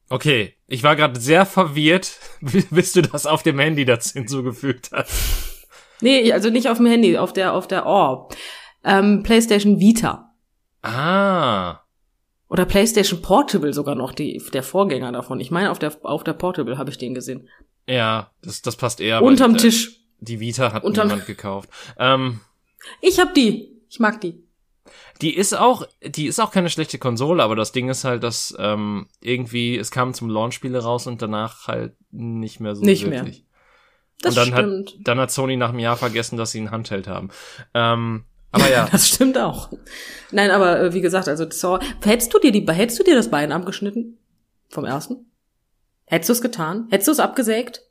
Okay, 0.08 0.54
ich 0.66 0.82
war 0.82 0.96
gerade 0.96 1.18
sehr 1.18 1.46
verwirrt, 1.46 2.18
bis 2.70 2.92
du 2.92 3.02
das 3.02 3.26
auf 3.26 3.42
dem 3.42 3.58
Handy 3.58 3.84
dazu 3.84 4.14
hinzugefügt 4.14 4.90
hast. 4.92 5.66
Nee, 6.00 6.32
also 6.32 6.50
nicht 6.50 6.68
auf 6.68 6.78
dem 6.78 6.86
Handy, 6.86 7.16
auf 7.16 7.32
der, 7.32 7.54
auf 7.54 7.66
der, 7.66 7.86
oh, 7.86 8.28
ähm, 8.84 9.22
PlayStation 9.22 9.80
Vita. 9.80 10.34
Ah. 10.82 11.83
Oder 12.48 12.66
PlayStation 12.66 13.22
Portable 13.22 13.72
sogar 13.72 13.94
noch, 13.94 14.12
die, 14.12 14.40
der 14.52 14.62
Vorgänger 14.62 15.12
davon. 15.12 15.40
Ich 15.40 15.50
meine, 15.50 15.70
auf 15.70 15.78
der, 15.78 15.96
auf 16.02 16.24
der 16.24 16.34
Portable 16.34 16.78
habe 16.78 16.90
ich 16.90 16.98
den 16.98 17.14
gesehen. 17.14 17.48
Ja, 17.88 18.30
das, 18.42 18.62
das 18.62 18.76
passt 18.76 19.00
eher. 19.00 19.22
Unterm 19.22 19.52
weil, 19.52 19.60
Tisch. 19.60 20.00
Die 20.20 20.40
Vita 20.40 20.72
hat 20.72 20.84
Unterm 20.84 21.08
niemand 21.08 21.26
gekauft. 21.26 21.68
Ähm, 21.98 22.40
ich 23.00 23.18
hab 23.18 23.34
die. 23.34 23.82
Ich 23.88 23.98
mag 23.98 24.20
die. 24.20 24.42
Die 25.22 25.34
ist 25.34 25.54
auch, 25.54 25.86
die 26.02 26.26
ist 26.26 26.40
auch 26.40 26.50
keine 26.50 26.70
schlechte 26.70 26.98
Konsole, 26.98 27.42
aber 27.42 27.56
das 27.56 27.72
Ding 27.72 27.88
ist 27.88 28.04
halt, 28.04 28.22
dass 28.22 28.54
ähm, 28.58 29.08
irgendwie 29.20 29.76
es 29.78 29.90
kam 29.90 30.12
zum 30.12 30.28
Launch-Spiele 30.28 30.82
raus 30.82 31.06
und 31.06 31.22
danach 31.22 31.68
halt 31.68 31.94
nicht 32.10 32.60
mehr 32.60 32.74
so 32.74 32.84
nicht 32.84 33.04
wirklich. 33.04 33.38
Mehr. 33.38 33.44
Das 34.20 34.36
und 34.36 34.36
dann 34.36 34.58
stimmt. 34.58 34.90
hat 34.90 35.08
dann 35.08 35.20
hat 35.20 35.30
Sony 35.30 35.56
nach 35.56 35.70
einem 35.70 35.78
Jahr 35.78 35.96
vergessen, 35.96 36.36
dass 36.36 36.50
sie 36.50 36.58
einen 36.58 36.70
Handheld 36.70 37.06
haben. 37.06 37.30
Ähm, 37.74 38.24
aber 38.54 38.70
ja. 38.70 38.88
das 38.92 39.08
stimmt 39.08 39.36
auch. 39.36 39.70
Nein, 40.30 40.50
aber 40.50 40.80
äh, 40.80 40.94
wie 40.94 41.00
gesagt, 41.00 41.28
also 41.28 41.48
Saw, 41.50 41.80
hättest 42.02 42.32
du 42.32 42.38
dir 42.38 42.52
die, 42.52 42.64
hättest 42.66 42.98
du 42.98 43.04
dir 43.04 43.14
das 43.14 43.28
Bein 43.28 43.52
abgeschnitten 43.52 44.18
vom 44.68 44.84
ersten? 44.84 45.30
Hättest 46.06 46.28
du 46.28 46.32
es 46.34 46.42
getan? 46.42 46.86
Hättest 46.90 47.08
du 47.08 47.12
es 47.12 47.20
abgesägt? 47.20 47.82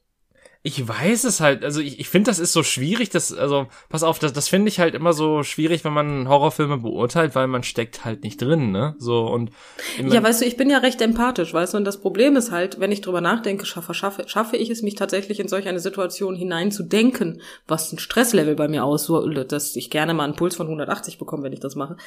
Ich 0.65 0.87
weiß 0.87 1.25
es 1.25 1.41
halt, 1.41 1.65
also 1.65 1.81
ich, 1.81 1.99
ich 1.99 2.07
finde, 2.07 2.31
das 2.31 2.39
ist 2.39 2.53
so 2.53 2.63
schwierig, 2.63 3.09
das, 3.09 3.33
also, 3.33 3.67
pass 3.89 4.01
auf, 4.01 4.17
das, 4.19 4.31
das 4.31 4.47
finde 4.47 4.69
ich 4.69 4.79
halt 4.79 4.95
immer 4.95 5.11
so 5.11 5.43
schwierig, 5.43 5.83
wenn 5.83 5.91
man 5.91 6.29
Horrorfilme 6.29 6.77
beurteilt, 6.77 7.35
weil 7.35 7.47
man 7.47 7.63
steckt 7.63 8.05
halt 8.05 8.23
nicht 8.23 8.41
drin, 8.41 8.71
ne? 8.71 8.95
So 8.97 9.25
und 9.25 9.51
Ja, 9.97 10.23
weißt 10.23 10.39
du, 10.41 10.45
ich 10.45 10.55
bin 10.55 10.69
ja 10.69 10.77
recht 10.77 11.01
empathisch, 11.01 11.53
weißt 11.53 11.73
du, 11.73 11.77
und 11.77 11.83
das 11.83 11.99
Problem 11.99 12.37
ist 12.37 12.51
halt, 12.51 12.79
wenn 12.79 12.93
ich 12.93 13.01
drüber 13.01 13.19
nachdenke, 13.19 13.65
schaffe, 13.65 13.93
schaffe, 13.93 14.23
schaffe 14.27 14.55
ich 14.55 14.69
es 14.69 14.81
mich 14.81 14.95
tatsächlich 14.95 15.41
in 15.41 15.49
solch 15.49 15.67
eine 15.67 15.81
Situation 15.81 16.33
hineinzudenken, 16.33 17.41
was 17.67 17.91
ein 17.91 17.99
Stresslevel 17.99 18.55
bei 18.55 18.69
mir 18.69 18.85
aus, 18.85 19.03
so, 19.03 19.27
dass 19.27 19.75
ich 19.75 19.89
gerne 19.89 20.13
mal 20.13 20.23
einen 20.23 20.37
Puls 20.37 20.55
von 20.55 20.67
180 20.67 21.17
bekomme, 21.17 21.43
wenn 21.43 21.53
ich 21.53 21.59
das 21.59 21.75
mache. 21.75 21.97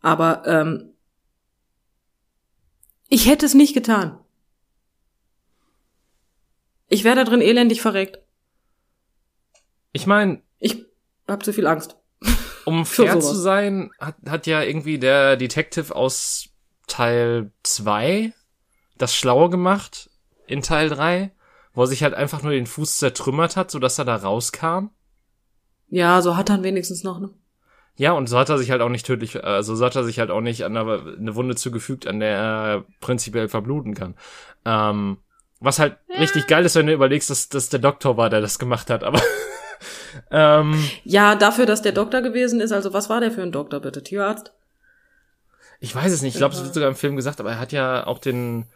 Aber 0.00 0.44
ähm, 0.46 0.92
ich 3.08 3.28
hätte 3.28 3.46
es 3.46 3.54
nicht 3.54 3.74
getan. 3.74 4.20
Ich 6.88 7.04
wäre 7.04 7.16
da 7.16 7.24
drin 7.24 7.40
elendig 7.40 7.80
verreckt. 7.80 8.18
Ich 9.92 10.06
meine, 10.06 10.42
ich 10.58 10.84
hab 11.26 11.44
zu 11.44 11.52
viel 11.52 11.66
Angst. 11.66 11.96
Um 12.64 12.84
fair 12.84 13.20
zu 13.20 13.34
sein, 13.34 13.90
hat, 14.00 14.16
hat 14.28 14.46
ja 14.48 14.60
irgendwie 14.60 14.98
der 14.98 15.36
Detective 15.36 15.94
aus 15.94 16.48
Teil 16.88 17.52
2 17.62 18.32
das 18.98 19.14
Schlaue 19.14 19.50
gemacht 19.50 20.10
in 20.46 20.62
Teil 20.62 20.88
3, 20.88 21.30
wo 21.74 21.82
er 21.82 21.86
sich 21.86 22.02
halt 22.02 22.14
einfach 22.14 22.42
nur 22.42 22.52
den 22.52 22.66
Fuß 22.66 22.98
zertrümmert 22.98 23.56
hat, 23.56 23.70
sodass 23.70 23.98
er 23.98 24.04
da 24.04 24.16
rauskam. 24.16 24.88
Ja, 25.88 26.20
so 26.22 26.36
hat 26.36 26.50
er 26.50 26.62
wenigstens 26.62 27.04
noch, 27.04 27.20
ne? 27.20 27.30
Ja, 27.96 28.12
und 28.12 28.28
so 28.28 28.36
hat 28.38 28.48
er 28.48 28.58
sich 28.58 28.70
halt 28.70 28.82
auch 28.82 28.88
nicht 28.88 29.06
tödlich, 29.06 29.42
also 29.42 29.74
so 29.74 29.84
hat 29.84 29.96
er 29.96 30.04
sich 30.04 30.18
halt 30.18 30.30
auch 30.30 30.42
nicht 30.42 30.64
an 30.64 30.76
eine, 30.76 31.16
eine 31.18 31.34
Wunde 31.34 31.54
zugefügt, 31.54 32.06
an 32.06 32.20
der 32.20 32.36
er 32.36 32.84
prinzipiell 33.00 33.48
verbluten 33.48 33.94
kann. 33.94 34.16
Ähm, 34.64 35.18
was 35.60 35.78
halt 35.78 35.96
ja. 36.08 36.18
richtig 36.18 36.46
geil 36.46 36.64
ist, 36.64 36.74
wenn 36.76 36.86
du 36.86 36.92
überlegst, 36.92 37.30
dass 37.30 37.48
das 37.48 37.68
der 37.68 37.80
Doktor 37.80 38.16
war, 38.16 38.30
der 38.30 38.40
das 38.40 38.58
gemacht 38.58 38.90
hat, 38.90 39.04
aber. 39.04 39.20
ähm, 40.30 40.82
ja, 41.04 41.34
dafür, 41.34 41.66
dass 41.66 41.82
der 41.82 41.92
Doktor 41.92 42.22
gewesen 42.22 42.60
ist, 42.60 42.72
also 42.72 42.92
was 42.92 43.08
war 43.08 43.20
der 43.20 43.30
für 43.30 43.42
ein 43.42 43.52
Doktor, 43.52 43.80
bitte? 43.80 44.02
Tierarzt? 44.02 44.52
Ich 45.80 45.94
weiß 45.94 46.12
es 46.12 46.22
nicht, 46.22 46.34
ich 46.34 46.38
glaube, 46.38 46.54
es 46.54 46.62
wird 46.62 46.74
sogar 46.74 46.88
im 46.88 46.96
Film 46.96 47.16
gesagt, 47.16 47.40
aber 47.40 47.50
er 47.50 47.58
hat 47.58 47.72
ja 47.72 48.06
auch 48.06 48.18
den, 48.18 48.66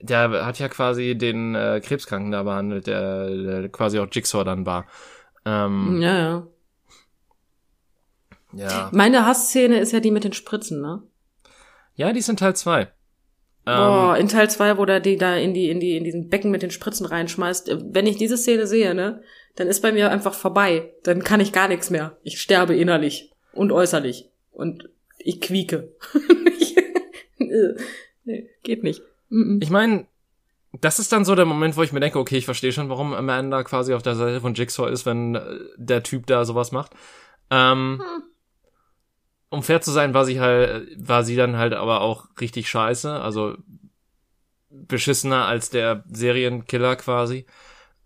der 0.00 0.46
hat 0.46 0.58
ja 0.58 0.68
quasi 0.68 1.16
den 1.16 1.54
äh, 1.54 1.80
Krebskranken 1.84 2.30
da 2.30 2.42
behandelt, 2.44 2.86
der, 2.86 3.28
der 3.28 3.68
quasi 3.68 3.98
auch 3.98 4.08
Jigsaw 4.10 4.44
dann 4.44 4.64
war. 4.66 4.86
Ähm, 5.44 6.00
ja, 6.00 6.18
ja. 6.18 6.46
Ja. 8.52 8.90
Meine 8.92 9.26
Hassszene 9.26 9.80
ist 9.80 9.92
ja 9.92 10.00
die 10.00 10.12
mit 10.12 10.24
den 10.24 10.32
Spritzen, 10.32 10.80
ne? 10.80 11.02
Ja, 11.96 12.12
die 12.12 12.20
sind 12.20 12.38
Teil 12.38 12.54
zwei. 12.54 12.92
Boah, 13.64 14.14
ähm, 14.14 14.22
in 14.22 14.28
Teil 14.28 14.50
2, 14.50 14.76
wo 14.76 14.84
der 14.84 15.00
die 15.00 15.16
da 15.16 15.36
in 15.36 15.54
die, 15.54 15.70
in 15.70 15.80
die, 15.80 15.96
in 15.96 16.04
diesen 16.04 16.28
Becken 16.28 16.50
mit 16.50 16.62
den 16.62 16.70
Spritzen 16.70 17.06
reinschmeißt. 17.06 17.68
Äh, 17.70 17.78
wenn 17.82 18.06
ich 18.06 18.16
diese 18.16 18.36
Szene 18.36 18.66
sehe, 18.66 18.94
ne, 18.94 19.22
dann 19.56 19.68
ist 19.68 19.80
bei 19.80 19.92
mir 19.92 20.10
einfach 20.10 20.34
vorbei. 20.34 20.92
Dann 21.02 21.24
kann 21.24 21.40
ich 21.40 21.52
gar 21.52 21.68
nichts 21.68 21.90
mehr. 21.90 22.18
Ich 22.22 22.40
sterbe 22.40 22.76
innerlich 22.76 23.32
und 23.52 23.72
äußerlich. 23.72 24.28
Und 24.52 24.90
ich 25.18 25.40
quieke. 25.40 25.94
nee, 28.24 28.50
geht 28.62 28.82
nicht. 28.82 29.02
Ich 29.60 29.70
meine, 29.70 30.06
das 30.80 30.98
ist 30.98 31.12
dann 31.12 31.24
so 31.24 31.34
der 31.34 31.46
Moment, 31.46 31.76
wo 31.76 31.82
ich 31.82 31.92
mir 31.92 32.00
denke, 32.00 32.18
okay, 32.18 32.36
ich 32.36 32.44
verstehe 32.44 32.72
schon, 32.72 32.90
warum 32.90 33.14
Amanda 33.14 33.62
quasi 33.62 33.94
auf 33.94 34.02
der 34.02 34.14
Seite 34.14 34.40
von 34.40 34.54
Jigsaw 34.54 34.90
ist, 34.90 35.06
wenn 35.06 35.36
äh, 35.36 35.42
der 35.76 36.02
Typ 36.02 36.26
da 36.26 36.44
sowas 36.44 36.70
macht. 36.70 36.92
Ähm, 37.50 38.02
hm 38.04 38.24
um 39.50 39.62
fair 39.62 39.80
zu 39.80 39.90
sein, 39.90 40.14
war 40.14 40.24
sie 40.24 40.40
halt, 40.40 40.88
war 40.96 41.24
sie 41.24 41.36
dann 41.36 41.56
halt 41.56 41.72
aber 41.72 42.00
auch 42.00 42.28
richtig 42.40 42.68
scheiße, 42.68 43.12
also 43.12 43.56
beschissener 44.70 45.46
als 45.46 45.70
der 45.70 46.04
Serienkiller 46.10 46.96
quasi. 46.96 47.46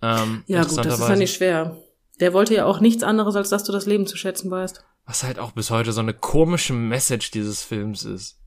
Ähm, 0.03 0.45
ja 0.47 0.65
gut, 0.65 0.85
das 0.85 1.01
ist 1.01 1.09
ja 1.09 1.17
nicht 1.17 1.35
schwer. 1.35 1.77
Der 2.21 2.33
wollte 2.33 2.55
ja 2.55 2.67
auch 2.67 2.81
nichts 2.81 3.03
anderes, 3.03 3.37
als 3.37 3.49
dass 3.49 3.65
du 3.65 3.73
das 3.73 3.87
Leben 3.87 4.07
zu 4.07 4.17
schätzen 4.17 4.51
weißt. 4.51 4.85
Was 5.07 5.23
halt 5.23 5.39
auch 5.39 5.53
bis 5.53 5.71
heute 5.71 5.93
so 5.93 6.01
eine 6.01 6.15
komische 6.15 6.75
Message 6.75 7.31
dieses 7.31 7.63
Films 7.63 8.05
ist. 8.05 8.39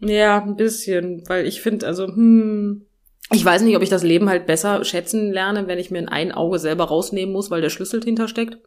Ja, 0.00 0.40
ein 0.42 0.56
bisschen, 0.56 1.24
weil 1.28 1.46
ich 1.46 1.60
finde, 1.60 1.86
also, 1.86 2.06
hm, 2.06 2.86
ich 3.32 3.44
weiß 3.44 3.62
nicht, 3.62 3.76
ob 3.76 3.82
ich 3.82 3.90
das 3.90 4.04
Leben 4.04 4.28
halt 4.28 4.46
besser 4.46 4.84
schätzen 4.84 5.32
lerne, 5.32 5.66
wenn 5.66 5.78
ich 5.78 5.90
mir 5.90 5.98
in 5.98 6.08
ein 6.08 6.32
Auge 6.32 6.58
selber 6.58 6.84
rausnehmen 6.84 7.32
muss, 7.32 7.50
weil 7.50 7.60
der 7.60 7.70
Schlüssel 7.70 8.02
hintersteckt. 8.02 8.58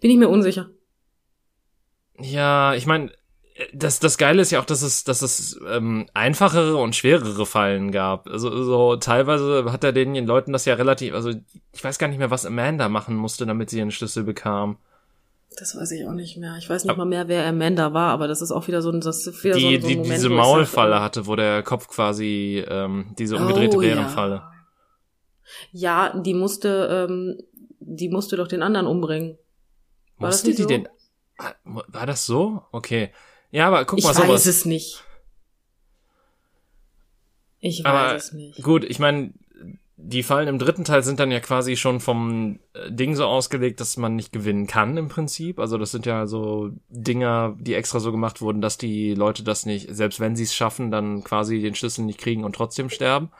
Bin 0.00 0.10
ich 0.10 0.16
mir 0.18 0.28
unsicher. 0.28 0.70
Ja, 2.22 2.74
ich 2.74 2.86
meine, 2.86 3.10
das, 3.72 4.00
das 4.00 4.18
Geile 4.18 4.42
ist 4.42 4.50
ja 4.50 4.60
auch, 4.60 4.64
dass 4.64 4.82
es, 4.82 5.04
dass 5.04 5.22
es 5.22 5.60
ähm, 5.68 6.06
einfachere 6.14 6.76
und 6.76 6.96
schwerere 6.96 7.46
Fallen 7.46 7.92
gab. 7.92 8.26
Also 8.26 8.64
so 8.64 8.96
teilweise 8.96 9.70
hat 9.70 9.84
er 9.84 9.92
den 9.92 10.14
Leuten 10.26 10.52
das 10.52 10.64
ja 10.64 10.74
relativ, 10.74 11.14
also 11.14 11.30
ich 11.72 11.84
weiß 11.84 11.98
gar 11.98 12.08
nicht 12.08 12.18
mehr, 12.18 12.30
was 12.30 12.46
Amanda 12.46 12.88
machen 12.88 13.14
musste, 13.14 13.46
damit 13.46 13.70
sie 13.70 13.78
ihren 13.78 13.90
Schlüssel 13.90 14.24
bekam. 14.24 14.78
Das 15.58 15.76
weiß 15.76 15.90
ich 15.92 16.06
auch 16.06 16.12
nicht 16.12 16.38
mehr. 16.38 16.56
Ich 16.58 16.70
weiß 16.70 16.84
nicht 16.84 16.96
mal 16.96 17.04
mehr, 17.04 17.28
wer 17.28 17.46
Amanda 17.46 17.92
war, 17.92 18.10
aber 18.10 18.26
das 18.26 18.40
ist 18.40 18.52
auch 18.52 18.68
wieder 18.68 18.80
so 18.80 18.90
ein, 18.90 19.00
das 19.00 19.26
ist 19.26 19.44
wieder 19.44 19.56
die, 19.56 19.60
so 19.60 19.68
ein, 19.68 19.80
so 19.80 19.86
ein 19.86 19.88
die, 19.88 19.96
Moment, 19.96 20.14
diese 20.14 20.28
Maulfalle 20.30 20.94
sag, 20.94 21.02
hatte, 21.02 21.26
wo 21.26 21.36
der 21.36 21.62
Kopf 21.62 21.88
quasi 21.88 22.64
ähm, 22.66 23.14
diese 23.18 23.36
umgedrehte 23.36 23.76
oh, 23.76 23.80
Bärenfalle. 23.80 24.42
Ja. 25.72 26.08
ja, 26.12 26.20
die 26.20 26.32
musste, 26.32 27.06
ähm, 27.10 27.38
die 27.80 28.08
musste 28.08 28.36
doch 28.36 28.48
den 28.48 28.62
anderen 28.62 28.86
umbringen. 28.86 29.36
War 30.16 30.28
musste 30.28 30.54
die 30.54 30.62
so? 30.62 30.68
den 30.68 30.88
war 31.64 32.06
das 32.06 32.26
so? 32.26 32.62
Okay. 32.72 33.10
Ja, 33.50 33.68
aber 33.68 33.84
guck 33.84 33.98
ich 33.98 34.04
mal 34.04 34.14
so. 34.14 34.22
Ich 34.22 34.28
weiß 34.28 34.46
es 34.46 34.64
nicht. 34.64 35.04
Ich 37.60 37.84
weiß 37.84 37.86
aber 37.86 38.14
es 38.16 38.32
nicht. 38.32 38.62
Gut, 38.62 38.84
ich 38.84 38.98
meine, 38.98 39.32
die 39.96 40.22
Fallen 40.22 40.48
im 40.48 40.58
dritten 40.58 40.84
Teil 40.84 41.02
sind 41.02 41.20
dann 41.20 41.30
ja 41.30 41.38
quasi 41.38 41.76
schon 41.76 42.00
vom 42.00 42.58
äh, 42.72 42.90
Ding 42.90 43.14
so 43.14 43.24
ausgelegt, 43.24 43.80
dass 43.80 43.96
man 43.96 44.16
nicht 44.16 44.32
gewinnen 44.32 44.66
kann 44.66 44.96
im 44.96 45.08
Prinzip. 45.08 45.60
Also 45.60 45.78
das 45.78 45.92
sind 45.92 46.06
ja 46.06 46.26
so 46.26 46.70
Dinger, 46.88 47.56
die 47.60 47.74
extra 47.74 48.00
so 48.00 48.10
gemacht 48.10 48.40
wurden, 48.40 48.60
dass 48.60 48.78
die 48.78 49.14
Leute 49.14 49.44
das 49.44 49.64
nicht, 49.64 49.94
selbst 49.94 50.18
wenn 50.18 50.34
sie 50.34 50.42
es 50.42 50.54
schaffen, 50.54 50.90
dann 50.90 51.22
quasi 51.22 51.60
den 51.60 51.74
Schlüssel 51.74 52.04
nicht 52.04 52.18
kriegen 52.18 52.44
und 52.44 52.56
trotzdem 52.56 52.90
sterben. 52.90 53.30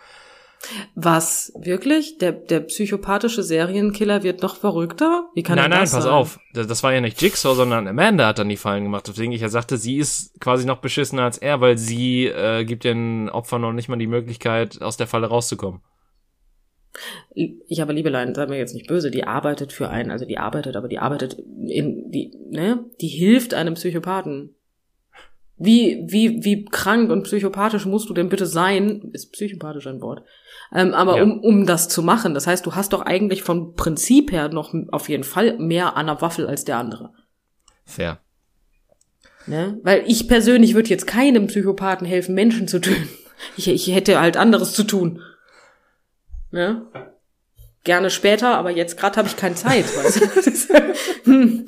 Was? 0.94 1.52
Wirklich? 1.56 2.18
Der, 2.18 2.32
der 2.32 2.60
psychopathische 2.60 3.42
Serienkiller 3.42 4.22
wird 4.22 4.42
noch 4.42 4.56
verrückter? 4.56 5.28
Wie 5.34 5.42
kann 5.42 5.56
nein, 5.56 5.66
er 5.66 5.76
nein, 5.76 5.80
das 5.80 5.92
pass 5.92 6.04
sein? 6.04 6.12
auf. 6.12 6.38
Das, 6.54 6.66
das 6.66 6.82
war 6.82 6.92
ja 6.92 7.00
nicht 7.00 7.20
Jigsaw, 7.20 7.54
sondern 7.54 7.88
Amanda 7.88 8.28
hat 8.28 8.38
dann 8.38 8.48
die 8.48 8.56
Fallen 8.56 8.84
gemacht. 8.84 9.08
Deswegen 9.08 9.32
ich 9.32 9.40
ja 9.40 9.48
sagte, 9.48 9.76
sie 9.76 9.96
ist 9.96 10.40
quasi 10.40 10.64
noch 10.66 10.78
beschissener 10.78 11.24
als 11.24 11.38
er, 11.38 11.60
weil 11.60 11.78
sie 11.78 12.26
äh, 12.26 12.64
gibt 12.64 12.84
den 12.84 13.28
Opfern 13.28 13.62
noch 13.62 13.72
nicht 13.72 13.88
mal 13.88 13.96
die 13.96 14.06
Möglichkeit, 14.06 14.80
aus 14.80 14.96
der 14.96 15.06
Falle 15.06 15.26
rauszukommen. 15.26 15.80
Ich 17.34 17.80
aber 17.80 17.94
Liebelein, 17.94 18.34
sei 18.34 18.46
mir 18.46 18.58
jetzt 18.58 18.74
nicht 18.74 18.86
böse, 18.86 19.10
die 19.10 19.24
arbeitet 19.24 19.72
für 19.72 19.88
einen, 19.88 20.10
also 20.10 20.26
die 20.26 20.36
arbeitet, 20.36 20.76
aber 20.76 20.88
die 20.88 20.98
arbeitet 20.98 21.38
in, 21.38 22.10
die, 22.10 22.34
ne, 22.50 22.84
die 23.00 23.08
hilft 23.08 23.54
einem 23.54 23.74
Psychopathen. 23.74 24.54
Wie, 25.56 26.04
wie, 26.08 26.44
wie 26.44 26.64
krank 26.64 27.10
und 27.10 27.22
psychopathisch 27.22 27.86
musst 27.86 28.08
du 28.08 28.14
denn 28.14 28.28
bitte 28.28 28.46
sein? 28.46 29.10
Ist 29.12 29.32
psychopathisch 29.32 29.86
ein 29.86 30.02
Wort. 30.02 30.22
Ähm, 30.74 30.94
aber 30.94 31.16
Ja. 31.18 31.22
um, 31.24 31.40
um 31.40 31.66
das 31.66 31.88
zu 31.88 32.02
machen, 32.02 32.32
das 32.34 32.46
heißt, 32.46 32.64
du 32.64 32.74
hast 32.74 32.92
doch 32.92 33.02
eigentlich 33.02 33.42
vom 33.42 33.74
Prinzip 33.74 34.32
her 34.32 34.48
noch 34.48 34.74
auf 34.90 35.08
jeden 35.08 35.24
Fall 35.24 35.58
mehr 35.58 35.96
an 35.96 36.06
der 36.06 36.20
Waffel 36.22 36.46
als 36.46 36.64
der 36.64 36.78
andere. 36.78 37.12
Fair. 37.84 38.20
Ne? 39.46 39.78
Weil 39.82 40.04
ich 40.06 40.28
persönlich 40.28 40.74
würde 40.74 40.88
jetzt 40.88 41.06
keinem 41.06 41.48
Psychopathen 41.48 42.06
helfen, 42.06 42.34
Menschen 42.34 42.68
zu 42.68 42.80
töten. 42.80 43.08
Ich, 43.56 43.66
ich 43.66 43.92
hätte 43.92 44.20
halt 44.20 44.36
anderes 44.36 44.72
zu 44.72 44.84
tun. 44.84 45.20
Ne? 46.52 46.86
Gerne 47.82 48.08
später, 48.10 48.56
aber 48.56 48.70
jetzt 48.70 48.96
gerade 48.96 49.16
habe 49.16 49.26
ich 49.26 49.36
keine 49.36 49.56
Zeit. 49.56 49.84
Weißt 49.96 50.20
du? 50.20 50.26
Das 50.26 50.68
hm. 51.24 51.64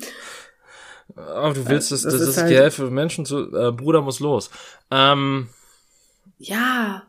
Aber 1.17 1.53
du 1.53 1.67
willst, 1.67 1.91
dass, 1.91 2.03
das 2.03 2.13
das, 2.13 2.21
ist 2.21 2.27
ist 2.29 2.37
halt- 2.37 2.49
die 2.51 2.55
Hälfte 2.55 2.89
Menschen 2.89 3.25
zu, 3.25 3.53
äh, 3.53 3.73
Bruder 3.73 4.01
muss 4.01 4.21
los. 4.21 4.49
Ähm, 4.89 5.49
Ja, 6.37 7.03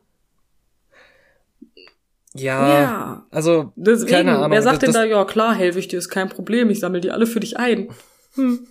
ja, 2.36 2.80
ja. 2.80 3.26
also, 3.30 3.72
Deswegen, 3.76 4.10
keine 4.10 4.36
Ahnung. 4.36 4.50
wer 4.50 4.62
sagt 4.62 4.82
denn 4.82 4.92
das, 4.92 4.96
da, 4.96 5.04
ja 5.04 5.24
klar, 5.24 5.54
helfe 5.54 5.78
ich 5.78 5.88
dir, 5.88 5.98
ist 5.98 6.08
kein 6.08 6.28
Problem, 6.28 6.70
ich 6.70 6.80
sammle 6.80 7.00
die 7.00 7.10
alle 7.10 7.26
für 7.26 7.40
dich 7.40 7.58
ein. 7.58 7.90
Hm. 8.34 8.66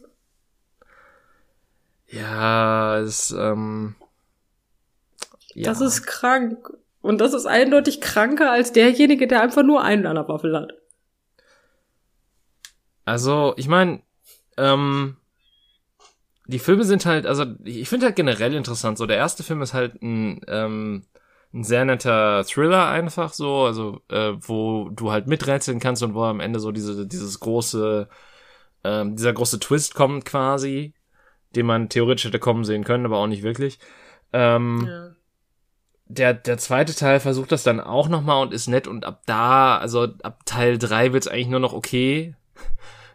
Ja, 2.08 3.00
ist, 3.00 3.32
ähm, 3.38 3.96
ja. 5.54 5.70
Das 5.70 5.82
ist 5.82 6.06
krank. 6.06 6.72
Und 7.02 7.20
das 7.20 7.34
ist 7.34 7.46
eindeutig 7.46 8.02
kranker 8.02 8.52
als 8.52 8.74
derjenige, 8.74 9.28
der 9.28 9.42
einfach 9.42 9.64
nur 9.64 9.84
einen 9.84 10.08
an 10.08 10.16
der 10.16 10.28
Waffel 10.28 10.56
hat. 10.56 10.74
Also, 13.06 13.54
ich 13.58 13.68
meine, 13.68 14.02
ähm, 14.58 15.18
die 16.48 16.60
Filme 16.60 16.84
sind 16.84 17.06
halt, 17.06 17.26
also 17.26 17.46
ich 17.64 17.90
finde 17.90 18.08
halt 18.08 18.16
generell 18.16 18.54
interessant. 18.54 18.98
So, 18.98 19.06
der 19.06 19.18
erste 19.18 19.44
Film 19.44 19.62
ist 19.62 19.74
halt 19.74 20.02
ein, 20.02 20.42
ähm, 20.48 21.06
ein 21.56 21.64
sehr 21.64 21.86
netter 21.86 22.44
Thriller 22.46 22.90
einfach 22.90 23.32
so, 23.34 23.64
also 23.64 24.02
äh, 24.10 24.34
wo 24.42 24.90
du 24.90 25.12
halt 25.12 25.26
miträtseln 25.28 25.80
kannst 25.80 26.04
und 26.04 26.14
wo 26.14 26.24
am 26.24 26.42
Ende 26.42 26.60
so 26.60 26.72
diese 26.72 27.08
dieses 27.08 27.40
große, 27.40 28.10
ähm, 28.84 29.16
dieser 29.16 29.32
große 29.34 29.60
Twist 29.60 29.96
kommt 29.96 30.26
quasi, 30.26 30.94
den 31.56 31.66
man 31.66 31.88
theoretisch 31.90 32.26
hätte 32.26 32.40
kommen 32.40 32.66
sehen 32.66 32.84
können, 32.84 33.06
aber 33.06 33.18
auch 33.18 33.28
nicht 33.28 33.44
wirklich. 33.44 33.80
Ähm, 34.34 34.86
Ja. 34.86 35.12
der, 36.08 36.34
der 36.34 36.58
zweite 36.58 36.94
Teil 36.94 37.20
versucht 37.22 37.52
das 37.54 37.64
dann 37.64 37.80
auch 37.80 38.10
nochmal 38.10 38.42
und 38.44 38.54
ist 38.54 38.68
nett 38.68 38.86
und 38.88 39.06
ab 39.06 39.22
da, 39.26 39.78
also 39.78 40.10
ab 40.24 40.42
Teil 40.46 40.78
drei 40.78 41.14
wird's 41.14 41.28
eigentlich 41.30 41.48
nur 41.48 41.62
noch 41.62 41.74
okay. 41.74 42.36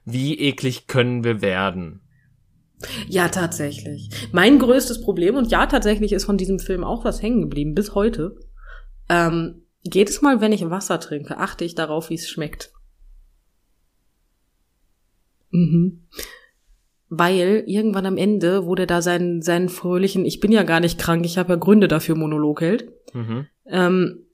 Wie 0.06 0.38
eklig 0.40 0.86
können 0.86 1.24
wir 1.24 1.42
werden? 1.42 2.00
Ja, 3.08 3.28
tatsächlich. 3.28 4.10
Mein 4.32 4.58
größtes 4.58 5.02
Problem, 5.02 5.36
und 5.36 5.50
ja, 5.50 5.66
tatsächlich 5.66 6.12
ist 6.12 6.24
von 6.24 6.38
diesem 6.38 6.58
Film 6.58 6.84
auch 6.84 7.04
was 7.04 7.22
hängen 7.22 7.42
geblieben, 7.42 7.74
bis 7.74 7.94
heute. 7.94 8.36
Ähm, 9.08 9.62
jedes 9.82 10.22
Mal, 10.22 10.40
wenn 10.40 10.52
ich 10.52 10.68
Wasser 10.68 11.00
trinke, 11.00 11.38
achte 11.38 11.64
ich 11.64 11.74
darauf, 11.74 12.10
wie 12.10 12.14
es 12.14 12.28
schmeckt. 12.28 12.72
Mhm. 15.50 16.06
Weil 17.08 17.64
irgendwann 17.66 18.06
am 18.06 18.16
Ende, 18.16 18.66
wo 18.66 18.74
der 18.74 18.86
da 18.86 19.02
seinen, 19.02 19.42
seinen 19.42 19.68
fröhlichen, 19.68 20.24
ich 20.24 20.38
bin 20.40 20.52
ja 20.52 20.62
gar 20.62 20.80
nicht 20.80 20.98
krank, 20.98 21.24
ich 21.26 21.38
habe 21.38 21.50
ja 21.50 21.56
Gründe 21.56 21.88
dafür, 21.88 22.14
Monolog 22.14 22.60
hält, 22.60 22.92
Mhm. 23.14 23.46
ähm, 23.66 24.26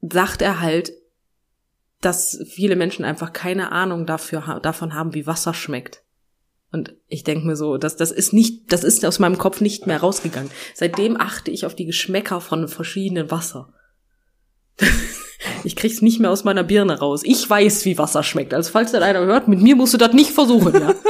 sagt 0.00 0.40
er 0.42 0.60
halt, 0.60 0.92
dass 2.00 2.42
viele 2.48 2.76
Menschen 2.76 3.04
einfach 3.04 3.32
keine 3.32 3.72
Ahnung 3.72 4.06
dafür, 4.06 4.60
davon 4.62 4.94
haben, 4.94 5.14
wie 5.14 5.26
Wasser 5.26 5.52
schmeckt. 5.52 6.02
Und 6.70 6.94
ich 7.08 7.24
denke 7.24 7.46
mir 7.46 7.56
so, 7.56 7.78
das, 7.78 7.96
das 7.96 8.10
ist 8.10 8.32
nicht, 8.32 8.72
das 8.72 8.84
ist 8.84 9.04
aus 9.06 9.18
meinem 9.18 9.38
Kopf 9.38 9.60
nicht 9.60 9.86
mehr 9.86 10.00
rausgegangen. 10.00 10.50
Seitdem 10.74 11.18
achte 11.18 11.50
ich 11.50 11.64
auf 11.64 11.74
die 11.74 11.86
Geschmäcker 11.86 12.40
von 12.40 12.68
verschiedenen 12.68 13.30
Wasser. 13.30 13.72
Ich 15.64 15.76
krieg's 15.76 16.02
nicht 16.02 16.20
mehr 16.20 16.30
aus 16.30 16.44
meiner 16.44 16.64
Birne 16.64 16.98
raus. 16.98 17.22
Ich 17.24 17.48
weiß, 17.48 17.84
wie 17.84 17.96
Wasser 17.98 18.22
schmeckt. 18.22 18.52
Also 18.52 18.70
falls 18.70 18.92
das 18.92 19.02
einer 19.02 19.20
hört, 19.20 19.48
mit 19.48 19.60
mir 19.60 19.76
musst 19.76 19.94
du 19.94 19.98
das 19.98 20.12
nicht 20.12 20.30
versuchen, 20.30 20.74
ja. 20.74 20.94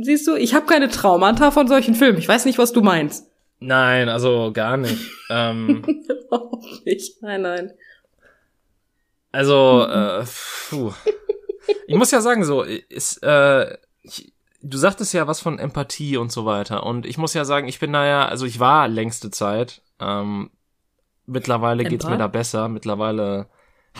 Siehst 0.00 0.26
du, 0.26 0.36
ich 0.36 0.54
habe 0.54 0.66
keine 0.66 0.88
Traumata 0.88 1.50
von 1.50 1.68
solchen 1.68 1.94
Filmen. 1.94 2.18
Ich 2.18 2.28
weiß 2.28 2.44
nicht, 2.44 2.58
was 2.58 2.72
du 2.72 2.80
meinst. 2.80 3.26
Nein, 3.60 4.08
also 4.08 4.52
gar 4.52 4.76
nicht. 4.76 5.10
ähm, 5.30 5.82
Überhaupt 6.28 6.86
nicht. 6.86 7.20
Nein, 7.22 7.42
nein. 7.42 7.72
also, 9.32 9.84
äh, 9.84 10.24
puh. 10.70 10.92
Ich 11.86 11.96
muss 11.96 12.10
ja 12.10 12.20
sagen, 12.20 12.44
so, 12.44 12.62
ist, 12.62 13.22
äh, 13.22 13.76
ich, 14.02 14.32
du 14.62 14.78
sagtest 14.78 15.14
ja 15.14 15.26
was 15.26 15.40
von 15.40 15.58
Empathie 15.58 16.16
und 16.16 16.32
so 16.32 16.44
weiter. 16.44 16.84
Und 16.84 17.06
ich 17.06 17.18
muss 17.18 17.34
ja 17.34 17.44
sagen, 17.44 17.68
ich 17.68 17.78
bin 17.78 17.92
da 17.92 18.06
ja, 18.06 18.26
also 18.26 18.46
ich 18.46 18.60
war 18.60 18.88
längste 18.88 19.30
Zeit. 19.30 19.82
Ähm, 20.00 20.50
mittlerweile 21.26 21.84
geht's 21.84 22.04
Empath? 22.04 22.10
mir 22.10 22.18
da 22.18 22.26
besser. 22.26 22.68
Mittlerweile 22.68 23.48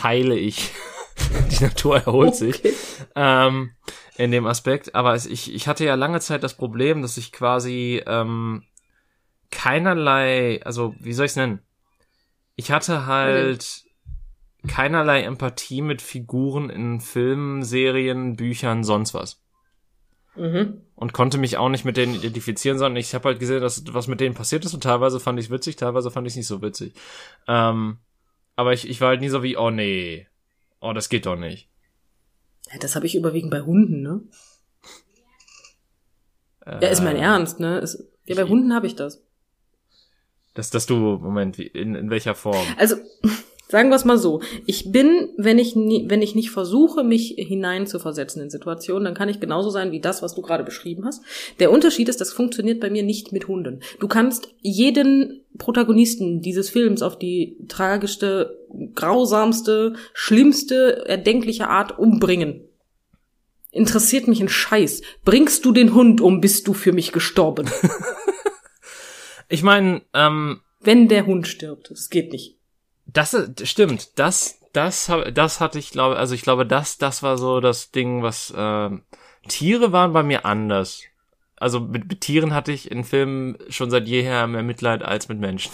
heile 0.01 0.35
ich. 0.35 0.71
Die 1.51 1.63
Natur 1.63 1.97
erholt 1.97 2.35
sich. 2.35 2.59
Okay. 2.59 2.73
ähm, 3.15 3.71
in 4.17 4.31
dem 4.31 4.45
Aspekt. 4.45 4.95
Aber 4.95 5.13
es, 5.13 5.25
ich, 5.25 5.53
ich 5.53 5.67
hatte 5.67 5.85
ja 5.85 5.95
lange 5.95 6.19
Zeit 6.19 6.43
das 6.43 6.55
Problem, 6.55 7.01
dass 7.01 7.17
ich 7.17 7.31
quasi 7.31 8.03
ähm, 8.05 8.63
keinerlei, 9.51 10.61
also 10.63 10.95
wie 10.99 11.13
soll 11.13 11.25
ich 11.25 11.31
es 11.31 11.35
nennen? 11.37 11.61
Ich 12.55 12.71
hatte 12.71 13.05
halt 13.05 13.85
keinerlei 14.67 15.21
Empathie 15.21 15.81
mit 15.81 16.01
Figuren 16.01 16.69
in 16.69 16.99
Filmen, 16.99 17.63
Serien, 17.63 18.35
Büchern, 18.35 18.83
sonst 18.83 19.13
was. 19.13 19.41
Mhm. 20.35 20.81
Und 20.95 21.13
konnte 21.13 21.37
mich 21.37 21.57
auch 21.57 21.69
nicht 21.69 21.85
mit 21.85 21.97
denen 21.97 22.15
identifizieren, 22.15 22.77
sondern 22.77 22.97
ich 22.97 23.13
habe 23.15 23.29
halt 23.29 23.39
gesehen, 23.39 23.61
dass 23.61 23.83
was 23.93 24.07
mit 24.07 24.19
denen 24.19 24.35
passiert 24.35 24.65
ist 24.65 24.73
und 24.73 24.83
teilweise 24.83 25.19
fand 25.19 25.39
ich 25.39 25.49
witzig, 25.49 25.75
teilweise 25.75 26.11
fand 26.11 26.27
ich 26.27 26.35
nicht 26.35 26.47
so 26.47 26.61
witzig. 26.61 26.93
Ähm, 27.47 27.97
aber 28.55 28.73
ich, 28.73 28.89
ich 28.89 28.99
war 29.01 29.09
halt 29.09 29.21
nie 29.21 29.29
so 29.29 29.43
wie, 29.43 29.57
oh 29.57 29.69
nee, 29.69 30.27
oh 30.81 30.93
das 30.93 31.09
geht 31.09 31.25
doch 31.25 31.37
nicht. 31.37 31.69
Ja, 32.71 32.77
das 32.79 32.95
habe 32.95 33.05
ich 33.05 33.15
überwiegend 33.15 33.51
bei 33.51 33.61
Hunden, 33.61 34.01
ne? 34.01 34.21
Äh, 36.65 36.83
Ja, 36.83 36.89
ist 36.89 37.01
mein 37.01 37.15
Ernst, 37.15 37.59
ne? 37.59 37.79
Ist, 37.79 38.03
ja, 38.25 38.35
bei 38.35 38.43
Hunden 38.43 38.73
habe 38.73 38.87
ich 38.87 38.95
das. 38.95 39.23
Dass, 40.53 40.69
dass 40.69 40.85
du, 40.85 40.95
Moment, 40.95 41.57
wie, 41.57 41.67
in, 41.67 41.95
in 41.95 42.09
welcher 42.09 42.35
Form? 42.35 42.65
Also, 42.77 42.97
sagen 43.69 43.89
wir 43.89 43.95
es 43.95 44.05
mal 44.05 44.17
so. 44.17 44.41
Ich 44.65 44.91
bin, 44.91 45.29
wenn 45.37 45.59
ich, 45.59 45.75
nie, 45.75 46.05
wenn 46.09 46.21
ich 46.21 46.35
nicht 46.35 46.51
versuche, 46.51 47.03
mich 47.03 47.35
hineinzuversetzen 47.37 48.41
in 48.41 48.49
Situationen, 48.49 49.05
dann 49.05 49.13
kann 49.13 49.29
ich 49.29 49.39
genauso 49.39 49.69
sein 49.69 49.91
wie 49.91 50.01
das, 50.01 50.21
was 50.21 50.35
du 50.35 50.41
gerade 50.41 50.63
beschrieben 50.63 51.05
hast. 51.05 51.23
Der 51.59 51.71
Unterschied 51.71 52.09
ist, 52.09 52.19
das 52.19 52.33
funktioniert 52.33 52.79
bei 52.79 52.89
mir 52.89 53.03
nicht 53.03 53.31
mit 53.31 53.47
Hunden. 53.47 53.81
Du 53.99 54.07
kannst 54.07 54.49
jeden 54.59 55.45
Protagonisten 55.57 56.41
dieses 56.41 56.69
Films 56.69 57.01
auf 57.01 57.17
die 57.17 57.57
tragischste, 57.67 58.57
grausamste, 58.95 59.93
schlimmste, 60.13 61.05
erdenkliche 61.07 61.69
Art 61.69 61.97
umbringen. 61.97 62.65
Interessiert 63.71 64.27
mich 64.27 64.41
ein 64.41 64.49
Scheiß. 64.49 65.01
Bringst 65.23 65.63
du 65.63 65.71
den 65.71 65.93
Hund 65.93 66.21
um, 66.21 66.41
bist 66.41 66.67
du 66.67 66.73
für 66.73 66.91
mich 66.91 67.11
gestorben. 67.11 67.69
Ich 69.51 69.63
meine, 69.63 70.03
ähm, 70.13 70.61
wenn 70.79 71.07
der 71.07 71.25
Hund 71.25 71.47
stirbt. 71.47 71.89
Das 71.89 72.09
geht 72.09 72.31
nicht. 72.31 72.58
Das 73.13 73.33
ist- 73.33 73.67
stimmt, 73.67 74.17
das, 74.19 74.59
das, 74.73 75.11
das 75.33 75.59
hatte 75.59 75.79
ich 75.79 75.91
glaube, 75.91 76.17
also 76.17 76.35
ich 76.35 76.41
glaube, 76.41 76.65
das, 76.65 76.97
das 76.97 77.23
war 77.23 77.37
so 77.37 77.59
das 77.59 77.91
Ding, 77.91 78.23
was 78.23 78.53
ähm, 78.55 79.03
Tiere 79.47 79.91
waren 79.91 80.13
bei 80.13 80.23
mir 80.23 80.45
anders. 80.45 81.01
Also 81.57 81.79
mit, 81.79 82.07
mit 82.07 82.21
Tieren 82.21 82.53
hatte 82.53 82.71
ich 82.71 82.89
in 82.89 83.03
Filmen 83.03 83.57
schon 83.69 83.89
seit 83.89 84.07
jeher 84.07 84.47
mehr 84.47 84.63
Mitleid 84.63 85.03
als 85.03 85.27
mit 85.27 85.39
Menschen. 85.39 85.71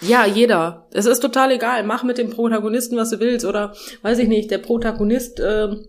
Ja, 0.00 0.24
jeder. 0.24 0.88
Es 0.92 1.04
ist 1.06 1.20
total 1.20 1.52
egal. 1.52 1.84
Mach 1.84 2.02
mit 2.02 2.16
dem 2.18 2.30
Protagonisten, 2.30 2.96
was 2.96 3.10
du 3.10 3.20
willst. 3.20 3.44
Oder, 3.44 3.74
weiß 4.02 4.18
ich 4.18 4.28
nicht, 4.28 4.50
der 4.50 4.58
Protagonist 4.58 5.40
ähm, 5.44 5.86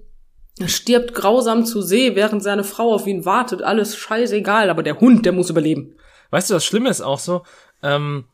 stirbt 0.65 1.13
grausam 1.15 1.65
zu 1.65 1.81
See, 1.81 2.13
während 2.15 2.43
seine 2.43 2.65
Frau 2.65 2.93
auf 2.93 3.07
ihn 3.07 3.23
wartet. 3.25 3.61
Alles 3.61 3.95
scheißegal. 3.95 4.69
Aber 4.69 4.83
der 4.83 4.99
Hund, 4.99 5.25
der 5.25 5.31
muss 5.31 5.49
überleben. 5.49 5.95
Weißt 6.29 6.49
du, 6.49 6.53
das 6.55 6.65
Schlimme 6.65 6.89
ist 6.89 7.01
auch 7.01 7.19
so, 7.19 7.43
ähm, 7.83 8.25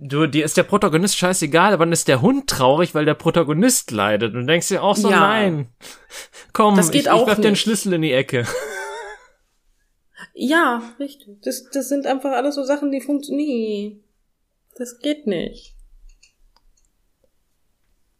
du, 0.00 0.26
dir 0.26 0.44
ist 0.44 0.56
der 0.56 0.62
Protagonist 0.62 1.16
scheißegal, 1.16 1.72
aber 1.72 1.84
dann 1.84 1.92
ist 1.92 2.08
der 2.08 2.20
Hund 2.22 2.48
traurig, 2.48 2.94
weil 2.94 3.04
der 3.04 3.14
Protagonist 3.14 3.90
leidet. 3.90 4.34
Und 4.34 4.40
du 4.42 4.46
denkst 4.46 4.68
dir 4.68 4.82
auch 4.82 4.96
so, 4.96 5.10
Ja. 5.10 5.20
nein, 5.20 5.68
komm, 6.52 6.76
Das 6.76 6.90
geht 6.90 7.02
ich, 7.02 7.10
auch 7.10 7.22
ich 7.22 7.26
werf 7.28 7.40
den 7.40 7.50
nicht. 7.52 7.60
Schlüssel 7.60 7.92
in 7.94 8.02
die 8.02 8.12
Ecke. 8.12 8.46
Ja, 10.34 10.82
richtig. 10.98 11.42
Das, 11.42 11.64
das 11.72 11.88
sind 11.88 12.06
einfach 12.06 12.32
alles 12.32 12.54
so 12.54 12.62
Sachen, 12.64 12.90
die 12.90 13.00
funktionieren. 13.00 14.02
Das 14.76 14.98
geht 14.98 15.26
nicht. 15.26 15.74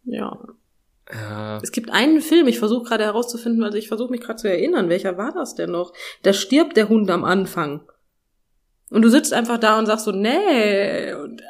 Ja. 0.05 0.39
Äh, 1.07 1.61
Es 1.63 1.73
gibt 1.73 1.91
einen 1.91 2.21
Film, 2.21 2.49
ich 2.49 2.59
versuche 2.59 2.85
gerade 2.89 3.05
herauszufinden, 3.05 3.63
also 3.65 3.79
ich 3.79 3.89
versuche 3.89 4.11
mich 4.11 4.21
gerade 4.21 4.37
zu 4.41 4.49
erinnern, 4.49 4.89
welcher 4.89 5.17
war 5.17 5.33
das 5.33 5.55
denn 5.55 5.71
noch? 5.71 5.93
Da 6.23 6.33
stirbt 6.33 6.77
der 6.77 6.89
Hund 6.89 7.11
am 7.11 7.25
Anfang. 7.25 7.89
Und 8.91 9.03
du 9.03 9.09
sitzt 9.09 9.33
einfach 9.33 9.59
da 9.59 9.79
und 9.79 9.87
sagst 9.87 10.05
so, 10.05 10.13
nee. 10.13 11.15
Und, 11.15 11.43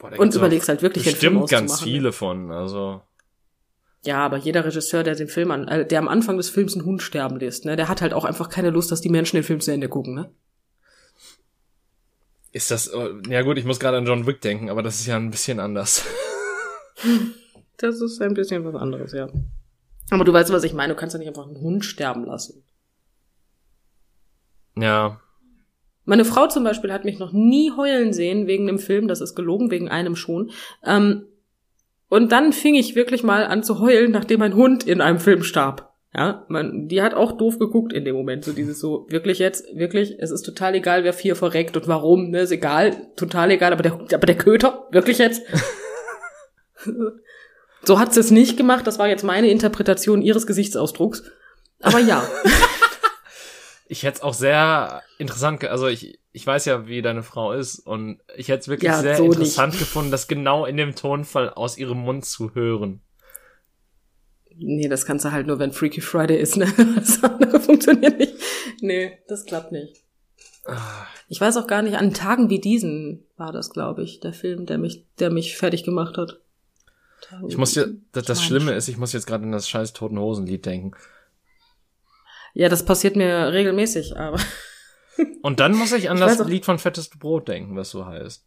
boah, 0.00 0.18
und 0.18 0.34
überlegst 0.34 0.68
halt 0.68 0.82
wirklich 0.82 1.04
den 1.04 1.16
Film 1.16 1.40
bestimmt 1.40 1.50
ganz 1.50 1.72
auszumachen. 1.72 1.92
viele 1.92 2.12
von. 2.12 2.50
Also 2.50 3.02
Ja, 4.04 4.24
aber 4.24 4.36
jeder 4.36 4.64
Regisseur, 4.64 5.02
der 5.02 5.14
den 5.14 5.28
Film 5.28 5.50
an, 5.50 5.68
äh, 5.68 5.86
der 5.86 5.98
am 5.98 6.08
Anfang 6.08 6.36
des 6.36 6.50
Films 6.50 6.74
einen 6.74 6.84
Hund 6.84 7.02
sterben 7.02 7.38
lässt, 7.38 7.64
ne, 7.64 7.76
der 7.76 7.88
hat 7.88 8.02
halt 8.02 8.14
auch 8.14 8.24
einfach 8.24 8.48
keine 8.48 8.70
Lust, 8.70 8.90
dass 8.90 9.00
die 9.00 9.10
Menschen 9.10 9.36
den 9.36 9.44
Film 9.44 9.60
zu 9.60 9.72
Ende 9.72 9.88
gucken, 9.88 10.14
ne? 10.14 10.30
ist 12.52 12.70
das. 12.70 12.92
oh, 12.92 13.20
Ja 13.28 13.42
gut, 13.42 13.58
ich 13.58 13.64
muss 13.64 13.80
gerade 13.80 13.96
an 13.96 14.06
John 14.06 14.26
Wick 14.26 14.40
denken, 14.40 14.70
aber 14.70 14.82
das 14.82 15.00
ist 15.00 15.06
ja 15.06 15.16
ein 15.16 15.30
bisschen 15.30 15.58
anders. 15.58 16.04
Das 17.78 18.00
ist 18.00 18.22
ein 18.22 18.34
bisschen 18.34 18.64
was 18.64 18.80
anderes, 18.80 19.10
ja. 19.10 19.28
Aber 20.10 20.22
du 20.22 20.32
weißt, 20.32 20.52
was 20.52 20.62
ich 20.62 20.72
meine. 20.72 20.94
Du 20.94 21.00
kannst 21.00 21.14
ja 21.14 21.18
nicht 21.18 21.26
einfach 21.26 21.48
einen 21.48 21.60
Hund 21.60 21.84
sterben 21.84 22.24
lassen. 22.24 22.62
ja. 24.76 25.20
Meine 26.04 26.24
Frau 26.24 26.48
zum 26.48 26.64
Beispiel 26.64 26.92
hat 26.92 27.04
mich 27.04 27.18
noch 27.18 27.32
nie 27.32 27.70
heulen 27.76 28.12
sehen 28.12 28.46
wegen 28.46 28.66
dem 28.66 28.78
Film. 28.78 29.08
Das 29.08 29.20
ist 29.20 29.34
gelogen, 29.34 29.70
wegen 29.70 29.88
einem 29.88 30.16
schon. 30.16 30.50
Ähm, 30.84 31.26
und 32.08 32.32
dann 32.32 32.52
fing 32.52 32.74
ich 32.74 32.94
wirklich 32.94 33.22
mal 33.22 33.46
an 33.46 33.62
zu 33.62 33.80
heulen, 33.80 34.10
nachdem 34.10 34.42
ein 34.42 34.54
Hund 34.54 34.86
in 34.86 35.00
einem 35.00 35.18
Film 35.18 35.42
starb. 35.42 35.92
Ja, 36.14 36.44
man, 36.48 36.88
die 36.88 37.00
hat 37.00 37.14
auch 37.14 37.32
doof 37.32 37.58
geguckt 37.58 37.94
in 37.94 38.04
dem 38.04 38.14
Moment. 38.14 38.44
So 38.44 38.52
dieses 38.52 38.78
so, 38.78 39.06
wirklich 39.08 39.38
jetzt, 39.38 39.64
wirklich, 39.74 40.16
es 40.18 40.30
ist 40.30 40.42
total 40.42 40.74
egal, 40.74 41.04
wer 41.04 41.14
vier 41.14 41.36
verreckt 41.36 41.74
und 41.74 41.88
warum, 41.88 42.28
ne, 42.28 42.40
ist 42.40 42.50
egal, 42.50 43.08
total 43.16 43.50
egal, 43.50 43.72
aber 43.72 43.82
der, 43.82 43.92
aber 43.94 44.26
der 44.26 44.36
Köter, 44.36 44.88
wirklich 44.90 45.16
jetzt? 45.16 45.40
so 47.82 47.98
hat 47.98 48.12
sie 48.12 48.20
es 48.20 48.30
nicht 48.30 48.58
gemacht, 48.58 48.86
das 48.86 48.98
war 48.98 49.08
jetzt 49.08 49.24
meine 49.24 49.48
Interpretation 49.48 50.20
ihres 50.20 50.46
Gesichtsausdrucks. 50.46 51.22
Aber 51.80 51.98
ja. 51.98 52.22
Ich 53.92 54.04
hätte 54.04 54.16
es 54.16 54.22
auch 54.22 54.32
sehr 54.32 55.02
interessant, 55.18 55.62
also 55.64 55.86
ich, 55.86 56.18
ich 56.32 56.46
weiß 56.46 56.64
ja, 56.64 56.86
wie 56.86 57.02
deine 57.02 57.22
Frau 57.22 57.52
ist 57.52 57.78
und 57.78 58.20
ich 58.38 58.48
hätte 58.48 58.60
es 58.60 58.68
wirklich 58.68 58.90
Ja, 58.90 58.98
sehr 58.98 59.18
so 59.18 59.26
interessant 59.26 59.78
gefunden, 59.78 60.10
das 60.10 60.28
genau 60.28 60.64
in 60.64 60.78
dem 60.78 60.94
Tonfall 60.94 61.50
aus 61.50 61.76
ihrem 61.76 61.98
Mund 61.98 62.24
zu 62.24 62.54
hören. 62.54 63.02
Nee, 64.56 64.88
das 64.88 65.04
kannst 65.04 65.26
du 65.26 65.32
halt 65.32 65.46
nur, 65.46 65.58
wenn 65.58 65.72
Freaky 65.72 66.00
Friday 66.00 66.40
ist, 66.40 66.56
ne? 66.56 66.72
Das 66.96 67.22
andere 67.22 67.60
funktioniert 67.60 68.18
nicht. 68.18 68.32
Nee, 68.80 69.18
das 69.28 69.44
klappt 69.44 69.72
nicht. 69.72 70.02
Ich 71.28 71.38
weiß 71.38 71.58
auch 71.58 71.66
gar 71.66 71.82
nicht, 71.82 71.98
an 71.98 72.14
Tagen 72.14 72.48
wie 72.48 72.60
diesen 72.60 73.26
war 73.36 73.52
das, 73.52 73.68
glaube 73.68 74.04
ich, 74.04 74.20
der 74.20 74.32
Film, 74.32 74.64
der 74.64 74.78
mich, 74.78 75.04
der 75.18 75.30
mich 75.30 75.54
fertig 75.58 75.84
gemacht 75.84 76.16
hat. 76.16 76.40
Ich 77.46 77.58
muss 77.58 77.74
dir, 77.74 77.94
das, 78.12 78.24
das 78.24 78.42
Schlimme 78.42 78.72
ist, 78.72 78.88
ich 78.88 78.96
muss 78.96 79.12
jetzt 79.12 79.26
gerade 79.26 79.44
an 79.44 79.52
das 79.52 79.68
scheiß 79.68 79.92
Toten 79.92 80.18
Hosen 80.18 80.46
Lied 80.46 80.64
denken. 80.64 80.92
Ja, 82.54 82.68
das 82.68 82.84
passiert 82.84 83.16
mir 83.16 83.52
regelmäßig, 83.52 84.16
aber. 84.16 84.38
Und 85.42 85.60
dann 85.60 85.74
muss 85.74 85.92
ich 85.92 86.10
an 86.10 86.18
Ich 86.18 86.24
das 86.24 86.46
Lied 86.46 86.64
von 86.64 86.78
Fetteste 86.78 87.18
Brot 87.18 87.48
denken, 87.48 87.76
was 87.76 87.90
so 87.90 88.06
heißt. 88.06 88.44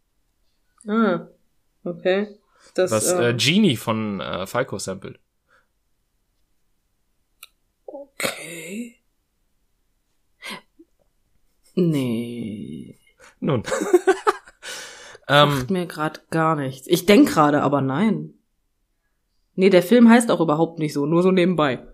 Ah, 0.88 1.28
okay. 1.84 2.38
Das, 2.74 2.92
Was 2.92 3.12
äh, 3.12 3.30
äh, 3.30 3.34
Genie 3.34 3.76
von 3.76 4.20
äh, 4.20 4.48
Falco 4.48 4.78
sampled. 4.78 5.20
okay. 8.16 8.96
Nee. 11.76 12.98
Nun. 13.40 13.64
ähm, 15.28 15.50
Macht 15.50 15.70
mir 15.70 15.86
gerade 15.86 16.22
gar 16.32 16.56
nichts. 16.56 16.88
Ich 16.88 17.06
denk 17.06 17.30
gerade, 17.30 17.62
aber 17.62 17.82
nein. 17.82 18.34
Nee, 19.56 19.70
der 19.70 19.84
Film 19.84 20.10
heißt 20.10 20.32
auch 20.32 20.42
überhaupt 20.42 20.80
nicht 20.80 20.94
so, 20.94 21.06
nur 21.06 21.22
so 21.24 21.32
nebenbei. 21.32 21.86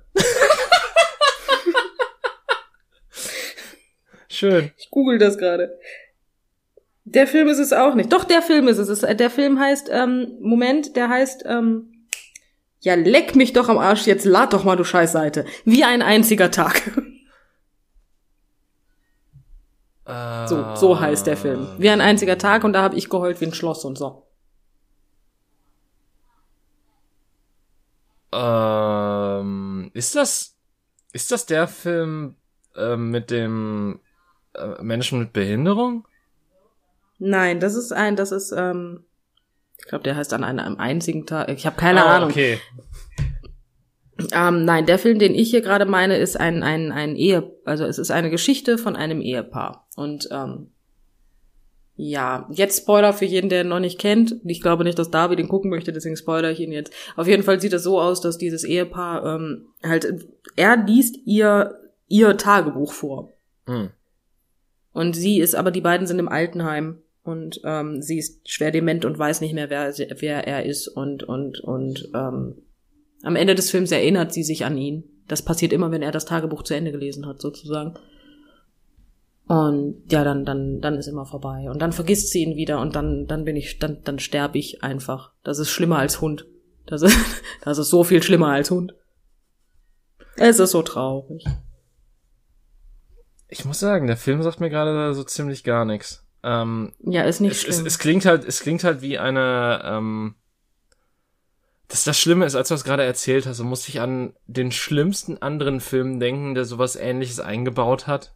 Schön. 4.35 4.71
Ich 4.77 4.89
google 4.89 5.17
das 5.17 5.37
gerade. 5.37 5.77
Der 7.03 7.27
Film 7.27 7.47
ist 7.47 7.59
es 7.59 7.73
auch 7.73 7.95
nicht. 7.95 8.13
Doch, 8.13 8.23
der 8.23 8.41
Film 8.41 8.67
ist 8.67 8.77
es. 8.77 8.87
ist, 8.89 9.01
der 9.01 9.29
Film 9.29 9.59
heißt, 9.59 9.89
ähm, 9.91 10.37
Moment, 10.39 10.95
der 10.95 11.09
heißt, 11.09 11.43
ähm, 11.45 12.07
ja, 12.79 12.95
leck 12.95 13.35
mich 13.35 13.53
doch 13.53 13.69
am 13.69 13.77
Arsch, 13.77 14.05
jetzt 14.07 14.25
lad 14.25 14.53
doch 14.53 14.63
mal, 14.63 14.75
du 14.75 14.83
Scheißseite. 14.83 15.45
Wie 15.65 15.83
ein 15.83 16.01
einziger 16.01 16.51
Tag. 16.51 16.81
Äh, 20.05 20.47
So, 20.47 20.75
so 20.75 20.99
heißt 20.99 21.27
der 21.27 21.37
Film. 21.37 21.67
Wie 21.77 21.89
ein 21.89 22.01
einziger 22.01 22.37
Tag 22.37 22.63
und 22.63 22.73
da 22.73 22.81
habe 22.81 22.95
ich 22.95 23.09
geheult 23.09 23.39
wie 23.39 23.45
ein 23.45 23.53
Schloss 23.53 23.85
und 23.85 23.97
so. 23.97 24.27
Ähm, 28.33 29.91
ist 29.93 30.15
das, 30.15 30.55
ist 31.13 31.31
das 31.31 31.45
der 31.45 31.67
Film 31.67 32.35
ähm, 32.75 33.11
mit 33.11 33.29
dem 33.29 33.99
äh, 34.55 34.81
Menschen 34.81 35.19
mit 35.19 35.33
Behinderung? 35.33 36.07
Nein, 37.19 37.59
das 37.59 37.75
ist 37.75 37.91
ein, 37.91 38.15
das 38.15 38.31
ist, 38.31 38.51
ähm, 38.55 39.03
ich 39.79 39.85
glaube, 39.85 40.03
der 40.03 40.15
heißt 40.15 40.33
an 40.33 40.43
einem 40.43 40.77
einzigen 40.77 41.25
Tag. 41.25 41.49
Ich 41.49 41.65
habe 41.65 41.75
keine 41.75 42.05
Ah, 42.05 42.15
Ahnung. 42.17 42.29
Okay. 42.29 42.59
Ähm, 44.33 44.65
nein, 44.65 44.85
der 44.85 44.99
Film, 44.99 45.17
den 45.19 45.33
ich 45.33 45.49
hier 45.49 45.61
gerade 45.61 45.85
meine, 45.85 46.17
ist 46.17 46.39
ein, 46.39 46.61
ein, 46.61 46.91
ein 46.91 47.15
Ehe, 47.15 47.51
also 47.65 47.85
es 47.85 47.97
ist 47.97 48.11
eine 48.11 48.29
Geschichte 48.29 48.77
von 48.77 48.95
einem 48.95 49.19
Ehepaar. 49.21 49.87
Und 49.95 50.29
ähm, 50.31 50.71
ja, 51.95 52.47
jetzt 52.51 52.81
Spoiler 52.81 53.13
für 53.13 53.25
jeden, 53.25 53.49
der 53.49 53.61
ihn 53.61 53.69
noch 53.69 53.79
nicht 53.79 53.99
kennt. 53.99 54.35
Ich 54.45 54.61
glaube 54.61 54.83
nicht, 54.83 54.99
dass 54.99 55.11
David 55.11 55.39
ihn 55.39 55.47
gucken 55.47 55.69
möchte, 55.69 55.91
deswegen 55.91 56.17
spoilere 56.17 56.51
ich 56.51 56.59
ihn 56.59 56.71
jetzt. 56.71 56.93
Auf 57.15 57.27
jeden 57.27 57.43
Fall 57.43 57.59
sieht 57.59 57.73
es 57.73 57.83
so 57.83 57.99
aus, 57.99 58.21
dass 58.21 58.37
dieses 58.37 58.63
Ehepaar 58.63 59.25
ähm, 59.25 59.67
halt, 59.83 60.25
er 60.55 60.77
liest 60.77 61.17
ihr 61.25 61.77
ihr 62.07 62.35
Tagebuch 62.37 62.91
vor. 62.91 63.29
Hm. 63.67 63.89
Und 64.93 65.15
sie 65.15 65.39
ist, 65.39 65.55
aber 65.55 65.71
die 65.71 65.81
beiden 65.81 66.07
sind 66.07 66.19
im 66.19 66.29
Altenheim 66.29 66.97
und 67.23 67.61
ähm, 67.63 68.01
sie 68.01 68.17
ist 68.17 68.49
schwer 68.49 68.71
dement 68.71 69.05
und 69.05 69.17
weiß 69.17 69.41
nicht 69.41 69.53
mehr, 69.53 69.69
wer, 69.69 69.93
wer 70.19 70.47
er 70.47 70.65
ist 70.65 70.87
und 70.87 71.23
und 71.23 71.59
und 71.59 72.09
ähm, 72.13 72.55
am 73.23 73.35
Ende 73.35 73.55
des 73.55 73.69
Films 73.69 73.91
erinnert 73.91 74.33
sie 74.33 74.43
sich 74.43 74.65
an 74.65 74.77
ihn. 74.77 75.03
Das 75.27 75.43
passiert 75.43 75.71
immer, 75.71 75.91
wenn 75.91 76.01
er 76.01 76.11
das 76.11 76.25
Tagebuch 76.25 76.63
zu 76.63 76.73
Ende 76.73 76.91
gelesen 76.91 77.27
hat, 77.27 77.39
sozusagen. 77.39 77.93
Und 79.47 80.03
ja, 80.09 80.23
dann 80.23 80.45
dann 80.45 80.81
dann 80.81 80.95
ist 80.95 81.07
immer 81.07 81.25
vorbei 81.25 81.69
und 81.69 81.81
dann 81.81 81.91
vergisst 81.91 82.31
sie 82.31 82.43
ihn 82.43 82.55
wieder 82.55 82.81
und 82.81 82.95
dann 82.95 83.27
dann 83.27 83.45
bin 83.45 83.55
ich 83.55 83.79
dann 83.79 83.99
dann 84.03 84.19
sterbe 84.19 84.57
ich 84.57 84.83
einfach. 84.83 85.33
Das 85.43 85.59
ist 85.59 85.69
schlimmer 85.69 85.99
als 85.99 86.21
Hund. 86.21 86.47
Das 86.85 87.01
ist 87.01 87.17
das 87.63 87.77
ist 87.77 87.89
so 87.89 88.03
viel 88.03 88.23
schlimmer 88.23 88.47
als 88.47 88.71
Hund. 88.71 88.95
Es 90.37 90.59
ist 90.59 90.71
so 90.71 90.81
traurig. 90.81 91.45
Ich 93.53 93.65
muss 93.65 93.79
sagen, 93.79 94.07
der 94.07 94.15
Film 94.15 94.41
sagt 94.43 94.61
mir 94.61 94.69
gerade 94.69 95.13
so 95.13 95.25
ziemlich 95.25 95.65
gar 95.65 95.83
nichts. 95.83 96.25
Ähm, 96.41 96.93
Ja, 96.99 97.23
ist 97.23 97.41
nicht 97.41 97.51
es, 97.51 97.57
es, 97.67 97.75
schlimm. 97.75 97.85
es 97.85 97.99
klingt 97.99 98.25
halt, 98.25 98.45
es 98.45 98.61
klingt 98.61 98.85
halt 98.85 99.01
wie 99.01 99.19
eine, 99.19 99.81
ähm, 99.83 100.35
das, 101.89 102.05
das 102.05 102.17
Schlimme 102.17 102.45
ist, 102.45 102.55
als 102.55 102.69
du 102.69 102.73
das 102.75 102.85
gerade 102.85 103.03
erzählt 103.03 103.45
hast, 103.45 103.57
so 103.57 103.65
musste 103.65 103.89
ich 103.89 103.99
an 103.99 104.33
den 104.47 104.71
schlimmsten 104.71 105.41
anderen 105.41 105.81
Film 105.81 106.21
denken, 106.21 106.55
der 106.55 106.63
sowas 106.63 106.95
ähnliches 106.95 107.41
eingebaut 107.41 108.07
hat. 108.07 108.33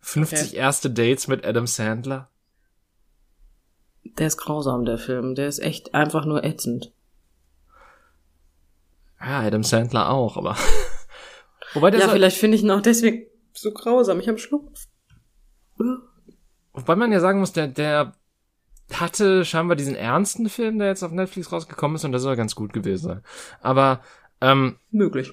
50 0.00 0.54
erste 0.54 0.90
Dates 0.90 1.26
mit 1.26 1.44
Adam 1.44 1.66
Sandler. 1.66 2.30
Der 4.04 4.28
ist 4.28 4.36
grausam, 4.36 4.84
der 4.84 4.98
Film. 4.98 5.34
Der 5.34 5.48
ist 5.48 5.58
echt 5.58 5.92
einfach 5.92 6.24
nur 6.24 6.44
ätzend. 6.44 6.92
Ja, 9.20 9.40
Adam 9.40 9.64
Sandler 9.64 10.08
auch, 10.10 10.36
aber. 10.36 10.56
Wobei 11.74 11.90
der 11.90 11.98
Ja, 11.98 12.06
so, 12.06 12.12
vielleicht 12.12 12.36
finde 12.36 12.56
ich 12.56 12.62
ihn 12.62 12.70
auch 12.70 12.82
deswegen 12.82 13.26
so 13.54 13.72
grausam. 13.72 14.20
Ich 14.20 14.28
habe 14.28 14.38
Schluck. 14.38 14.72
wobei 16.72 16.96
man 16.96 17.12
ja 17.12 17.20
sagen 17.20 17.40
muss, 17.40 17.52
der, 17.52 17.68
der 17.68 18.14
hatte 18.92 19.44
scheinbar 19.44 19.76
diesen 19.76 19.94
ernsten 19.94 20.48
Film, 20.48 20.78
der 20.78 20.88
jetzt 20.88 21.02
auf 21.02 21.12
Netflix 21.12 21.50
rausgekommen 21.52 21.96
ist 21.96 22.04
und 22.04 22.12
der 22.12 22.20
soll 22.20 22.36
ganz 22.36 22.54
gut 22.54 22.72
gewesen 22.72 23.04
sein. 23.08 23.22
Aber, 23.60 24.02
ähm, 24.40 24.76
Möglich. 24.90 25.32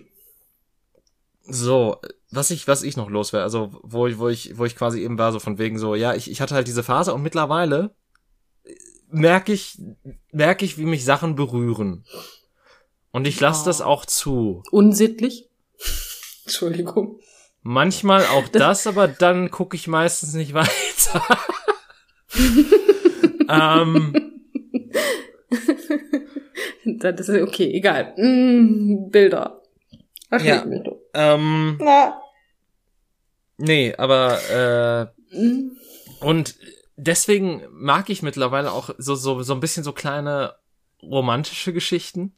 So, 1.43 1.97
was 2.29 2.51
ich, 2.51 2.67
was 2.67 2.83
ich 2.83 2.95
noch 2.95 3.09
los 3.09 3.33
wäre, 3.33 3.43
also 3.43 3.71
wo 3.83 4.07
ich, 4.07 4.19
wo 4.19 4.29
ich, 4.29 4.57
wo 4.57 4.65
ich 4.65 4.75
quasi 4.75 5.01
eben 5.01 5.17
war, 5.17 5.31
so 5.33 5.39
von 5.39 5.57
wegen 5.57 5.77
so, 5.79 5.95
ja, 5.95 6.13
ich, 6.13 6.29
ich 6.31 6.39
hatte 6.39 6.55
halt 6.55 6.67
diese 6.67 6.83
Phase 6.83 7.13
und 7.13 7.23
mittlerweile 7.23 7.93
merke 9.09 9.51
ich, 9.51 9.81
merke 10.31 10.63
ich, 10.63 10.77
wie 10.77 10.85
mich 10.85 11.03
Sachen 11.03 11.35
berühren. 11.35 12.05
Und 13.11 13.27
ich 13.27 13.39
lasse 13.41 13.63
Oh. 13.63 13.65
das 13.65 13.81
auch 13.81 14.05
zu. 14.05 14.63
Unsittlich. 14.71 15.49
Entschuldigung. 16.45 17.19
Manchmal 17.63 18.25
auch 18.27 18.47
das, 18.47 18.87
aber 18.87 19.07
dann 19.07 19.51
gucke 19.51 19.75
ich 19.75 19.87
meistens 19.87 20.33
nicht 20.33 20.53
weiter. 20.53 21.21
ähm, 23.49 24.13
Das 26.85 27.19
ist 27.29 27.41
okay, 27.41 27.71
egal. 27.73 28.13
Mm, 28.17 29.09
Bilder. 29.09 29.61
Ach, 30.29 30.41
Ja. 30.41 30.65
ähm, 31.13 31.77
Na. 31.79 32.21
nee, 33.57 33.93
aber 33.97 35.11
äh, 35.13 35.21
Mm. 35.31 35.71
Und 36.19 36.55
deswegen 36.97 37.63
mag 37.71 38.09
ich 38.09 38.21
mittlerweile 38.21 38.71
auch 38.71 38.89
so, 38.97 39.15
so, 39.15 39.41
so 39.43 39.53
ein 39.53 39.59
bisschen 39.59 39.83
so 39.83 39.93
kleine 39.93 40.55
romantische 41.01 41.73
Geschichten. 41.73 42.35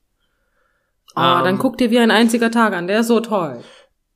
Oh, 1.15 1.19
ähm, 1.21 1.43
dann 1.43 1.57
guck 1.57 1.77
dir 1.77 1.91
wie 1.91 1.99
ein 1.99 2.11
einziger 2.11 2.51
Tag 2.51 2.73
an, 2.73 2.87
der 2.87 3.01
ist 3.01 3.07
so 3.07 3.19
toll. 3.19 3.63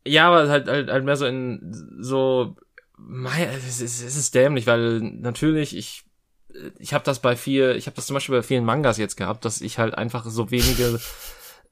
Ja, 0.08 0.28
aber 0.28 0.50
halt, 0.50 0.68
halt, 0.68 0.90
halt 0.90 1.06
mehr 1.06 1.18
so 1.18 1.26
in 1.26 1.60
so, 2.00 2.56
mei, 2.98 3.48
es 3.56 3.82
ist, 3.82 4.04
es 4.04 4.16
ist 4.16 4.36
dämlich, 4.36 4.68
weil 4.68 5.00
natürlich 5.00 5.76
ich 5.76 6.04
ich 6.80 6.94
habe 6.94 7.04
das 7.04 7.20
bei 7.20 7.36
viel, 7.36 7.76
ich 7.78 7.88
habe 7.88 7.96
das 7.96 8.08
zum 8.08 8.16
Beispiel 8.16 8.36
bei 8.36 8.44
vielen 8.44 8.66
Mangas 8.66 8.98
jetzt 8.98 9.16
gehabt, 9.16 9.46
dass 9.46 9.62
ich 9.62 9.78
halt 9.78 9.96
einfach 9.96 10.26
so 10.26 10.52
wenige, 10.52 11.00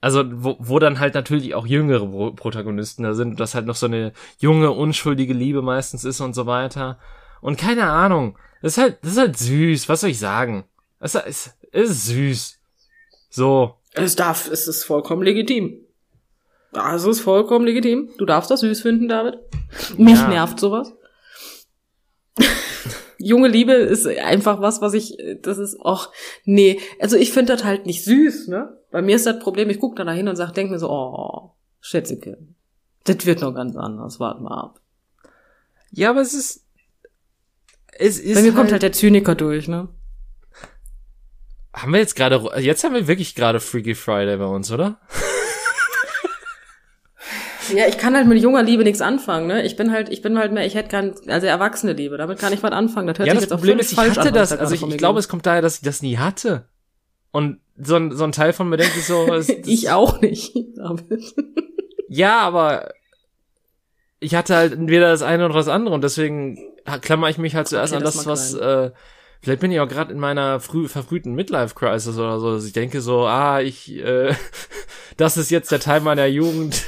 also 0.02 0.24
wo, 0.32 0.58
wo 0.60 0.80
dann 0.80 1.00
halt 1.00 1.14
natürlich 1.14 1.56
auch 1.56 1.66
jüngere 1.66 2.34
Protagonisten 2.36 3.04
da 3.04 3.14
sind, 3.14 3.40
dass 3.40 3.56
halt 3.56 3.66
noch 3.66 3.76
so 3.76 3.86
eine 3.88 4.14
junge, 4.40 4.72
unschuldige 4.72 5.34
Liebe 5.34 5.62
meistens 5.62 6.04
ist 6.04 6.22
und 6.22 6.34
so 6.34 6.46
weiter. 6.46 7.00
Und 7.42 7.58
keine 7.58 7.90
Ahnung, 7.90 8.38
das 8.62 8.74
ist 8.74 8.84
halt, 8.84 8.98
das 9.02 9.14
ist 9.14 9.18
halt 9.18 9.38
süß, 9.38 9.90
was 9.90 10.02
soll 10.02 10.10
ich 10.12 10.20
sagen? 10.20 10.66
Es 11.00 11.16
ist, 11.16 11.56
es 11.72 11.90
ist 11.90 12.06
süß. 12.08 12.60
So. 13.30 13.76
Es 13.94 14.16
darf, 14.16 14.50
es 14.50 14.68
ist 14.68 14.84
vollkommen 14.84 15.24
legitim. 15.24 15.85
Also 16.72 17.10
ist 17.10 17.22
vollkommen 17.22 17.66
legitim. 17.66 18.10
Du 18.18 18.26
darfst 18.26 18.52
das 18.52 18.60
süß 18.62 18.82
finden, 18.82 19.08
David. 19.08 19.40
Mich 19.98 20.20
ja. 20.20 20.28
nervt 20.28 20.60
sowas 20.60 20.94
junge 23.26 23.48
Liebe 23.48 23.74
ist 23.74 24.08
einfach 24.08 24.62
was, 24.62 24.82
was 24.82 24.94
ich, 24.94 25.18
das 25.42 25.58
ist, 25.58 25.80
auch 25.80 26.12
nee. 26.44 26.80
Also 27.00 27.18
ich 27.18 27.32
finde 27.32 27.54
das 27.54 27.64
halt 27.64 27.86
nicht 27.86 28.04
süß, 28.04 28.48
ne? 28.50 28.78
Bei 28.92 29.02
mir 29.02 29.16
ist 29.16 29.26
das 29.26 29.40
Problem, 29.40 29.70
ich 29.70 29.80
gucke 29.80 30.04
da 30.04 30.12
hin 30.12 30.28
und 30.28 30.36
sag, 30.36 30.52
denk 30.52 30.70
mir 30.70 30.80
so, 30.80 30.90
oh, 30.90 31.52
Schätzeke, 31.82 32.38
das 33.04 33.26
wird 33.26 33.42
noch 33.42 33.54
ganz 33.54 33.76
anders, 33.76 34.20
warte 34.20 34.42
mal 34.42 34.60
ab. 34.60 34.80
Ja, 35.92 36.12
aber 36.12 36.22
es 36.22 36.34
ist, 36.34 36.66
es 37.98 38.20
ist 38.20 38.36
Bei 38.36 38.42
mir 38.42 38.48
halt, 38.50 38.56
kommt 38.58 38.72
halt 38.72 38.84
der 38.84 38.92
Zyniker 38.92 39.34
durch, 39.34 39.68
ne? 39.68 39.90
Haben 41.74 41.92
wir 41.92 42.00
jetzt 42.00 42.16
gerade, 42.16 42.42
jetzt 42.60 42.84
haben 42.84 42.94
wir 42.94 43.08
wirklich 43.08 43.34
gerade 43.36 43.60
Freaky 43.60 43.96
Friday 43.96 44.38
bei 44.38 44.46
uns, 44.46 44.72
oder? 44.72 45.00
Ja, 47.74 47.88
ich 47.88 47.98
kann 47.98 48.16
halt 48.16 48.28
mit 48.28 48.42
junger 48.42 48.64
Liebe 48.64 48.84
nichts 48.84 49.02
anfangen, 49.02 49.48
ne? 49.48 49.66
Ich 49.66 49.76
bin 49.76 49.92
halt, 49.92 50.10
ich 50.10 50.22
bin 50.22 50.38
halt 50.38 50.52
mehr, 50.52 50.66
ich 50.66 50.76
hätte 50.76 50.90
gern, 50.90 51.16
also 51.28 51.48
erwachsene 51.48 51.94
Liebe, 51.94 52.18
damit 52.18 52.40
kann 52.40 52.54
ich 52.54 52.62
was 52.62 52.72
anfangen. 52.72 53.08
Das 53.08 53.20
hört 53.20 53.28
ja, 53.28 53.34
sich 53.34 53.42
das 53.42 53.50
jetzt 53.50 53.60
Problem 53.60 53.78
auch 53.78 53.82
ist, 53.82 53.92
ich 53.92 53.98
hatte 53.98 54.22
an, 54.22 54.34
das, 54.34 54.52
also 54.52 54.76
ich, 54.76 54.84
ich 54.84 54.98
glaube, 54.98 55.20
es 55.20 55.28
kommt 55.28 55.46
daher, 55.46 55.62
dass 55.62 55.78
ich 55.78 55.82
das 55.82 56.02
nie 56.02 56.18
hatte. 56.18 56.68
Und 57.32 57.60
so 57.78 57.96
ein, 57.96 58.12
so 58.12 58.24
ein 58.24 58.32
Teil 58.32 58.54
von 58.54 58.70
mir 58.70 58.78
denkt 58.78 58.94
sich 58.94 59.06
so, 59.06 59.34
es, 59.34 59.50
ich 59.66 59.90
auch 59.90 60.22
nicht, 60.22 60.56
ja, 62.08 62.40
aber 62.40 62.94
ich 64.20 64.36
hatte 64.36 64.56
halt 64.56 64.74
entweder 64.74 65.10
das 65.10 65.22
eine 65.22 65.46
oder 65.46 65.56
das 65.56 65.68
andere 65.68 65.94
und 65.94 66.04
deswegen 66.04 66.58
klammer 67.02 67.30
ich 67.30 67.38
mich 67.38 67.56
halt 67.56 67.68
zuerst 67.68 67.94
okay, 67.94 67.98
an 67.98 68.04
das, 68.04 68.16
das 68.16 68.26
was, 68.26 68.54
äh, 68.54 68.92
vielleicht 69.42 69.60
bin 69.60 69.72
ich 69.72 69.80
auch 69.80 69.88
gerade 69.88 70.14
in 70.14 70.20
meiner 70.20 70.60
früh, 70.60 70.88
verfrühten 70.88 71.34
Midlife-Crisis 71.36 72.18
oder 72.18 72.40
so, 72.40 72.54
dass 72.54 72.66
ich 72.66 72.74
denke 72.74 73.02
so, 73.02 73.26
ah, 73.26 73.60
ich, 73.60 73.94
äh, 73.94 74.34
das 75.18 75.38
ist 75.38 75.52
jetzt 75.52 75.72
der 75.72 75.80
Teil 75.80 76.02
meiner 76.02 76.26
Jugend, 76.26 76.84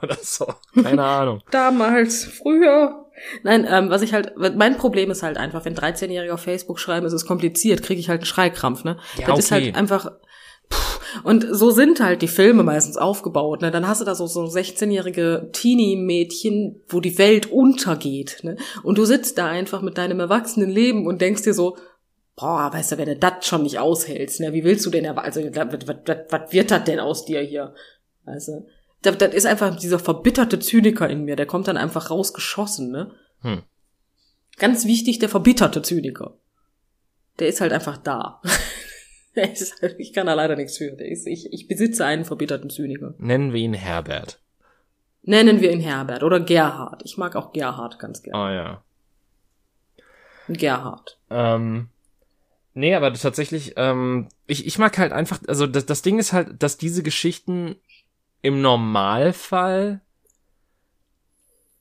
oder 0.02 0.16
so. 0.20 0.46
Keine 0.82 1.04
Ahnung. 1.04 1.42
Damals, 1.50 2.24
früher. 2.24 3.06
Nein, 3.42 3.66
ähm, 3.68 3.90
was 3.90 4.02
ich 4.02 4.14
halt, 4.14 4.32
mein 4.36 4.78
Problem 4.78 5.10
ist 5.10 5.22
halt 5.22 5.36
einfach, 5.36 5.64
wenn 5.64 5.74
13-Jährige 5.74 6.32
auf 6.32 6.40
Facebook 6.40 6.78
schreiben, 6.78 7.06
ist 7.06 7.12
es 7.12 7.26
kompliziert, 7.26 7.82
kriege 7.82 8.00
ich 8.00 8.08
halt 8.08 8.20
einen 8.20 8.26
Schreikrampf, 8.26 8.84
ne? 8.84 8.98
Ja, 9.16 9.26
das 9.26 9.30
okay. 9.30 9.38
ist 9.40 9.50
halt 9.50 9.76
einfach, 9.76 10.10
und 11.24 11.46
so 11.50 11.70
sind 11.70 12.00
halt 12.00 12.22
die 12.22 12.28
Filme 12.28 12.62
meistens 12.62 12.96
aufgebaut. 12.96 13.62
Ne? 13.62 13.70
Dann 13.70 13.86
hast 13.86 14.00
du 14.00 14.04
da 14.04 14.14
so, 14.14 14.26
so 14.26 14.44
16-jährige 14.44 15.50
Teenie-Mädchen, 15.52 16.82
wo 16.88 17.00
die 17.00 17.18
Welt 17.18 17.50
untergeht. 17.50 18.38
Ne? 18.42 18.56
Und 18.82 18.98
du 18.98 19.04
sitzt 19.04 19.38
da 19.38 19.46
einfach 19.46 19.82
mit 19.82 19.98
deinem 19.98 20.20
erwachsenen 20.20 20.70
Leben 20.70 21.06
und 21.06 21.20
denkst 21.20 21.42
dir 21.42 21.54
so, 21.54 21.76
boah, 22.36 22.70
weißt 22.72 22.92
du, 22.92 22.98
wenn 22.98 23.08
du 23.08 23.16
das 23.16 23.46
schon 23.46 23.64
nicht 23.64 23.78
aushältst, 23.78 24.40
ne? 24.40 24.52
wie 24.52 24.64
willst 24.64 24.86
du 24.86 24.90
denn, 24.90 25.06
also 25.06 25.40
was, 25.42 25.56
was, 25.56 25.88
was, 26.06 26.16
was 26.30 26.52
wird 26.52 26.70
das 26.70 26.84
denn 26.84 27.00
aus 27.00 27.24
dir 27.24 27.40
hier? 27.40 27.74
Weißt 28.24 28.48
du? 28.48 28.66
Das, 29.02 29.18
das 29.18 29.34
ist 29.34 29.46
einfach 29.46 29.76
dieser 29.76 29.98
verbitterte 29.98 30.58
Zyniker 30.58 31.08
in 31.08 31.24
mir, 31.24 31.36
der 31.36 31.46
kommt 31.46 31.68
dann 31.68 31.76
einfach 31.76 32.10
rausgeschossen, 32.10 32.90
ne? 32.90 33.10
Hm. 33.42 33.62
Ganz 34.58 34.84
wichtig, 34.84 35.18
der 35.18 35.28
verbitterte 35.28 35.80
Zyniker. 35.82 36.34
Der 37.38 37.48
ist 37.48 37.60
halt 37.60 37.72
einfach 37.72 37.96
da. 37.96 38.42
halt, 39.36 39.96
ich 39.98 40.12
kann 40.12 40.26
da 40.26 40.34
leider 40.34 40.56
nichts 40.56 40.76
für. 40.76 40.88
Ist, 41.00 41.26
ich, 41.26 41.52
ich 41.52 41.66
besitze 41.66 42.04
einen 42.04 42.26
verbitterten 42.26 42.68
Zyniker. 42.68 43.14
Nennen 43.18 43.52
wir 43.54 43.60
ihn 43.60 43.74
Herbert. 43.74 44.40
Nennen 45.22 45.60
wir 45.60 45.72
ihn 45.72 45.80
Herbert 45.80 46.22
oder 46.22 46.40
Gerhard. 46.40 47.02
Ich 47.04 47.16
mag 47.16 47.36
auch 47.36 47.52
Gerhard 47.52 47.98
ganz 47.98 48.22
gerne. 48.22 48.38
Ah 48.38 48.52
ja. 48.52 48.82
Gerhard. 50.48 51.18
Ähm, 51.30 51.88
nee, 52.74 52.94
aber 52.94 53.12
tatsächlich, 53.14 53.74
ähm, 53.76 54.28
ich, 54.46 54.66
ich 54.66 54.78
mag 54.78 54.98
halt 54.98 55.12
einfach, 55.12 55.40
also 55.46 55.66
das, 55.66 55.86
das 55.86 56.02
Ding 56.02 56.18
ist 56.18 56.32
halt, 56.32 56.62
dass 56.62 56.76
diese 56.76 57.02
Geschichten 57.02 57.76
im 58.42 58.60
Normalfall 58.60 60.00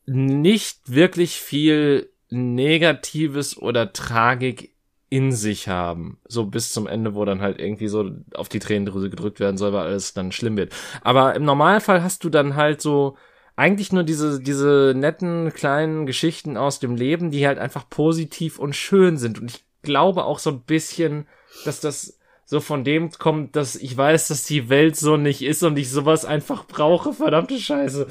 nicht 0.05 0.93
wirklich 0.93 1.39
viel 1.39 2.09
Negatives 2.29 3.57
oder 3.57 3.93
Tragik 3.93 4.75
in 5.09 5.31
sich 5.31 5.67
haben. 5.67 6.19
So 6.27 6.45
bis 6.45 6.71
zum 6.71 6.87
Ende, 6.87 7.15
wo 7.15 7.25
dann 7.25 7.41
halt 7.41 7.59
irgendwie 7.59 7.87
so 7.87 8.11
auf 8.33 8.49
die 8.49 8.59
Tränendrüse 8.59 9.09
gedrückt 9.09 9.39
werden 9.39 9.57
soll, 9.57 9.73
weil 9.73 9.87
alles 9.87 10.13
dann 10.13 10.31
schlimm 10.31 10.57
wird. 10.57 10.73
Aber 11.01 11.35
im 11.35 11.45
Normalfall 11.45 12.03
hast 12.03 12.23
du 12.23 12.29
dann 12.29 12.55
halt 12.55 12.81
so 12.81 13.17
eigentlich 13.55 13.91
nur 13.91 14.03
diese, 14.03 14.39
diese 14.41 14.93
netten 14.95 15.51
kleinen 15.53 16.05
Geschichten 16.05 16.57
aus 16.57 16.79
dem 16.79 16.95
Leben, 16.95 17.31
die 17.31 17.45
halt 17.45 17.57
einfach 17.57 17.89
positiv 17.89 18.59
und 18.59 18.75
schön 18.75 19.17
sind. 19.17 19.41
Und 19.41 19.51
ich 19.51 19.65
glaube 19.81 20.25
auch 20.25 20.39
so 20.39 20.51
ein 20.51 20.61
bisschen, 20.61 21.27
dass 21.65 21.81
das 21.81 22.18
so 22.49 22.61
von 22.61 22.83
dem 22.83 23.11
kommt, 23.11 23.55
dass 23.55 23.75
ich 23.75 23.95
weiß, 23.95 24.29
dass 24.29 24.43
die 24.43 24.69
Welt 24.69 24.95
so 24.95 25.17
nicht 25.17 25.43
ist 25.43 25.61
und 25.61 25.77
ich 25.77 25.91
sowas 25.91 26.25
einfach 26.25 26.65
brauche. 26.65 27.13
Verdammte 27.13 27.59
Scheiße. 27.59 28.07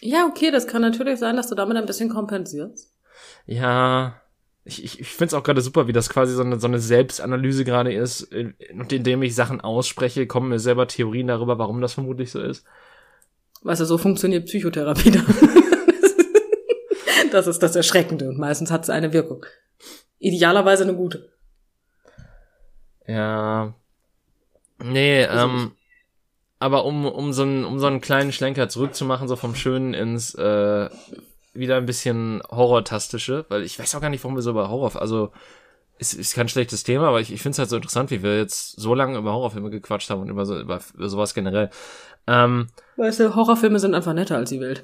Ja, 0.00 0.26
okay, 0.26 0.50
das 0.50 0.66
kann 0.66 0.80
natürlich 0.80 1.18
sein, 1.18 1.36
dass 1.36 1.50
du 1.50 1.54
damit 1.54 1.76
ein 1.76 1.84
bisschen 1.84 2.08
kompensierst. 2.08 2.94
Ja, 3.44 4.22
ich, 4.64 4.82
ich, 4.82 5.00
ich 5.00 5.08
finde 5.08 5.26
es 5.26 5.34
auch 5.34 5.42
gerade 5.42 5.60
super, 5.60 5.86
wie 5.86 5.92
das 5.92 6.08
quasi 6.08 6.32
so 6.32 6.40
eine, 6.40 6.58
so 6.58 6.66
eine 6.66 6.78
Selbstanalyse 6.78 7.66
gerade 7.66 7.92
ist. 7.92 8.32
Und 8.32 8.90
indem 8.90 9.22
ich 9.22 9.34
Sachen 9.34 9.60
ausspreche, 9.60 10.26
kommen 10.26 10.48
mir 10.48 10.58
selber 10.58 10.88
Theorien 10.88 11.26
darüber, 11.26 11.58
warum 11.58 11.82
das 11.82 11.92
vermutlich 11.92 12.30
so 12.30 12.40
ist. 12.40 12.64
Weißt 13.64 13.82
du, 13.82 13.84
so 13.84 13.98
funktioniert 13.98 14.46
Psychotherapie 14.46 15.10
dann. 15.10 15.26
das 17.32 17.48
ist 17.48 17.62
das 17.62 17.76
Erschreckende 17.76 18.30
und 18.30 18.38
meistens 18.38 18.70
hat 18.70 18.84
es 18.84 18.88
eine 18.88 19.12
Wirkung. 19.12 19.44
Idealerweise 20.20 20.84
eine 20.84 20.94
gute. 20.94 21.33
Ja. 23.06 23.74
Nee, 24.78 25.24
also 25.24 25.46
ähm, 25.46 25.72
aber 26.58 26.84
um, 26.84 27.04
um, 27.06 27.32
so 27.32 27.42
einen, 27.42 27.64
um 27.64 27.78
so 27.78 27.86
einen 27.86 28.00
kleinen 28.00 28.32
Schlenker 28.32 28.68
zurückzumachen, 28.68 29.28
so 29.28 29.36
vom 29.36 29.54
Schönen 29.54 29.94
ins 29.94 30.34
äh, 30.34 30.88
wieder 31.52 31.76
ein 31.76 31.86
bisschen 31.86 32.42
Horrortastische, 32.50 33.46
weil 33.48 33.62
ich 33.62 33.78
weiß 33.78 33.94
auch 33.94 34.00
gar 34.00 34.10
nicht, 34.10 34.24
warum 34.24 34.36
wir 34.36 34.42
so 34.42 34.50
über 34.50 34.70
Horror, 34.70 35.00
also 35.00 35.30
ist, 35.98 36.14
ist 36.14 36.34
kein 36.34 36.48
schlechtes 36.48 36.82
Thema, 36.82 37.08
aber 37.08 37.20
ich, 37.20 37.32
ich 37.32 37.40
finde 37.40 37.52
es 37.52 37.58
halt 37.60 37.70
so 37.70 37.76
interessant, 37.76 38.10
wie 38.10 38.22
wir 38.22 38.36
jetzt 38.36 38.80
so 38.80 38.94
lange 38.94 39.16
über 39.18 39.32
Horrorfilme 39.32 39.70
gequatscht 39.70 40.10
haben 40.10 40.22
und 40.22 40.28
über, 40.28 40.44
so, 40.44 40.58
über, 40.58 40.80
über 40.94 41.08
sowas 41.08 41.34
generell. 41.34 41.70
Ähm, 42.26 42.68
weißt 42.96 43.20
du, 43.20 43.34
Horrorfilme 43.34 43.78
sind 43.78 43.94
einfach 43.94 44.14
netter 44.14 44.36
als 44.36 44.50
die 44.50 44.60
Welt. 44.60 44.82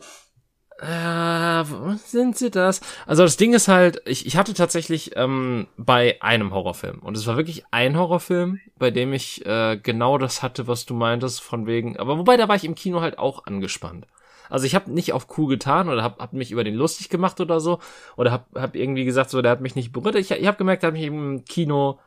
Äh, 0.80 1.64
sind 1.96 2.38
sie 2.38 2.50
das? 2.50 2.80
Also 3.06 3.22
das 3.22 3.36
Ding 3.36 3.52
ist 3.52 3.68
halt, 3.68 4.00
ich, 4.06 4.24
ich 4.24 4.38
hatte 4.38 4.54
tatsächlich 4.54 5.14
ähm, 5.14 5.66
bei 5.76 6.16
einem 6.22 6.54
Horrorfilm 6.54 7.00
und 7.00 7.18
es 7.18 7.26
war 7.26 7.36
wirklich 7.36 7.64
ein 7.70 7.98
Horrorfilm, 7.98 8.60
bei 8.78 8.90
dem 8.90 9.12
ich 9.12 9.44
äh, 9.44 9.76
genau 9.76 10.16
das 10.16 10.42
hatte, 10.42 10.68
was 10.68 10.86
du 10.86 10.94
meintest, 10.94 11.42
von 11.42 11.66
wegen. 11.66 11.98
Aber 11.98 12.16
wobei 12.16 12.38
da 12.38 12.48
war 12.48 12.56
ich 12.56 12.64
im 12.64 12.74
Kino 12.74 13.02
halt 13.02 13.18
auch 13.18 13.44
angespannt. 13.44 14.06
Also 14.48 14.64
ich 14.64 14.74
habe 14.74 14.90
nicht 14.90 15.12
auf 15.12 15.26
cool 15.36 15.48
getan 15.48 15.90
oder 15.90 16.02
hab, 16.02 16.18
hab 16.18 16.32
mich 16.32 16.50
über 16.50 16.64
den 16.64 16.74
lustig 16.74 17.10
gemacht 17.10 17.40
oder 17.40 17.60
so 17.60 17.78
oder 18.16 18.32
hab, 18.32 18.46
hab 18.54 18.74
irgendwie 18.74 19.04
gesagt, 19.04 19.28
so 19.28 19.42
der 19.42 19.52
hat 19.52 19.60
mich 19.60 19.74
nicht 19.74 19.92
berührt. 19.92 20.14
Ich, 20.14 20.30
ich 20.30 20.46
habe 20.46 20.56
gemerkt, 20.56 20.82
er 20.82 20.88
hat 20.88 20.94
mich 20.94 21.04
im 21.04 21.44
Kino 21.44 22.00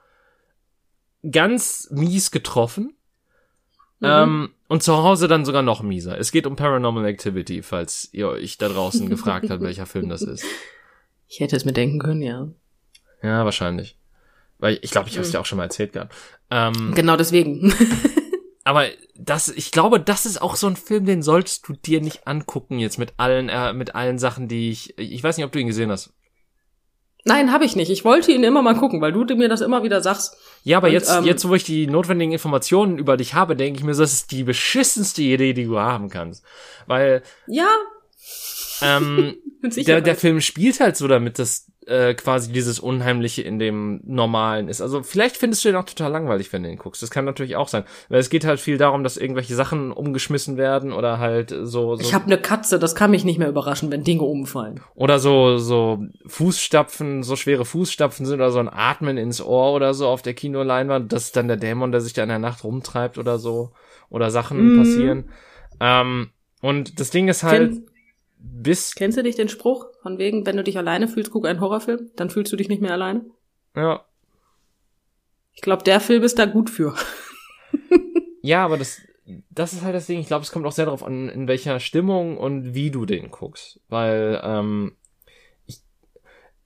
ganz 1.30 1.90
mies 1.92 2.32
getroffen 2.32 2.96
Mhm. 4.04 4.10
Ähm, 4.10 4.50
und 4.74 4.82
zu 4.82 4.98
Hause 4.98 5.28
dann 5.28 5.46
sogar 5.46 5.62
noch 5.62 5.84
mieser. 5.84 6.18
Es 6.18 6.32
geht 6.32 6.48
um 6.48 6.56
Paranormal 6.56 7.06
Activity, 7.06 7.62
falls 7.62 8.10
ihr 8.12 8.28
euch 8.28 8.58
da 8.58 8.70
draußen 8.70 9.08
gefragt 9.08 9.52
habt, 9.52 9.62
welcher 9.62 9.86
Film 9.86 10.10
das 10.10 10.24
ist. 10.24 10.44
Ich 11.28 11.40
hätte 11.40 11.56
es 11.56 11.66
mir 11.66 11.74
denken 11.74 11.98
können, 11.98 12.22
ja. 12.22 12.48
Ja, 13.24 13.44
wahrscheinlich. 13.44 13.98
Weil 14.60 14.78
ich 14.84 14.92
glaube, 14.92 15.10
ich 15.10 15.16
habe 15.16 15.24
es 15.24 15.30
mhm. 15.30 15.32
dir 15.32 15.40
auch 15.40 15.48
schon 15.48 15.58
mal 15.58 15.64
erzählt 15.64 15.94
gehabt. 15.94 16.14
Ähm, 16.52 16.94
genau 16.94 17.18
deswegen. 17.18 17.74
aber 18.64 18.86
das, 19.16 19.50
ich 19.50 19.72
glaube, 19.72 20.00
das 20.00 20.28
ist 20.28 20.40
auch 20.44 20.56
so 20.56 20.68
ein 20.68 20.76
Film, 20.76 21.06
den 21.06 21.24
solltest 21.24 21.68
du 21.68 21.74
dir 21.74 22.02
nicht 22.02 22.28
angucken 22.28 22.78
jetzt 22.78 23.00
mit 23.00 23.14
allen, 23.18 23.50
äh, 23.50 23.74
mit 23.74 23.96
allen 23.96 24.20
Sachen, 24.20 24.48
die 24.48 24.70
ich. 24.70 24.96
Ich 25.00 25.24
weiß 25.24 25.38
nicht, 25.38 25.46
ob 25.46 25.52
du 25.52 25.60
ihn 25.60 25.68
gesehen 25.68 25.90
hast. 25.90 26.14
Nein, 27.26 27.54
habe 27.54 27.64
ich 27.64 27.76
nicht. 27.76 27.90
Ich 27.90 28.04
wollte 28.04 28.32
ihn 28.32 28.44
immer 28.44 28.62
mal 28.62 28.76
gucken, 28.76 29.00
weil 29.00 29.14
du 29.14 29.24
mir 29.36 29.48
das 29.48 29.62
immer 29.62 29.84
wieder 29.84 30.02
sagst. 30.02 30.36
Ja, 30.64 30.78
aber 30.78 30.88
und, 30.88 30.94
jetzt, 30.94 31.10
ähm, 31.10 31.24
jetzt, 31.24 31.48
wo 31.48 31.56
ich 31.56 31.64
die 31.64 31.88
notwendigen 31.88 32.34
Informationen 32.34 32.98
über 32.98 33.16
dich 33.16 33.34
habe, 33.34 33.56
denke 33.56 33.80
ich 33.80 33.86
mir, 33.86 33.96
das 33.96 34.12
ist 34.12 34.32
die 34.32 34.44
beschissenste 34.44 35.22
Idee, 35.22 35.54
die 35.54 35.66
du 35.66 35.80
haben 35.80 36.10
kannst. 36.10 36.44
Weil. 36.86 37.24
Ja. 37.48 37.70
Ähm, 38.82 39.36
der, 39.62 40.02
der 40.02 40.16
Film 40.16 40.42
spielt 40.42 40.82
halt 40.82 40.98
so 40.98 41.08
damit, 41.08 41.40
dass 41.40 41.68
äh, 41.88 42.14
quasi 42.14 42.52
dieses 42.52 42.80
Unheimliche 42.80 43.42
in 43.42 43.60
dem 43.60 44.02
Normalen 44.06 44.68
ist. 44.68 44.82
Also 44.82 45.04
vielleicht 45.04 45.38
findest 45.38 45.64
du 45.64 45.70
den 45.70 45.76
auch 45.76 45.86
total 45.86 46.12
langweilig, 46.12 46.52
wenn 46.54 46.64
du 46.64 46.70
ihn 46.70 46.78
guckst. 46.78 47.02
Das 47.02 47.12
kann 47.12 47.26
natürlich 47.26 47.56
auch 47.56 47.68
sein. 47.68 47.84
Weil 48.10 48.20
es 48.20 48.30
geht 48.30 48.46
halt 48.46 48.60
viel 48.60 48.78
darum, 48.78 49.04
dass 49.04 49.18
irgendwelche 49.18 49.56
Sachen 49.56 49.92
umgeschmissen 49.92 50.58
werden 50.58 50.92
oder 50.92 51.20
halt 51.20 51.50
so. 51.50 51.96
so 51.96 52.02
ich 52.02 52.14
habe 52.14 52.26
eine 52.26 52.38
Katze, 52.38 52.80
das 52.80 52.96
kann 52.96 53.12
mich 53.12 53.26
nicht 53.26 53.40
mehr 53.40 53.50
überraschen, 53.50 53.92
wenn 53.92 54.04
Dinge 54.04 54.24
umfallen. 54.24 54.82
Oder 54.96 55.20
so 55.20 55.58
so 55.58 56.04
Fußstapfen, 56.28 57.24
so 57.24 57.36
schwere 57.36 57.66
Fußstapfen 57.66 58.26
sind 58.26 58.36
oder 58.36 58.52
so 58.52 58.60
ein 58.60 58.70
Atmen 58.70 59.18
ins 59.18 59.42
Ohr 59.42 59.74
oder 59.74 59.94
so 59.94 60.08
auf 60.08 60.22
der 60.22 60.34
Kinoleinwand. 60.34 61.12
Das 61.12 61.26
ist 61.26 61.36
dann 61.36 61.48
der 61.48 61.58
Dämon, 61.58 61.92
der 61.92 62.02
sich 62.02 62.14
da 62.14 62.24
in 62.24 62.30
der 62.30 62.40
Nacht 62.40 62.64
rumtreibt 62.64 63.18
oder 63.18 63.38
so. 63.38 63.72
Oder 64.10 64.30
Sachen 64.30 64.76
mm. 64.76 64.78
passieren. 64.78 65.26
Ähm, 65.80 66.30
und 66.62 67.00
das 67.00 67.10
Ding 67.10 67.28
ist 67.28 67.44
halt. 67.44 67.72
Kennt 67.72 67.93
bis. 68.44 68.94
Kennst 68.94 69.18
du 69.18 69.24
dich 69.24 69.36
den 69.36 69.50
Spruch 69.50 69.88
von 70.02 70.18
wegen, 70.18 70.46
wenn 70.46 70.58
du 70.58 70.64
dich 70.64 70.78
alleine 70.78 71.08
fühlst, 71.08 71.32
guck 71.32 71.48
einen 71.48 71.62
Horrorfilm, 71.62 72.12
dann 72.16 72.30
fühlst 72.30 72.52
du 72.52 72.58
dich 72.58 72.70
nicht 72.70 72.82
mehr 72.82 72.92
alleine? 72.92 73.26
Ja. 73.76 74.06
Ich 75.54 75.62
glaube, 75.62 75.84
der 75.84 76.00
Film 76.00 76.24
ist 76.24 76.38
da 76.38 76.46
gut 76.46 76.70
für. 76.70 76.96
ja, 78.42 78.66
aber 78.66 78.78
das, 78.78 79.02
das 79.50 79.74
ist 79.74 79.84
halt 79.84 79.96
das 79.96 80.08
Ding. 80.08 80.20
Ich 80.20 80.28
glaube, 80.28 80.44
es 80.44 80.52
kommt 80.52 80.66
auch 80.66 80.72
sehr 80.72 80.86
darauf 80.86 81.04
an, 81.04 81.30
in 81.30 81.48
welcher 81.48 81.80
Stimmung 81.80 82.38
und 82.38 82.74
wie 82.74 82.92
du 82.92 83.06
den 83.06 83.32
guckst. 83.32 83.80
Weil, 83.88 84.42
ähm, 84.44 84.98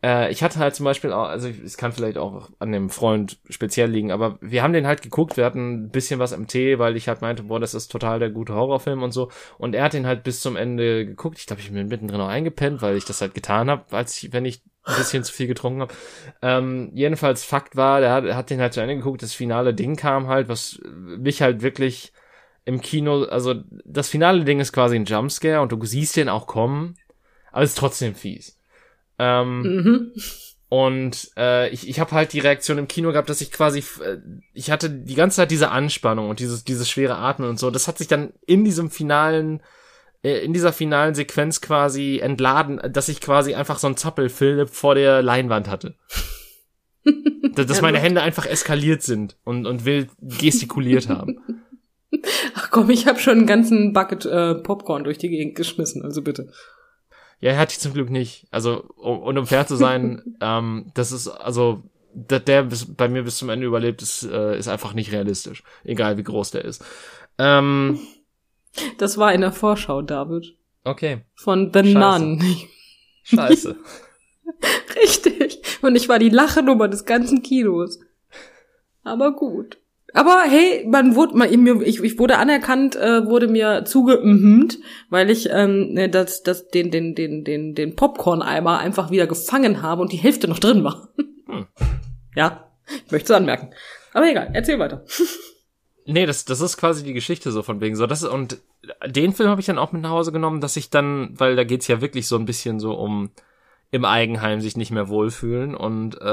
äh, 0.08 0.32
ich 0.32 0.42
hatte 0.42 0.60
halt 0.60 0.74
zum 0.74 0.86
Beispiel 0.86 1.12
auch, 1.12 1.28
also 1.28 1.50
es 1.50 1.76
kann 1.76 1.92
vielleicht 1.92 2.18
auch 2.18 2.50
an 2.60 2.72
dem 2.72 2.90
Freund 2.90 3.40
speziell 3.50 3.90
liegen, 3.90 4.12
aber 4.14 4.38
wir 4.40 4.64
haben 4.64 4.72
den 4.72 4.88
halt 4.88 5.02
geguckt, 5.02 5.36
wir 5.36 5.44
hatten 5.44 5.84
ein 5.84 5.90
bisschen 5.90 6.18
was 6.20 6.32
im 6.32 6.48
Tee, 6.48 6.80
weil 6.80 6.96
ich 6.96 7.10
halt 7.10 7.22
meinte, 7.22 7.44
boah, 7.44 7.60
das 7.60 7.74
ist 7.74 7.92
total 7.92 8.20
der 8.20 8.30
gute 8.30 8.54
Horrorfilm 8.56 9.04
und 9.04 9.12
so. 9.12 9.30
Und 9.58 9.76
er 9.76 9.84
hat 9.84 9.94
den 9.94 10.08
halt 10.08 10.24
bis 10.24 10.40
zum 10.40 10.56
Ende 10.56 11.06
geguckt. 11.06 11.40
Ich 11.40 11.46
glaube, 11.46 11.62
ich 11.62 11.70
bin 11.70 11.88
mittendrin 11.90 12.22
auch 12.22 12.30
eingepennt, 12.30 12.82
weil 12.82 12.96
ich 12.96 13.04
das 13.04 13.20
halt 13.20 13.34
getan 13.34 13.70
habe, 13.70 13.84
als 13.92 14.24
ich, 14.24 14.32
wenn 14.32 14.46
ich 14.46 14.62
ein 14.86 14.96
bisschen 14.96 15.26
zu 15.26 15.34
viel 15.34 15.48
getrunken 15.48 15.82
habe. 15.82 15.94
Ähm, 16.42 16.92
jedenfalls 16.94 17.44
Fakt 17.44 17.76
war, 17.76 18.00
der 18.00 18.14
hat, 18.14 18.24
er 18.24 18.38
hat 18.38 18.50
den 18.50 18.62
halt 18.62 18.74
zu 18.74 18.80
Ende 18.80 18.96
geguckt, 18.96 19.22
das 19.22 19.34
finale 19.34 19.74
Ding 19.74 19.98
kam 19.98 20.28
halt, 20.28 20.48
was 20.48 20.80
mich 20.86 21.42
halt 21.42 21.62
wirklich 21.62 22.14
im 22.64 22.80
Kino, 22.80 23.24
also 23.24 23.56
das 23.84 24.08
finale 24.08 24.46
Ding 24.46 24.62
ist 24.62 24.72
quasi 24.72 24.96
ein 24.96 25.06
Jumpscare 25.06 25.62
und 25.62 25.74
du 25.74 25.86
siehst 25.86 26.16
den 26.16 26.30
auch 26.30 26.48
kommen, 26.48 26.96
aber 27.52 27.64
es 27.64 27.72
ist 27.72 27.78
trotzdem 27.78 28.16
fies. 28.16 28.57
Ähm, 29.20 29.62
mhm. 29.62 30.12
Und 30.70 31.32
äh, 31.38 31.70
ich, 31.70 31.88
ich 31.88 32.00
habe 32.00 32.12
halt 32.12 32.34
die 32.34 32.40
Reaktion 32.40 32.78
im 32.78 32.90
Kino 32.90 33.12
gehabt, 33.12 33.30
dass 33.30 33.40
ich 33.40 33.52
quasi, 33.52 33.80
äh, 34.04 34.18
ich 34.54 34.70
hatte 34.70 34.90
die 34.90 35.16
ganze 35.16 35.38
Zeit 35.38 35.52
diese 35.52 35.72
Anspannung 35.72 36.30
und 36.30 36.40
dieses, 36.40 36.66
dieses 36.66 36.90
schwere 36.90 37.16
Atmen 37.16 37.50
und 37.50 37.58
so. 37.58 37.72
Das 37.72 37.88
hat 37.88 37.98
sich 37.98 38.08
dann 38.08 38.34
in 38.46 38.66
diesem 38.66 38.90
finalen, 38.90 39.62
äh, 40.24 40.40
in 40.40 40.52
dieser 40.52 40.74
finalen 40.74 41.16
Sequenz 41.16 41.62
quasi 41.62 42.20
entladen, 42.22 42.82
dass 42.92 43.08
ich 43.08 43.22
quasi 43.22 43.54
einfach 43.54 43.80
so 43.80 43.88
ein 43.88 43.96
Zappel-Philipp 43.96 44.70
vor 44.70 44.96
der 44.96 45.22
Leinwand 45.22 45.70
hatte. 45.70 45.96
dass, 47.56 47.66
dass 47.66 47.82
meine 47.82 48.00
Hände 48.00 48.22
einfach 48.22 48.46
eskaliert 48.46 49.04
sind 49.04 49.38
und, 49.46 49.66
und 49.66 49.86
wild 49.86 50.10
gestikuliert 50.20 51.08
haben. 51.08 51.40
Ach 52.56 52.72
komm, 52.72 52.90
ich 52.90 53.08
habe 53.08 53.20
schon 53.20 53.38
einen 53.38 53.48
ganzen 53.48 53.94
Bucket 53.94 54.26
äh, 54.26 54.56
Popcorn 54.56 55.06
durch 55.06 55.18
die 55.18 55.30
Gegend 55.30 55.56
geschmissen, 55.56 56.02
also 56.04 56.22
bitte. 56.22 56.52
Ja, 57.40 57.52
er 57.52 57.60
hatte 57.60 57.74
ich 57.74 57.80
zum 57.80 57.94
Glück 57.94 58.10
nicht. 58.10 58.48
Also, 58.52 58.86
um, 58.96 59.20
und 59.20 59.38
um 59.38 59.48
fair 59.48 59.68
zu 59.68 59.76
sein, 59.76 60.36
ähm, 60.42 60.92
das 60.94 61.12
ist, 61.12 61.28
also, 61.28 61.84
der, 62.14 62.40
der 62.40 62.64
bis, 62.64 62.86
bei 62.86 63.08
mir 63.08 63.24
bis 63.24 63.38
zum 63.38 63.50
Ende 63.50 63.68
überlebt, 63.68 64.02
ist, 64.02 64.24
äh, 64.24 64.58
ist 64.58 64.68
einfach 64.68 64.94
nicht 64.94 65.12
realistisch. 65.12 65.64
Egal 65.84 66.18
wie 66.18 66.24
groß 66.24 66.52
der 66.52 66.66
ist. 66.66 66.84
Ähm, 67.38 68.00
das 68.98 69.18
war 69.18 69.34
in 69.34 69.42
der 69.42 69.52
Vorschau, 69.52 70.02
David. 70.02 70.56
Okay. 70.84 71.22
Von 71.36 71.72
The 71.74 71.94
Nun. 71.94 72.42
Scheiße. 73.24 73.76
Richtig. 74.96 75.62
Und 75.82 75.96
ich 75.96 76.08
war 76.08 76.18
die 76.18 76.30
Lachenummer 76.30 76.88
des 76.88 77.06
ganzen 77.06 77.44
Kinos. 77.44 78.00
Aber 79.04 79.34
gut. 79.34 79.78
Aber 80.14 80.44
hey, 80.48 80.86
man 80.88 81.16
wurde, 81.16 81.38
man, 81.38 81.52
ich, 81.82 82.02
ich 82.02 82.18
wurde 82.18 82.38
anerkannt, 82.38 82.96
äh, 82.96 83.26
wurde 83.26 83.48
mir 83.48 83.84
zugemmt, 83.86 84.80
weil 85.10 85.30
ich 85.30 85.50
ähm, 85.52 85.94
ne, 85.94 86.10
das, 86.10 86.44
das, 86.44 86.70
den, 86.70 86.92
den, 86.92 87.14
den, 87.14 87.44
den, 87.44 87.76
den 87.76 87.96
Popcorn-Eimer 87.96 88.80
einfach 88.80 89.12
wieder 89.12 89.28
gefangen 89.28 89.82
habe 89.82 90.02
und 90.02 90.12
die 90.14 90.18
Hälfte 90.18 90.48
noch 90.48 90.60
drin 90.60 90.84
war. 90.84 91.10
Hm. 91.48 91.68
Ja, 92.36 92.72
ich 93.06 93.12
möchte 93.12 93.34
es 93.34 93.38
anmerken. 93.38 93.72
Aber 94.14 94.30
egal, 94.30 94.50
erzähl 94.54 94.80
weiter. 94.80 95.06
Nee, 96.10 96.26
das, 96.26 96.46
das 96.46 96.62
ist 96.62 96.78
quasi 96.78 97.04
die 97.04 97.12
Geschichte 97.12 97.52
so 97.52 97.64
von 97.64 97.82
wegen 97.82 97.98
so. 97.98 98.08
Das, 98.08 98.24
und 98.24 98.60
den 99.06 99.34
Film 99.34 99.50
habe 99.50 99.60
ich 99.60 99.68
dann 99.68 99.78
auch 99.78 99.92
mit 99.92 100.02
nach 100.02 100.12
Hause 100.12 100.32
genommen, 100.32 100.62
dass 100.62 100.78
ich 100.78 100.90
dann, 100.90 101.38
weil 101.38 101.58
da 101.58 101.66
geht's 101.66 101.90
ja 101.90 102.00
wirklich 102.00 102.30
so 102.30 102.38
ein 102.38 102.46
bisschen 102.46 102.80
so 102.80 102.94
um 102.94 103.32
im 103.92 104.06
Eigenheim 104.06 104.60
sich 104.60 104.76
nicht 104.76 104.92
mehr 104.92 105.08
wohlfühlen 105.08 105.74
und 105.76 106.20
äh, 106.20 106.26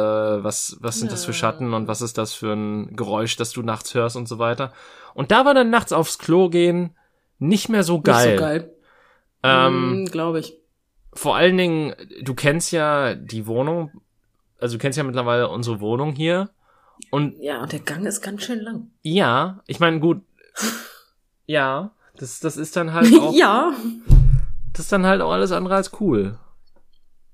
was 0.44 0.76
was 0.80 0.98
sind 0.98 1.08
ja. 1.08 1.12
das 1.12 1.24
für 1.24 1.32
Schatten 1.32 1.72
und 1.72 1.86
was 1.86 2.02
ist 2.02 2.18
das 2.18 2.34
für 2.34 2.52
ein 2.52 2.96
Geräusch, 2.96 3.36
das 3.36 3.52
du 3.52 3.62
nachts 3.62 3.94
hörst 3.94 4.16
und 4.16 4.28
so 4.28 4.38
weiter. 4.38 4.72
Und 5.14 5.30
da 5.30 5.44
war 5.44 5.54
dann 5.54 5.70
nachts 5.70 5.92
aufs 5.92 6.18
Klo 6.18 6.48
gehen 6.48 6.96
nicht 7.38 7.68
mehr 7.68 7.82
so 7.82 8.00
geil. 8.00 8.26
Nicht 8.26 8.38
so 8.38 8.44
geil. 8.44 8.74
Ähm, 9.42 10.02
mm, 10.02 10.06
Glaube 10.06 10.40
ich. 10.40 10.58
Vor 11.12 11.36
allen 11.36 11.56
Dingen, 11.56 11.94
du 12.22 12.34
kennst 12.34 12.72
ja 12.72 13.14
die 13.14 13.46
Wohnung, 13.46 13.92
also 14.58 14.76
du 14.76 14.80
kennst 14.80 14.98
ja 14.98 15.04
mittlerweile 15.04 15.48
unsere 15.48 15.80
Wohnung 15.80 16.14
hier 16.14 16.50
und 17.10 17.38
ja, 17.40 17.62
und 17.62 17.72
der 17.72 17.80
Gang 17.80 18.06
ist 18.06 18.20
ganz 18.20 18.42
schön 18.42 18.60
lang. 18.60 18.90
Ja, 19.02 19.60
ich 19.66 19.78
meine 19.78 20.00
gut. 20.00 20.22
ja, 21.46 21.92
das 22.16 22.40
das 22.40 22.56
ist 22.56 22.76
dann 22.76 22.92
halt 22.92 23.12
auch 23.20 23.32
Ja. 23.32 23.72
Das 24.72 24.86
ist 24.86 24.92
dann 24.92 25.06
halt 25.06 25.20
auch 25.20 25.30
alles 25.30 25.52
andere 25.52 25.76
als 25.76 25.92
cool. 26.00 26.36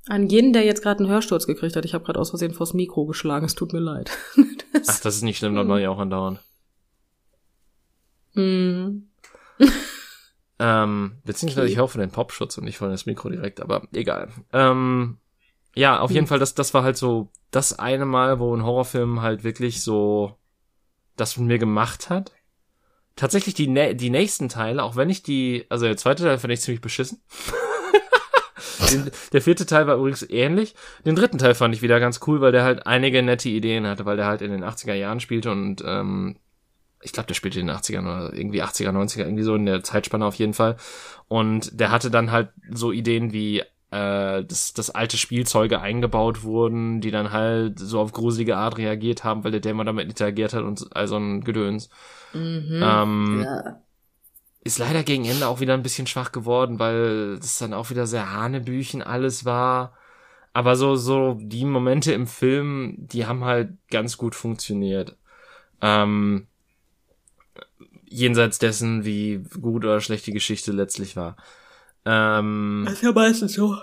An 0.06 0.28
jeden, 0.28 0.52
der 0.52 0.64
jetzt 0.64 0.82
gerade 0.82 1.00
einen 1.00 1.12
Hörsturz 1.12 1.46
gekriegt 1.46 1.76
hat, 1.76 1.84
ich 1.84 1.94
habe 1.94 2.04
gerade 2.04 2.18
aus 2.18 2.30
Versehen 2.30 2.54
vors 2.54 2.74
Mikro 2.74 3.06
geschlagen, 3.06 3.46
es 3.46 3.54
tut 3.54 3.72
mir 3.72 3.80
leid. 3.80 4.10
das 4.72 4.88
Ach, 4.88 5.00
das 5.00 5.16
ist 5.16 5.22
nicht 5.22 5.38
schlimm, 5.38 5.54
das 5.54 5.66
mache 5.66 5.82
ich 5.82 5.88
auch 5.88 5.98
andauernd. 5.98 6.40
Mhm. 8.34 9.08
ähm, 10.58 11.12
beziehungsweise 11.24 11.62
okay. 11.62 11.72
ich 11.72 11.78
hoffe 11.78 11.98
den 11.98 12.10
Popschutz 12.10 12.56
und 12.56 12.64
nicht 12.64 12.78
von 12.78 12.90
das 12.90 13.06
Mikro 13.06 13.28
direkt, 13.28 13.60
aber 13.60 13.86
egal. 13.92 14.28
Ähm, 14.52 15.18
ja, 15.74 16.00
auf 16.00 16.10
jeden 16.10 16.24
mhm. 16.24 16.28
Fall, 16.28 16.38
das, 16.38 16.54
das 16.54 16.74
war 16.74 16.82
halt 16.82 16.96
so 16.96 17.28
das 17.50 17.78
eine 17.78 18.06
Mal, 18.06 18.38
wo 18.38 18.54
ein 18.54 18.64
Horrorfilm 18.64 19.20
halt 19.20 19.44
wirklich 19.44 19.82
so 19.82 20.36
das 21.16 21.34
von 21.34 21.46
mir 21.46 21.58
gemacht 21.58 22.10
hat. 22.10 22.32
Tatsächlich 23.16 23.54
die, 23.54 23.66
die 23.96 24.10
nächsten 24.10 24.48
Teile, 24.48 24.82
auch 24.82 24.96
wenn 24.96 25.10
ich 25.10 25.22
die, 25.22 25.66
also 25.68 25.84
der 25.84 25.96
zweite 25.96 26.22
Teil 26.22 26.38
fand 26.38 26.52
ich 26.52 26.60
ziemlich 26.60 26.80
beschissen. 26.80 27.22
Den, 28.90 29.10
der 29.32 29.42
vierte 29.42 29.66
Teil 29.66 29.86
war 29.86 29.96
übrigens 29.96 30.28
ähnlich. 30.28 30.74
Den 31.04 31.16
dritten 31.16 31.38
Teil 31.38 31.54
fand 31.54 31.74
ich 31.74 31.82
wieder 31.82 32.00
ganz 32.00 32.20
cool, 32.26 32.40
weil 32.40 32.52
der 32.52 32.64
halt 32.64 32.86
einige 32.86 33.22
nette 33.22 33.48
Ideen 33.48 33.86
hatte, 33.86 34.04
weil 34.06 34.16
der 34.16 34.26
halt 34.26 34.42
in 34.42 34.50
den 34.50 34.64
80er 34.64 34.94
Jahren 34.94 35.20
spielte 35.20 35.50
und 35.50 35.82
ähm, 35.84 36.36
ich 37.02 37.12
glaube, 37.12 37.28
der 37.28 37.34
spielte 37.34 37.60
in 37.60 37.68
den 37.68 37.76
80ern 37.76 38.02
oder 38.02 38.34
irgendwie 38.34 38.62
80er, 38.62 38.90
90er, 38.90 39.20
irgendwie 39.20 39.42
so 39.42 39.54
in 39.54 39.66
der 39.66 39.82
Zeitspanne 39.82 40.26
auf 40.26 40.34
jeden 40.34 40.52
Fall. 40.52 40.76
Und 41.28 41.80
der 41.80 41.90
hatte 41.90 42.10
dann 42.10 42.30
halt 42.30 42.50
so 42.70 42.92
Ideen 42.92 43.32
wie 43.32 43.60
äh, 43.90 44.44
dass, 44.44 44.72
dass 44.72 44.90
alte 44.90 45.16
Spielzeuge 45.16 45.80
eingebaut 45.80 46.44
wurden, 46.44 47.00
die 47.00 47.10
dann 47.10 47.32
halt 47.32 47.78
so 47.78 48.00
auf 48.00 48.12
gruselige 48.12 48.56
Art 48.56 48.78
reagiert 48.78 49.24
haben, 49.24 49.42
weil 49.42 49.50
der 49.50 49.60
Dämon 49.60 49.86
damit 49.86 50.06
interagiert 50.06 50.52
hat 50.52 50.62
und 50.62 50.94
all 50.94 51.08
so 51.08 51.16
ein 51.16 51.42
Gedöns. 51.42 51.88
Mhm, 52.32 52.80
ähm, 52.82 53.42
ja 53.44 53.80
ist 54.62 54.78
leider 54.78 55.02
gegen 55.02 55.24
Ende 55.24 55.48
auch 55.48 55.60
wieder 55.60 55.74
ein 55.74 55.82
bisschen 55.82 56.06
schwach 56.06 56.32
geworden, 56.32 56.78
weil 56.78 57.38
das 57.38 57.58
dann 57.58 57.72
auch 57.72 57.90
wieder 57.90 58.06
sehr 58.06 58.32
Hanebüchen 58.32 59.02
alles 59.02 59.44
war. 59.44 59.96
Aber 60.52 60.76
so, 60.76 60.96
so 60.96 61.38
die 61.40 61.64
Momente 61.64 62.12
im 62.12 62.26
Film, 62.26 62.96
die 62.98 63.26
haben 63.26 63.44
halt 63.44 63.72
ganz 63.90 64.16
gut 64.16 64.34
funktioniert. 64.34 65.16
Ähm, 65.80 66.46
jenseits 68.04 68.58
dessen, 68.58 69.04
wie 69.04 69.44
gut 69.60 69.84
oder 69.84 70.00
schlecht 70.00 70.26
die 70.26 70.32
Geschichte 70.32 70.72
letztlich 70.72 71.16
war. 71.16 71.36
Ähm, 72.04 72.82
das 72.84 72.94
ist 72.94 73.02
ja 73.02 73.12
meistens 73.12 73.54
so. 73.54 73.76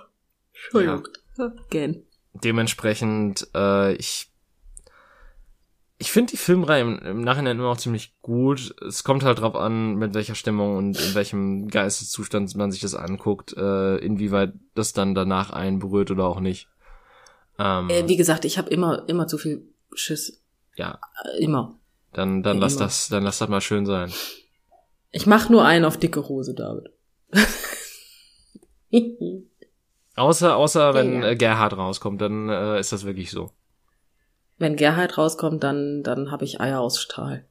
Entschuldigung. 0.53 1.07
Ja. 1.37 1.51
Gern. 1.69 2.03
Dementsprechend, 2.33 3.47
äh, 3.55 3.93
ich 3.93 4.29
ich 5.99 6.11
finde 6.11 6.31
die 6.31 6.37
Filmreihe 6.37 6.81
im, 6.81 6.99
im, 6.99 7.21
Nachhinein 7.21 7.57
immer 7.57 7.69
auch 7.69 7.77
ziemlich 7.77 8.19
gut. 8.21 8.75
Es 8.87 9.03
kommt 9.03 9.23
halt 9.23 9.39
drauf 9.39 9.55
an, 9.55 9.95
mit 9.95 10.13
welcher 10.13 10.35
Stimmung 10.35 10.77
und 10.77 10.99
in 10.99 11.15
welchem 11.15 11.67
Geisteszustand 11.69 12.55
man 12.55 12.71
sich 12.71 12.81
das 12.81 12.93
anguckt, 12.93 13.57
äh, 13.57 13.97
inwieweit 13.97 14.53
das 14.75 14.93
dann 14.93 15.15
danach 15.15 15.49
einen 15.49 15.79
berührt 15.79 16.11
oder 16.11 16.25
auch 16.25 16.39
nicht. 16.39 16.69
Ähm, 17.57 17.89
äh, 17.89 18.07
wie 18.07 18.17
gesagt, 18.17 18.45
ich 18.45 18.59
habe 18.59 18.69
immer 18.69 19.09
immer 19.09 19.27
zu 19.27 19.39
viel 19.39 19.63
Schiss. 19.93 20.43
Ja. 20.75 20.99
Äh, 21.23 21.43
immer. 21.43 21.79
Dann 22.13 22.43
dann 22.43 22.59
lass 22.59 22.77
das 22.77 23.09
dann 23.09 23.23
lass 23.23 23.39
das 23.39 23.49
mal 23.49 23.61
schön 23.61 23.87
sein. 23.87 24.11
Ich 25.11 25.25
mach 25.25 25.49
nur 25.49 25.65
einen 25.65 25.85
auf 25.85 25.97
dicke 25.97 26.29
Hose, 26.29 26.53
David. 26.53 26.91
außer 30.15 30.55
außer 30.55 30.93
wenn 30.93 31.13
ja, 31.13 31.19
ja. 31.21 31.27
Äh, 31.29 31.35
Gerhard 31.35 31.75
rauskommt, 31.75 32.21
dann 32.21 32.49
äh, 32.49 32.79
ist 32.79 32.91
das 32.91 33.03
wirklich 33.03 33.31
so. 33.31 33.51
Wenn 34.57 34.75
Gerhard 34.75 35.17
rauskommt, 35.17 35.63
dann, 35.63 36.03
dann 36.03 36.31
habe 36.31 36.45
ich 36.45 36.59
Eier 36.59 36.79
aus 36.79 36.99
Stahl. 36.99 37.45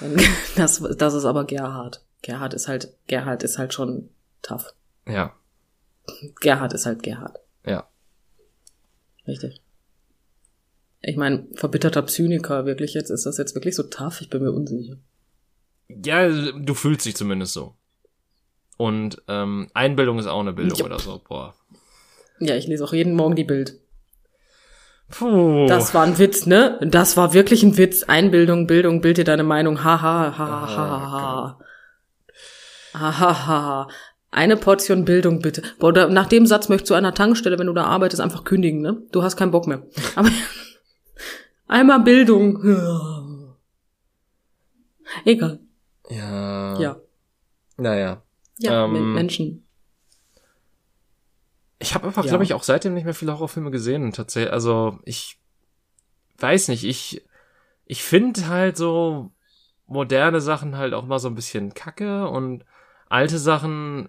das, 0.56 0.82
das 0.96 1.14
ist 1.14 1.24
aber 1.24 1.44
Gerhard. 1.44 2.04
Gerhard 2.22 2.54
ist 2.54 2.68
halt, 2.68 2.94
Gerhard 3.06 3.42
ist 3.42 3.58
halt 3.58 3.74
schon 3.74 4.10
tough. 4.42 4.74
Ja. 5.06 5.34
Gerhard 6.40 6.72
ist 6.72 6.86
halt 6.86 7.02
Gerhard. 7.02 7.38
Ja. 7.64 7.86
Richtig. 9.26 9.62
Ich 11.00 11.16
meine, 11.16 11.46
verbitterter 11.54 12.06
Zyniker, 12.06 12.66
wirklich 12.66 12.94
jetzt, 12.94 13.10
ist 13.10 13.26
das 13.26 13.36
jetzt 13.36 13.54
wirklich 13.54 13.76
so 13.76 13.84
tough? 13.84 14.20
Ich 14.20 14.30
bin 14.30 14.42
mir 14.42 14.52
unsicher. 14.52 14.96
Ja, 15.88 16.28
du 16.28 16.74
fühlst 16.74 17.04
dich 17.04 17.14
zumindest 17.14 17.52
so. 17.52 17.76
Und 18.76 19.22
ähm, 19.28 19.70
Einbildung 19.74 20.18
ist 20.18 20.26
auch 20.26 20.40
eine 20.40 20.52
Bildung 20.52 20.78
Jupp. 20.78 20.86
oder 20.86 20.98
so. 20.98 21.20
Boah. 21.28 21.54
Ja, 22.40 22.56
ich 22.56 22.66
lese 22.66 22.84
auch 22.84 22.92
jeden 22.92 23.14
Morgen 23.14 23.36
die 23.36 23.44
Bild. 23.44 23.78
Puh. 25.18 25.66
Das 25.66 25.94
war 25.94 26.02
ein 26.04 26.18
Witz, 26.18 26.46
ne? 26.46 26.78
Das 26.82 27.16
war 27.16 27.32
wirklich 27.34 27.62
ein 27.62 27.76
Witz. 27.76 28.02
Einbildung, 28.04 28.66
Bildung, 28.66 29.00
bild 29.00 29.18
dir 29.18 29.24
deine 29.24 29.44
Meinung. 29.44 29.84
Ha, 29.84 30.00
ha, 30.02 30.34
ha, 30.36 30.46
ha, 30.46 30.76
ha, 30.76 31.10
ha. 31.12 31.58
Ha, 32.94 33.20
ha, 33.20 33.46
ha. 33.46 33.88
Eine 34.30 34.56
Portion 34.56 35.04
Bildung 35.04 35.40
bitte. 35.40 35.62
Boah, 35.78 35.92
da, 35.92 36.08
nach 36.08 36.26
dem 36.26 36.46
Satz 36.46 36.68
möchtest 36.68 36.90
du 36.90 36.94
an 36.94 37.04
einer 37.04 37.14
Tankstelle, 37.14 37.58
wenn 37.58 37.68
du 37.68 37.72
da 37.72 37.84
arbeitest, 37.84 38.20
einfach 38.20 38.42
kündigen, 38.44 38.80
ne? 38.82 39.02
Du 39.12 39.22
hast 39.22 39.36
keinen 39.36 39.52
Bock 39.52 39.66
mehr. 39.68 39.82
Aber 40.16 40.28
einmal 41.68 42.00
Bildung. 42.00 43.56
Egal. 45.24 45.60
ja. 46.10 46.78
Ja. 46.80 46.96
Naja. 47.76 48.22
Ja, 48.58 48.84
Ähm, 48.84 48.92
Men- 48.92 49.12
Menschen. 49.14 49.63
Ich 51.84 51.94
habe 51.94 52.06
einfach, 52.06 52.24
Ja. 52.24 52.30
glaube 52.30 52.44
ich, 52.44 52.54
auch 52.54 52.62
seitdem 52.62 52.94
nicht 52.94 53.04
mehr 53.04 53.14
viele 53.14 53.32
Horrorfilme 53.32 53.70
gesehen. 53.70 54.12
Tatsächlich, 54.12 54.52
also 54.52 54.98
ich 55.04 55.38
weiß 56.38 56.68
nicht, 56.68 56.84
ich 56.84 57.22
ich 57.86 58.02
finde 58.02 58.48
halt 58.48 58.76
so 58.76 59.30
moderne 59.86 60.40
Sachen 60.40 60.76
halt 60.78 60.94
auch 60.94 61.04
mal 61.06 61.18
so 61.18 61.28
ein 61.28 61.34
bisschen 61.34 61.74
kacke 61.74 62.26
und 62.28 62.64
alte 63.08 63.38
Sachen 63.38 64.08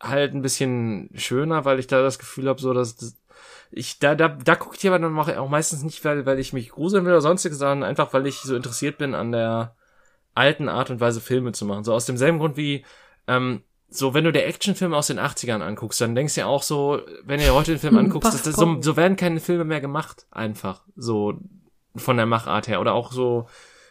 halt 0.00 0.34
ein 0.34 0.42
bisschen 0.42 1.10
schöner, 1.14 1.64
weil 1.64 1.78
ich 1.78 1.86
da 1.86 2.02
das 2.02 2.18
Gefühl 2.18 2.48
habe, 2.48 2.60
so 2.60 2.74
dass 2.74 2.96
das, 2.96 3.16
ich 3.70 3.98
da 3.98 4.14
da 4.14 4.28
da 4.28 4.54
gucke 4.56 4.76
ich 4.78 4.86
aber 4.86 4.98
dann 4.98 5.18
auch 5.18 5.48
meistens 5.48 5.82
nicht, 5.82 6.04
weil 6.04 6.26
weil 6.26 6.38
ich 6.38 6.52
mich 6.52 6.70
gruseln 6.70 7.04
will 7.04 7.12
oder 7.12 7.22
sonstiges, 7.22 7.58
sondern 7.58 7.82
einfach 7.88 8.12
weil 8.12 8.26
ich 8.26 8.36
so 8.40 8.54
interessiert 8.54 8.98
bin 8.98 9.14
an 9.14 9.32
der 9.32 9.74
alten 10.34 10.68
Art 10.68 10.90
und 10.90 11.00
Weise 11.00 11.20
Filme 11.20 11.52
zu 11.52 11.64
machen. 11.64 11.84
So 11.84 11.94
aus 11.94 12.06
demselben 12.06 12.38
Grund 12.38 12.56
wie 12.56 12.84
ähm, 13.26 13.62
so, 13.90 14.14
wenn 14.14 14.24
du 14.24 14.32
dir 14.32 14.46
Actionfilme 14.46 14.96
aus 14.96 15.08
den 15.08 15.18
80ern 15.18 15.60
anguckst, 15.60 16.00
dann 16.00 16.14
denkst 16.14 16.36
du 16.36 16.42
ja 16.42 16.46
auch 16.46 16.62
so, 16.62 17.00
wenn 17.24 17.40
du 17.40 17.46
dir 17.46 17.54
heute 17.54 17.72
den 17.72 17.80
Film 17.80 17.98
anguckst, 17.98 18.32
das, 18.32 18.42
das, 18.42 18.54
so, 18.54 18.80
so 18.80 18.96
werden 18.96 19.16
keine 19.16 19.40
Filme 19.40 19.64
mehr 19.64 19.80
gemacht, 19.80 20.26
einfach. 20.30 20.82
So 20.94 21.38
von 21.96 22.16
der 22.16 22.26
Machart 22.26 22.68
her. 22.68 22.80
Oder 22.80 22.94
auch 22.94 23.10
so 23.10 23.48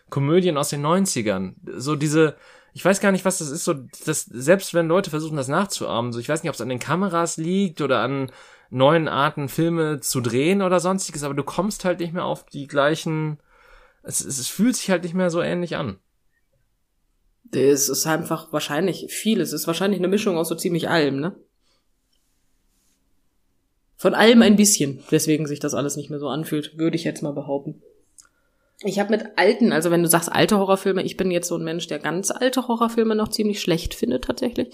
Komödien 0.10 0.58
aus 0.58 0.70
den 0.70 0.86
90ern. 0.86 1.56
So 1.76 1.98
diese, 1.98 2.38
ich 2.74 2.86
weiß 2.86 3.02
gar 3.02 3.12
nicht, 3.12 3.26
was 3.26 3.40
das 3.40 3.50
ist, 3.50 3.66
so, 3.66 3.74
das, 4.06 4.24
selbst 4.24 4.74
wenn 4.74 4.88
Leute 4.88 5.10
versuchen, 5.10 5.36
das 5.36 5.50
nachzuahmen, 5.50 6.14
so, 6.14 6.20
ich 6.20 6.30
weiß 6.30 6.44
nicht, 6.44 6.50
ob 6.50 6.56
es 6.56 6.62
an 6.62 6.70
den 6.70 6.80
Kameras 6.80 7.36
liegt 7.36 7.82
oder 7.82 8.00
an 8.00 8.32
neuen 8.70 9.10
Arten, 9.10 9.50
Filme 9.50 10.00
zu 10.00 10.22
drehen 10.22 10.62
oder 10.62 10.80
sonstiges, 10.80 11.24
aber 11.24 11.34
du 11.34 11.44
kommst 11.44 11.84
halt 11.84 12.00
nicht 12.00 12.14
mehr 12.14 12.26
auf 12.26 12.46
die 12.46 12.68
gleichen, 12.68 13.40
es, 14.04 14.22
es, 14.22 14.40
es 14.40 14.48
fühlt 14.48 14.76
sich 14.76 14.90
halt 14.92 15.04
nicht 15.04 15.16
mehr 15.16 15.30
so 15.30 15.42
ähnlich 15.42 15.76
an. 15.76 15.98
Es 17.52 17.90
ist 17.90 18.06
einfach 18.06 18.54
wahrscheinlich 18.54 19.08
vieles. 19.10 19.50
Es 19.50 19.62
ist 19.62 19.68
wahrscheinlich 19.68 20.00
eine 20.00 20.08
Mischung 20.08 20.38
aus 20.38 20.50
so 20.50 20.56
ziemlich 20.56 20.90
allem, 20.90 21.20
ne? 21.20 21.36
Von 23.98 24.14
allem 24.14 24.42
ein 24.44 24.56
bisschen, 24.56 25.04
weswegen 25.10 25.46
sich 25.46 25.60
das 25.60 25.74
alles 25.74 25.98
nicht 25.98 26.10
mehr 26.10 26.20
so 26.20 26.30
anfühlt, 26.30 26.78
würde 26.78 26.96
ich 26.96 27.04
jetzt 27.04 27.22
mal 27.22 27.34
behaupten. 27.34 27.82
Ich 28.82 28.98
habe 28.98 29.10
mit 29.10 29.26
alten, 29.36 29.74
also 29.74 29.92
wenn 29.92 30.04
du 30.04 30.08
sagst 30.08 30.32
alte 30.32 30.58
Horrorfilme, 30.58 31.04
ich 31.04 31.18
bin 31.18 31.32
jetzt 31.32 31.50
so 31.50 31.56
ein 31.58 31.66
Mensch, 31.66 31.88
der 31.88 32.00
ganz 32.00 32.32
alte 32.32 32.68
Horrorfilme 32.70 33.14
noch 33.14 33.28
ziemlich 33.28 33.60
schlecht 33.60 33.94
findet 33.94 34.24
tatsächlich. 34.24 34.74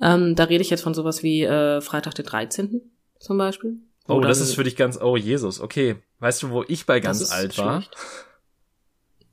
Ähm, 0.00 0.34
da 0.34 0.44
rede 0.44 0.62
ich 0.62 0.70
jetzt 0.70 0.82
von 0.82 0.94
sowas 0.94 1.22
wie 1.22 1.44
äh, 1.44 1.80
Freitag 1.80 2.14
der 2.14 2.24
13. 2.24 2.80
zum 3.20 3.38
Beispiel. 3.38 3.76
Oh, 4.08 4.14
Oder- 4.14 4.28
das 4.28 4.40
ist 4.40 4.54
für 4.54 4.64
dich 4.64 4.74
ganz, 4.74 5.00
oh 5.00 5.16
Jesus, 5.16 5.60
okay. 5.60 5.96
Weißt 6.18 6.42
du, 6.42 6.50
wo 6.50 6.64
ich 6.66 6.84
bei 6.84 6.98
ganz 6.98 7.30
alt 7.30 7.56
war? 7.58 7.82
schlecht. 7.82 7.96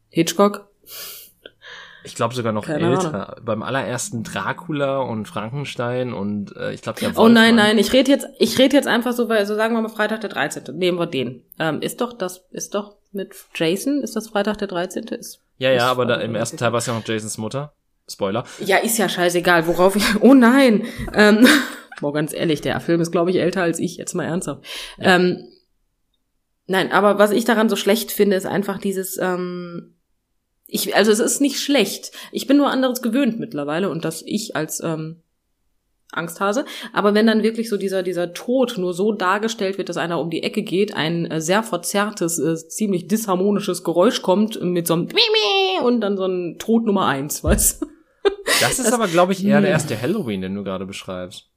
Hitchcock? 0.09 0.69
Ich 2.05 2.15
glaube 2.15 2.33
sogar 2.35 2.53
noch 2.53 2.65
Keine 2.65 2.91
älter. 2.91 3.37
Beim 3.43 3.63
allerersten 3.63 4.23
Dracula 4.23 4.99
und 4.99 5.27
Frankenstein 5.27 6.13
und 6.13 6.55
äh, 6.55 6.73
ich 6.73 6.81
glaube 6.81 6.99
der 6.99 7.09
Oh 7.17 7.27
nein, 7.27 7.55
Wolfmann. 7.55 7.55
nein, 7.55 7.77
ich 7.77 7.91
rede 7.93 8.11
jetzt, 8.11 8.27
ich 8.39 8.57
rede 8.59 8.75
jetzt 8.75 8.87
einfach 8.87 9.13
so, 9.13 9.27
weil 9.27 9.45
so 9.45 9.55
sagen 9.55 9.75
wir 9.75 9.81
mal 9.81 9.89
Freitag 9.89 10.21
der 10.21 10.29
13. 10.29 10.75
Nehmen 10.77 10.99
wir 10.99 11.07
den. 11.07 11.43
Ähm, 11.59 11.81
ist 11.81 11.99
doch 12.01 12.13
das, 12.13 12.45
ist 12.51 12.75
doch 12.75 12.95
mit 13.11 13.33
Jason, 13.55 14.01
ist 14.01 14.15
das 14.15 14.29
Freitag 14.29 14.57
der 14.57 14.67
13. 14.67 15.05
Ist, 15.05 15.41
Ja, 15.57 15.69
ja, 15.71 15.77
ist 15.77 15.83
aber 15.83 16.05
da, 16.05 16.15
im 16.15 16.35
ersten 16.35 16.57
13.. 16.57 16.59
Teil 16.59 16.71
war 16.73 16.79
es 16.79 16.85
ja 16.85 16.93
noch 16.93 17.05
Jasons 17.07 17.37
Mutter. 17.37 17.73
Spoiler. 18.07 18.43
Ja, 18.63 18.77
ist 18.77 18.97
ja 18.99 19.09
scheißegal, 19.09 19.65
worauf 19.67 19.95
ich, 19.95 20.03
oh 20.21 20.33
nein, 20.35 20.83
ähm, 21.13 21.47
boah, 22.01 22.13
ganz 22.13 22.33
ehrlich, 22.33 22.61
der 22.61 22.79
Film 22.79 23.01
ist, 23.01 23.11
glaube 23.11 23.31
ich, 23.31 23.37
älter 23.37 23.63
als 23.63 23.79
ich, 23.79 23.97
jetzt 23.97 24.13
mal 24.13 24.25
ernsthaft. 24.25 24.63
Ähm, 24.99 25.39
nein, 26.67 26.91
aber 26.91 27.17
was 27.17 27.31
ich 27.31 27.45
daran 27.45 27.67
so 27.69 27.75
schlecht 27.75 28.11
finde, 28.11 28.35
ist 28.35 28.45
einfach 28.45 28.77
dieses, 28.77 29.17
ähm, 29.17 29.94
ich, 30.75 30.95
also 30.95 31.11
es 31.11 31.19
ist 31.19 31.41
nicht 31.41 31.59
schlecht. 31.59 32.11
Ich 32.31 32.45
bin 32.47 32.57
nur 32.57 32.69
anderes 32.69 33.01
gewöhnt 33.01 33.39
mittlerweile 33.39 33.89
und 33.89 34.05
dass 34.05 34.21
ich 34.25 34.55
als 34.55 34.81
ähm, 34.83 35.21
Angsthase. 36.11 36.65
Aber 36.93 37.13
wenn 37.13 37.27
dann 37.27 37.43
wirklich 37.43 37.69
so 37.69 37.77
dieser, 37.77 38.03
dieser 38.03 38.33
Tod 38.33 38.77
nur 38.77 38.93
so 38.93 39.11
dargestellt 39.11 39.77
wird, 39.77 39.89
dass 39.89 39.97
einer 39.97 40.19
um 40.19 40.29
die 40.29 40.43
Ecke 40.43 40.61
geht, 40.63 40.95
ein 40.95 41.25
äh, 41.25 41.41
sehr 41.41 41.63
verzerrtes, 41.63 42.39
äh, 42.39 42.55
ziemlich 42.67 43.07
disharmonisches 43.07 43.83
Geräusch 43.83 44.21
kommt 44.21 44.61
mit 44.61 44.87
so 44.87 44.93
einem 44.93 45.05
Mimi 45.05 45.83
und 45.83 46.01
dann 46.01 46.17
so 46.17 46.25
ein 46.25 46.57
Tod 46.59 46.85
Nummer 46.85 47.07
eins, 47.07 47.43
weißt 47.43 47.81
du? 47.81 47.87
Das 48.61 48.79
ist 48.79 48.91
aber, 48.93 49.07
glaube 49.07 49.33
ich, 49.33 49.43
eher 49.43 49.59
der 49.61 49.69
Hm. 49.69 49.73
erste 49.73 50.01
Halloween, 50.01 50.41
den 50.41 50.55
du 50.55 50.63
gerade 50.63 50.85
beschreibst. 50.85 51.49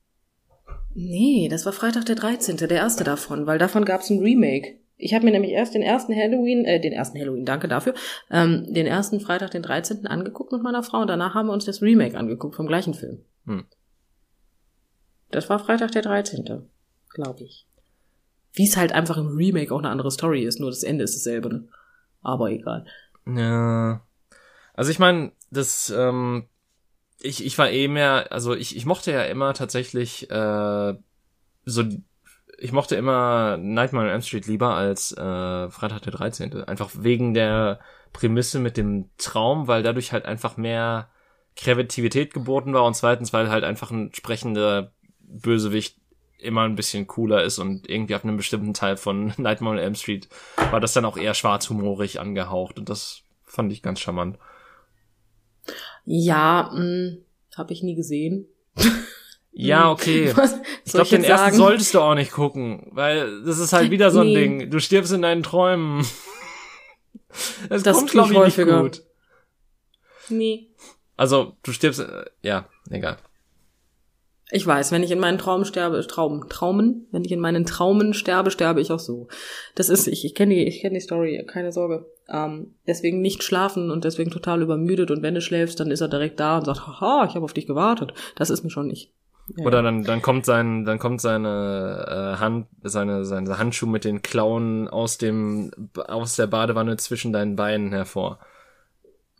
Nee, 0.94 1.48
das 1.50 1.64
war 1.64 1.72
Freitag 1.72 2.06
der 2.06 2.16
13., 2.16 2.56
der 2.56 2.70
erste 2.70 3.04
davon, 3.04 3.46
weil 3.46 3.58
davon 3.58 3.84
gab's 3.84 4.10
ein 4.10 4.18
Remake. 4.20 4.78
Ich 4.98 5.14
habe 5.14 5.24
mir 5.24 5.30
nämlich 5.30 5.52
erst 5.52 5.74
den 5.74 5.82
ersten 5.82 6.14
Halloween, 6.14 6.64
äh, 6.64 6.80
den 6.80 6.92
ersten 6.92 7.18
Halloween, 7.18 7.44
danke 7.44 7.68
dafür, 7.68 7.94
ähm, 8.30 8.66
den 8.74 8.86
ersten 8.86 9.20
Freitag, 9.20 9.52
den 9.52 9.62
13. 9.62 10.08
angeguckt 10.08 10.50
mit 10.50 10.62
meiner 10.62 10.82
Frau 10.82 10.98
und 11.00 11.06
danach 11.06 11.34
haben 11.34 11.46
wir 11.46 11.52
uns 11.52 11.64
das 11.64 11.80
Remake 11.80 12.18
angeguckt 12.18 12.56
vom 12.56 12.66
gleichen 12.66 12.94
Film. 12.94 13.24
Hm. 13.46 13.64
Das 15.30 15.48
war 15.48 15.60
Freitag 15.60 15.92
der 15.92 16.02
13., 16.02 16.68
glaube 17.10 17.44
ich. 17.44 17.66
Wie 18.52 18.66
es 18.66 18.76
halt 18.76 18.92
einfach 18.92 19.16
im 19.16 19.28
Remake 19.28 19.72
auch 19.72 19.78
eine 19.78 19.90
andere 19.90 20.10
Story 20.10 20.42
ist, 20.42 20.58
nur 20.58 20.70
das 20.70 20.82
Ende 20.82 21.04
ist 21.04 21.14
dasselbe, 21.14 21.48
ne? 21.48 21.68
Aber 22.22 22.50
egal. 22.50 22.84
Ja. 23.26 24.04
Also 24.74 24.90
ich 24.90 24.98
meine, 24.98 25.32
das, 25.50 25.90
ähm, 25.96 26.48
ich, 27.20 27.44
ich 27.44 27.56
war 27.56 27.70
eh 27.70 27.86
mehr, 27.86 28.32
also 28.32 28.54
ich, 28.54 28.76
ich 28.76 28.84
mochte 28.84 29.12
ja 29.12 29.22
immer 29.24 29.54
tatsächlich 29.54 30.28
äh, 30.30 30.94
so, 31.64 31.84
ich 32.58 32.72
mochte 32.72 32.96
immer 32.96 33.56
Nightmare 33.56 34.06
on 34.06 34.12
Elm 34.12 34.22
Street 34.22 34.46
lieber 34.46 34.74
als 34.74 35.12
äh, 35.12 35.70
Freitag 35.70 36.02
der 36.02 36.12
13. 36.12 36.64
Einfach 36.64 36.90
wegen 36.98 37.32
der 37.32 37.78
Prämisse 38.12 38.58
mit 38.58 38.76
dem 38.76 39.10
Traum, 39.16 39.68
weil 39.68 39.82
dadurch 39.82 40.12
halt 40.12 40.26
einfach 40.26 40.56
mehr 40.56 41.08
Kreativität 41.56 42.34
geboten 42.34 42.72
war 42.74 42.84
und 42.84 42.94
zweitens, 42.94 43.32
weil 43.32 43.50
halt 43.50 43.64
einfach 43.64 43.90
ein 43.90 44.12
sprechender 44.12 44.92
Bösewicht 45.20 45.96
immer 46.38 46.62
ein 46.62 46.76
bisschen 46.76 47.06
cooler 47.06 47.42
ist 47.42 47.58
und 47.58 47.88
irgendwie 47.88 48.14
ab 48.14 48.24
einem 48.24 48.36
bestimmten 48.36 48.74
Teil 48.74 48.96
von 48.96 49.32
Nightmare 49.36 49.76
on 49.76 49.82
Elm 49.82 49.94
Street 49.94 50.28
war 50.70 50.80
das 50.80 50.92
dann 50.92 51.04
auch 51.04 51.16
eher 51.16 51.34
schwarzhumorig 51.34 52.20
angehaucht 52.20 52.78
und 52.78 52.88
das 52.88 53.22
fand 53.44 53.72
ich 53.72 53.82
ganz 53.82 54.00
charmant. 54.00 54.38
Ja, 56.04 56.70
mh, 56.72 57.18
habe 57.56 57.72
ich 57.72 57.82
nie 57.82 57.94
gesehen. 57.94 58.46
Ja, 59.52 59.90
okay. 59.90 60.32
Was 60.36 60.54
Ich 60.84 60.92
glaube, 60.92 61.08
den 61.10 61.24
ersten 61.24 61.46
sagen? 61.46 61.56
solltest 61.56 61.94
du 61.94 62.00
auch 62.00 62.14
nicht 62.14 62.30
gucken, 62.32 62.86
weil 62.92 63.42
das 63.44 63.58
ist 63.58 63.72
halt 63.72 63.90
wieder 63.90 64.10
so 64.10 64.20
ein 64.20 64.26
Nee. 64.28 64.34
Ding. 64.34 64.70
Du 64.70 64.78
stirbst 64.80 65.12
in 65.12 65.22
deinen 65.22 65.42
Träumen. 65.42 66.04
Es 67.68 67.82
Das 67.82 67.96
kommt, 67.98 68.10
glaube 68.10 68.28
ich 68.32 68.38
ich, 68.38 68.44
nicht 68.44 68.58
häufiger. 68.58 68.82
gut. 68.82 69.02
Nee. 70.30 70.68
Also, 71.16 71.56
du 71.62 71.72
stirbst, 71.72 72.00
äh, 72.00 72.24
ja, 72.42 72.66
egal. 72.90 73.18
Ich 74.50 74.66
weiß, 74.66 74.92
wenn 74.92 75.02
ich 75.02 75.10
in 75.10 75.18
meinen 75.20 75.36
Traum 75.36 75.64
sterbe, 75.66 76.04
Traum, 76.06 76.48
Traumen, 76.48 77.06
wenn 77.12 77.24
ich 77.24 77.30
in 77.32 77.38
meinen 77.40 77.66
Traumen 77.66 78.14
sterbe, 78.14 78.50
sterbe 78.50 78.80
ich 78.80 78.90
auch 78.92 78.98
so. 78.98 79.28
Das 79.74 79.90
ist, 79.90 80.06
ich, 80.08 80.24
ich 80.24 80.34
kenne 80.34 80.54
die, 80.54 80.64
ich 80.66 80.80
kenne 80.80 80.94
die 80.94 81.00
Story, 81.04 81.44
keine 81.46 81.70
Sorge. 81.70 82.06
Ähm, 82.30 82.74
deswegen 82.86 83.20
nicht 83.20 83.42
schlafen 83.42 83.90
und 83.90 84.04
deswegen 84.04 84.30
total 84.30 84.62
übermüdet 84.62 85.10
und 85.10 85.22
wenn 85.22 85.34
du 85.34 85.42
schläfst, 85.42 85.78
dann 85.80 85.90
ist 85.90 86.00
er 86.00 86.08
direkt 86.08 86.40
da 86.40 86.58
und 86.58 86.64
sagt, 86.64 86.86
haha, 86.86 87.26
ich 87.28 87.34
habe 87.34 87.44
auf 87.44 87.52
dich 87.52 87.66
gewartet. 87.66 88.14
Das 88.36 88.48
ist 88.48 88.64
mir 88.64 88.70
schon 88.70 88.86
nicht. 88.86 89.12
Ja, 89.56 89.64
Oder 89.64 89.82
dann, 89.82 90.04
dann 90.04 90.20
kommt 90.20 90.44
sein, 90.44 90.84
dann 90.84 90.98
kommt 90.98 91.20
seine 91.20 92.34
äh, 92.36 92.40
Hand, 92.40 92.66
seine, 92.82 93.24
seine 93.24 93.58
Handschuh 93.58 93.86
mit 93.86 94.04
den 94.04 94.20
Klauen 94.20 94.88
aus 94.88 95.16
dem, 95.16 95.70
aus 95.94 96.36
der 96.36 96.46
Badewanne 96.46 96.96
zwischen 96.96 97.32
deinen 97.32 97.56
Beinen 97.56 97.92
hervor. 97.92 98.40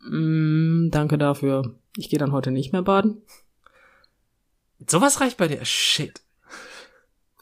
Mm, 0.09 0.89
danke 0.89 1.17
dafür. 1.17 1.75
Ich 1.95 2.09
gehe 2.09 2.19
dann 2.19 2.31
heute 2.31 2.51
nicht 2.51 2.71
mehr 2.71 2.81
baden. 2.81 3.21
Sowas 4.87 5.21
reicht 5.21 5.37
bei 5.37 5.47
dir. 5.47 5.63
Shit. 5.65 6.21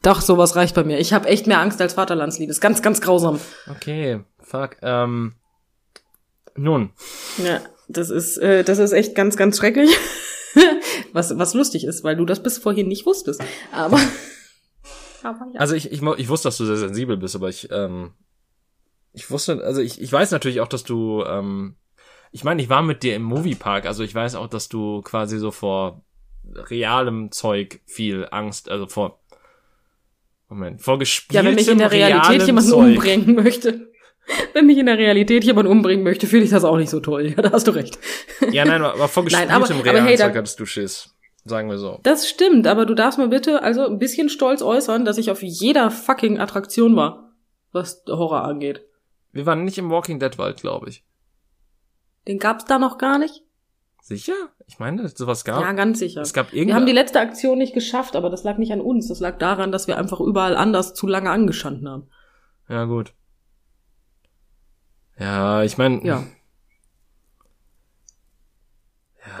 Doch, 0.02 0.20
sowas 0.20 0.54
reicht 0.56 0.74
bei 0.74 0.84
mir. 0.84 0.98
Ich 0.98 1.12
habe 1.12 1.28
echt 1.28 1.46
mehr 1.46 1.60
Angst 1.60 1.80
als 1.80 1.94
Vaterlandsliebe. 1.94 2.50
Ist 2.50 2.60
ganz, 2.60 2.82
ganz 2.82 3.00
grausam. 3.00 3.40
Okay, 3.68 4.20
fuck. 4.38 4.76
Ähm, 4.82 5.34
nun, 6.54 6.90
Ja, 7.42 7.60
das 7.88 8.10
ist, 8.10 8.36
äh, 8.38 8.64
das 8.64 8.78
ist 8.78 8.92
echt 8.92 9.14
ganz, 9.14 9.36
ganz 9.36 9.58
schrecklich. 9.58 9.96
was, 11.12 11.36
was 11.38 11.54
lustig 11.54 11.84
ist, 11.84 12.04
weil 12.04 12.16
du 12.16 12.24
das 12.24 12.42
bis 12.42 12.58
vorhin 12.58 12.88
nicht 12.88 13.06
wusstest. 13.06 13.42
Aber 13.72 13.98
Aber 15.22 15.46
ja. 15.52 15.60
Also 15.60 15.74
ich, 15.74 15.90
ich, 15.90 16.02
ich 16.02 16.28
wusste, 16.28 16.48
dass 16.48 16.56
du 16.56 16.64
sehr 16.64 16.76
sensibel 16.76 17.16
bist, 17.16 17.36
aber 17.36 17.48
ich, 17.48 17.68
ähm, 17.70 18.12
ich 19.12 19.30
wusste, 19.30 19.62
also 19.64 19.80
ich, 19.80 20.00
ich 20.00 20.12
weiß 20.12 20.30
natürlich 20.30 20.60
auch, 20.60 20.68
dass 20.68 20.84
du, 20.84 21.24
ähm, 21.24 21.76
ich 22.30 22.44
meine, 22.44 22.62
ich 22.62 22.68
war 22.68 22.82
mit 22.82 23.02
dir 23.02 23.16
im 23.16 23.22
Moviepark, 23.22 23.86
also 23.86 24.04
ich 24.04 24.14
weiß 24.14 24.34
auch, 24.34 24.48
dass 24.48 24.68
du 24.68 25.00
quasi 25.02 25.38
so 25.38 25.50
vor 25.50 26.04
realem 26.44 27.30
Zeug 27.32 27.80
viel 27.86 28.28
Angst, 28.30 28.70
also 28.70 28.86
vor, 28.86 29.20
Moment, 30.48 30.80
vor 30.80 30.94
ja, 30.94 30.98
gespieltem 31.00 31.46
wenn 31.46 31.54
mich 31.56 31.68
in 31.68 31.78
der 31.78 31.92
Realität 31.92 32.46
jemand 32.46 32.72
umbringen 32.72 33.34
möchte. 33.34 33.90
Wenn 34.52 34.66
mich 34.66 34.78
in 34.78 34.86
der 34.86 34.98
Realität 34.98 35.44
jemand 35.44 35.68
umbringen 35.68 36.04
möchte, 36.04 36.26
finde 36.26 36.44
ich 36.44 36.50
das 36.50 36.64
auch 36.64 36.76
nicht 36.76 36.90
so 36.90 37.00
toll. 37.00 37.34
Ja, 37.36 37.42
da 37.42 37.52
hast 37.52 37.66
du 37.66 37.70
recht. 37.70 37.98
Ja, 38.50 38.64
nein, 38.64 38.82
aber 38.82 39.08
vor 39.08 39.24
gespieltem 39.26 39.80
realen 39.80 40.04
hey, 40.04 40.16
hattest 40.16 40.60
du 40.60 40.66
Schiss. 40.66 41.14
Sagen 41.44 41.70
wir 41.70 41.78
so. 41.78 41.98
Das 42.02 42.28
stimmt, 42.28 42.66
aber 42.66 42.84
du 42.84 42.94
darfst 42.94 43.18
mir 43.18 43.28
bitte 43.28 43.62
also 43.62 43.86
ein 43.86 43.98
bisschen 43.98 44.28
stolz 44.28 44.60
äußern, 44.60 45.04
dass 45.04 45.18
ich 45.18 45.30
auf 45.30 45.42
jeder 45.42 45.90
fucking 45.90 46.38
Attraktion 46.38 46.94
war, 46.94 47.32
was 47.72 48.02
Horror 48.06 48.44
angeht. 48.44 48.84
Wir 49.32 49.46
waren 49.46 49.64
nicht 49.64 49.78
im 49.78 49.90
Walking 49.90 50.18
Dead 50.18 50.36
Wald, 50.38 50.60
glaube 50.60 50.88
ich. 50.88 51.04
Den 52.26 52.38
gab's 52.38 52.66
da 52.66 52.78
noch 52.78 52.98
gar 52.98 53.18
nicht? 53.18 53.44
Sicher? 54.02 54.34
Ich 54.66 54.78
meine, 54.78 55.08
sowas 55.08 55.44
gab. 55.44 55.62
Ja, 55.62 55.72
ganz 55.72 55.98
sicher. 55.98 56.20
es 56.22 56.32
gab 56.32 56.52
Wir 56.52 56.60
haben 56.60 56.66
die 56.66 56.72
irgendwie. 56.72 56.92
letzte 56.92 57.20
Aktion 57.20 57.58
nicht 57.58 57.74
geschafft, 57.74 58.16
aber 58.16 58.30
das 58.30 58.44
lag 58.44 58.58
nicht 58.58 58.72
an 58.72 58.80
uns. 58.80 59.08
Das 59.08 59.20
lag 59.20 59.38
daran, 59.38 59.72
dass 59.72 59.86
wir 59.86 59.98
einfach 59.98 60.20
überall 60.20 60.56
anders 60.56 60.94
zu 60.94 61.06
lange 61.06 61.30
angestanden 61.30 61.88
haben. 61.88 62.08
Ja, 62.68 62.84
gut. 62.84 63.14
Ja, 65.18 65.62
ich 65.62 65.78
meine. 65.78 66.04
Ja. 66.04 66.24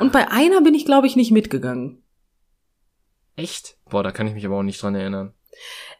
Und 0.00 0.12
bei 0.12 0.30
einer 0.30 0.60
bin 0.60 0.74
ich, 0.74 0.84
glaube 0.84 1.06
ich, 1.06 1.16
nicht 1.16 1.30
mitgegangen. 1.30 2.02
Echt? 3.36 3.76
Boah, 3.88 4.02
da 4.02 4.10
kann 4.10 4.26
ich 4.26 4.34
mich 4.34 4.44
aber 4.44 4.56
auch 4.56 4.62
nicht 4.62 4.82
dran 4.82 4.94
erinnern. 4.94 5.32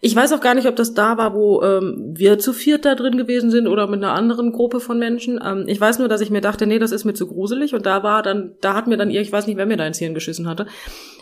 Ich 0.00 0.14
weiß 0.14 0.32
auch 0.32 0.40
gar 0.40 0.54
nicht, 0.54 0.68
ob 0.68 0.76
das 0.76 0.94
da 0.94 1.16
war, 1.16 1.34
wo 1.34 1.62
ähm, 1.62 2.12
wir 2.14 2.38
zu 2.38 2.52
viert 2.52 2.84
da 2.84 2.94
drin 2.94 3.16
gewesen 3.16 3.50
sind 3.50 3.66
oder 3.66 3.88
mit 3.88 4.02
einer 4.02 4.12
anderen 4.12 4.52
Gruppe 4.52 4.78
von 4.78 4.98
Menschen. 4.98 5.40
Ähm, 5.44 5.64
ich 5.66 5.80
weiß 5.80 5.98
nur, 5.98 6.08
dass 6.08 6.20
ich 6.20 6.30
mir 6.30 6.40
dachte, 6.40 6.66
nee, 6.66 6.78
das 6.78 6.92
ist 6.92 7.04
mir 7.04 7.14
zu 7.14 7.26
gruselig. 7.26 7.74
Und 7.74 7.86
da 7.86 8.02
war 8.02 8.22
dann, 8.22 8.54
da 8.60 8.74
hat 8.74 8.86
mir 8.86 8.96
dann 8.96 9.10
ihr, 9.10 9.20
ich 9.20 9.32
weiß 9.32 9.46
nicht, 9.46 9.56
wer 9.56 9.66
mir 9.66 9.76
da 9.76 9.86
ins 9.86 9.98
Hirn 9.98 10.14
geschissen 10.14 10.46
hatte. 10.46 10.66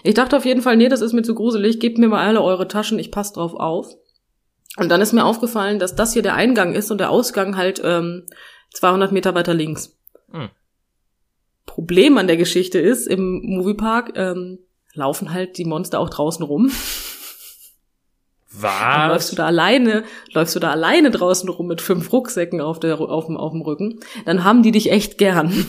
Ich 0.02 0.14
dachte 0.14 0.36
auf 0.36 0.44
jeden 0.44 0.60
Fall, 0.60 0.76
nee, 0.76 0.88
das 0.88 1.00
ist 1.00 1.14
mir 1.14 1.22
zu 1.22 1.34
gruselig. 1.34 1.80
Gebt 1.80 1.98
mir 1.98 2.08
mal 2.08 2.26
alle 2.26 2.42
eure 2.42 2.68
Taschen, 2.68 2.98
ich 2.98 3.10
pass 3.10 3.32
drauf 3.32 3.54
auf. 3.54 3.94
Und 4.76 4.88
dann 4.90 5.00
ist 5.00 5.12
mir 5.12 5.24
aufgefallen, 5.24 5.78
dass 5.78 5.94
das 5.94 6.12
hier 6.12 6.22
der 6.22 6.34
Eingang 6.34 6.74
ist 6.74 6.90
und 6.90 6.98
der 6.98 7.10
Ausgang 7.10 7.56
halt 7.56 7.80
ähm, 7.82 8.26
200 8.74 9.12
Meter 9.12 9.34
weiter 9.34 9.54
links. 9.54 9.96
Hm. 10.30 10.50
Problem 11.64 12.18
an 12.18 12.26
der 12.26 12.36
Geschichte 12.36 12.78
ist, 12.78 13.06
im 13.06 13.40
Moviepark 13.42 14.12
ähm, 14.16 14.58
laufen 14.94 15.32
halt 15.32 15.58
die 15.58 15.64
Monster 15.64 16.00
auch 16.00 16.10
draußen 16.10 16.44
rum. 16.44 16.70
Dann 18.62 19.10
läufst 19.10 19.28
Was? 19.28 19.30
du 19.30 19.36
da 19.36 19.46
alleine, 19.46 20.04
läufst 20.32 20.56
du 20.56 20.60
da 20.60 20.70
alleine 20.70 21.10
draußen 21.10 21.48
rum 21.48 21.66
mit 21.66 21.80
fünf 21.80 22.12
Rucksäcken 22.12 22.60
auf, 22.60 22.80
der, 22.80 23.00
auf, 23.00 23.26
dem, 23.26 23.36
auf 23.36 23.52
dem 23.52 23.60
Rücken, 23.60 24.00
dann 24.24 24.44
haben 24.44 24.62
die 24.62 24.72
dich 24.72 24.90
echt 24.90 25.18
gern. 25.18 25.66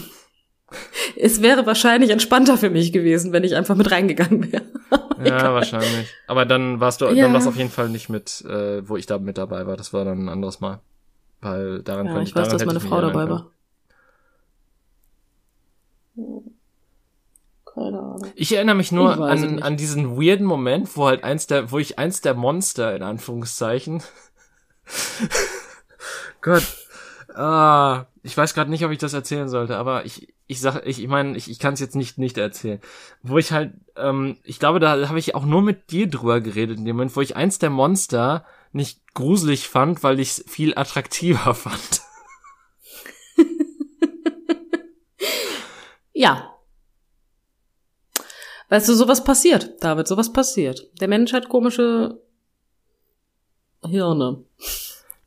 Es 1.16 1.42
wäre 1.42 1.66
wahrscheinlich 1.66 2.10
entspannter 2.12 2.58
für 2.58 2.70
mich 2.70 2.92
gewesen, 2.92 3.32
wenn 3.32 3.44
ich 3.44 3.56
einfach 3.56 3.76
mit 3.76 3.90
reingegangen 3.92 4.52
wäre. 4.52 4.64
Ja, 5.26 5.52
wahrscheinlich. 5.52 6.14
Aber 6.28 6.46
dann 6.46 6.80
warst 6.80 7.02
du, 7.02 7.06
Ja. 7.08 7.24
dann 7.24 7.34
warst 7.34 7.48
du 7.48 7.50
auf 7.50 7.56
jeden 7.58 7.72
Fall 7.72 7.90
nicht 7.90 8.08
mit, 8.08 8.42
äh, 8.48 8.88
wo 8.88 8.98
ich 8.98 9.08
da 9.08 9.18
mit 9.18 9.40
dabei 9.40 9.66
war. 9.66 9.76
Das 9.76 9.92
war 9.92 10.06
dann 10.06 10.26
ein 10.26 10.30
anderes 10.30 10.60
Mal. 10.60 10.80
Weil 11.42 11.82
daran 11.82 12.06
Ja, 12.06 12.14
könnte 12.14 12.30
ich 12.30 12.36
weiß, 12.36 12.50
dass 12.50 12.66
meine 12.66 12.80
Frau 12.80 13.02
dabei 13.02 13.28
war. 13.28 13.50
Keine 17.66 17.98
Ahnung. 18.00 18.28
Ich 18.36 18.54
erinnere 18.56 18.76
mich 18.76 18.92
nur 18.92 19.20
an, 19.28 19.62
an 19.62 19.78
diesen 19.78 20.18
weirden 20.22 20.46
Moment, 20.46 20.96
wo 20.96 21.08
halt 21.08 21.24
eins 21.24 21.48
der, 21.48 21.72
wo 21.72 21.80
ich 21.80 21.98
eins 22.00 22.22
der 22.22 22.34
Monster 22.36 22.96
in 22.96 23.04
Anführungszeichen. 23.04 24.04
Gott. 26.42 26.64
Ah, 27.38 28.08
ich 28.24 28.36
weiß 28.36 28.54
gerade 28.56 28.72
nicht, 28.72 28.84
ob 28.84 28.92
ich 28.92 28.98
das 28.98 29.14
erzählen 29.14 29.48
sollte, 29.48 29.78
aber 29.78 30.06
ich, 30.06 30.34
ich 30.48 30.60
sag, 30.60 30.86
ich, 30.88 31.00
ich 31.00 31.08
meine, 31.08 31.38
ich, 31.38 31.52
ich 31.52 31.60
kann 31.60 31.76
es 31.76 31.80
jetzt 31.80 31.96
nicht 31.96 32.18
nicht 32.18 32.38
erzählen. 32.38 32.82
Wo 33.22 33.38
ich 33.38 33.52
halt, 33.52 33.74
ähm, 33.96 34.38
ich 34.44 34.60
glaube, 34.60 34.80
da 34.80 35.08
habe 35.08 35.20
ich 35.20 35.36
auch 35.36 35.46
nur 35.46 35.62
mit 35.62 35.92
dir 35.92 36.10
drüber 36.10 36.42
geredet 36.42 36.80
in 36.80 36.86
dem 36.86 36.96
Moment, 36.96 37.16
wo 37.16 37.22
ich 37.22 37.36
eins 37.36 37.60
der 37.60 37.70
Monster 37.70 38.44
nicht 38.72 39.14
gruselig 39.14 39.70
fand, 39.70 40.04
weil 40.04 40.20
ich 40.20 40.30
es 40.30 40.46
viel 40.48 40.76
attraktiver 40.76 41.54
fand. 41.54 42.02
Ja. 46.18 46.56
Weißt 48.70 48.90
du, 48.90 48.96
sowas 48.96 49.24
passiert, 49.24 49.76
David, 49.84 50.08
sowas 50.08 50.34
passiert. 50.34 50.90
Der 51.00 51.08
Mensch 51.08 51.32
hat 51.32 51.48
komische 51.48 52.20
Hirne. 53.86 54.44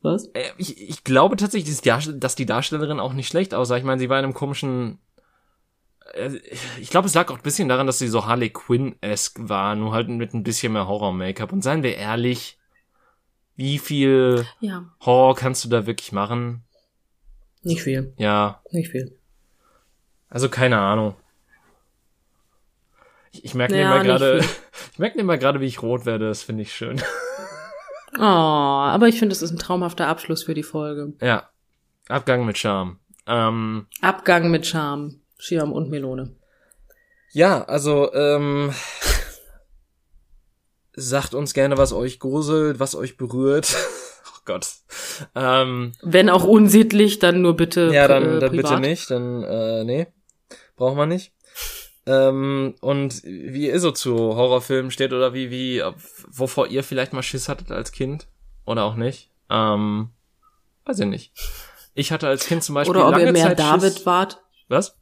Was? 0.03 0.26
Äh, 0.34 0.51
Ich, 0.59 0.80
ich 0.80 1.05
glaube 1.05 1.36
tatsächlich, 1.36 1.80
dass 1.80 2.34
die 2.34 2.46
Darstellerin 2.46 3.01
auch 3.01 3.12
nicht 3.12 3.28
schlecht 3.28 3.55
aussah. 3.55 3.76
Ich 3.76 3.84
meine, 3.84 3.98
sie 4.01 4.09
war 4.09 4.18
in 4.18 4.24
einem 4.24 4.34
komischen. 4.34 4.98
äh, 6.14 6.38
Ich 6.80 6.90
glaube, 6.90 7.07
es 7.07 7.14
lag 7.14 7.30
auch 7.30 7.36
ein 7.36 7.42
bisschen 7.42 7.68
daran, 7.68 7.86
dass 7.86 7.98
sie 7.98 8.09
so 8.09 8.26
Harley 8.26 8.51
Quinn-esque 8.51 9.48
war, 9.48 9.74
nur 9.76 9.92
halt 9.92 10.09
mit 10.09 10.34
ein 10.34 10.42
bisschen 10.42 10.72
mehr 10.72 10.86
Horror-Make-up. 10.88 11.53
Und 11.53 11.62
seien 11.62 11.82
wir 11.82 11.96
ehrlich, 11.96 12.59
wie 13.57 13.78
viel 13.78 14.46
Ja, 14.61 14.84
Horror 15.01 15.36
kannst 15.36 15.64
du 15.64 15.68
da 15.68 15.86
wirklich 15.86 16.12
machen? 16.12 16.64
nicht 17.62 17.82
viel, 17.82 18.12
Ja, 18.16 18.62
nicht 18.70 18.90
viel. 18.90 19.18
also 20.28 20.48
keine 20.48 20.78
Ahnung. 20.78 21.14
Ich, 23.32 23.44
ich 23.44 23.55
merke 23.55 23.76
Ja, 23.76 23.90
mir 23.90 23.94
nicht 23.94 24.18
gerade, 24.18 24.38
ich 24.92 24.98
merke 24.98 25.16
mir 25.18 25.24
mal 25.24 25.38
gerade, 25.38 25.61
wie 25.61 25.66
ich 25.66 25.82
rot 25.82 26.07
werde. 26.07 26.28
Das 26.28 26.42
finde 26.42 26.62
ich 26.62 26.74
schön. 26.74 27.01
Oh, 28.16 28.22
aber 28.22 29.08
ich 29.08 29.18
finde, 29.18 29.34
es 29.34 29.42
ist 29.42 29.50
ein 29.52 29.58
traumhafter 29.58 30.08
Abschluss 30.08 30.42
für 30.42 30.54
die 30.54 30.62
Folge. 30.62 31.12
ja, 31.20 31.48
Abgang 32.08 32.44
mit 32.44 32.58
Charme. 32.58 32.98
Ähm, 33.26 33.86
Abgang 34.00 34.50
mit 34.50 34.66
Charme, 34.66 35.20
Schirm 35.38 35.72
und 35.72 35.90
Melone. 35.90 36.34
Ja, 37.32 37.62
also, 37.64 38.12
ähm, 38.12 38.74
sagt 40.94 41.34
uns 41.34 41.54
gerne, 41.54 41.78
was 41.78 41.92
euch 41.92 42.18
gruselt, 42.18 42.80
was 42.80 42.94
euch 42.94 43.16
berührt. 43.16 43.74
oh 44.26 44.40
Gott. 44.44 44.66
Ähm, 45.34 45.92
Wenn 46.02 46.28
auch 46.28 46.44
unsittlich, 46.44 47.20
dann 47.20 47.42
nur 47.42 47.54
bitte 47.56 47.90
ja, 47.92 48.08
dann, 48.08 48.24
äh, 48.24 48.40
dann 48.40 48.50
privat. 48.50 48.70
bitte 48.70 48.80
nicht, 48.80 49.11
dann, 49.11 49.44
äh, 49.44 49.84
nee, 49.84 50.06
brauchen 50.76 50.98
wir 50.98 51.06
nicht. 51.06 51.32
Ähm, 52.07 52.74
und 52.80 53.22
wie 53.24 53.68
ihr 53.68 53.80
so 53.80 53.90
zu 53.90 54.16
Horrorfilmen 54.16 54.90
steht 54.90 55.12
oder 55.12 55.34
wie, 55.34 55.51
wie, 55.51 55.82
wovor 56.28 56.66
ihr 56.68 56.82
vielleicht 56.82 57.12
mal 57.12 57.22
Schiss 57.22 57.48
hattet 57.48 57.70
als 57.70 57.92
Kind 57.92 58.26
oder 58.64 58.84
auch 58.84 58.96
nicht. 58.96 59.30
Ähm, 59.51 60.11
weiß 60.86 61.01
ich 61.01 61.07
nicht. 61.07 61.32
Ich 61.94 62.12
hatte 62.12 62.28
als 62.28 62.46
Kind 62.46 62.62
zum 62.64 62.74
Beispiel 62.74 62.96
Oder 62.96 63.07
ob 63.07 63.12
lange 63.12 63.26
ihr 63.26 63.32
mehr 63.32 63.48
Zeit 63.48 63.59
David 63.59 63.92
Schiss. 63.94 64.07
wart 64.07 64.42
Was? 64.68 64.96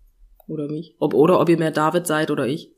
oder 0.48 0.66
mich. 0.68 0.94
Ob, 0.98 1.14
oder 1.14 1.38
ob 1.40 1.48
ihr 1.48 1.58
mehr 1.58 1.70
David 1.70 2.06
seid 2.06 2.30
oder 2.30 2.46
ich. 2.46 2.70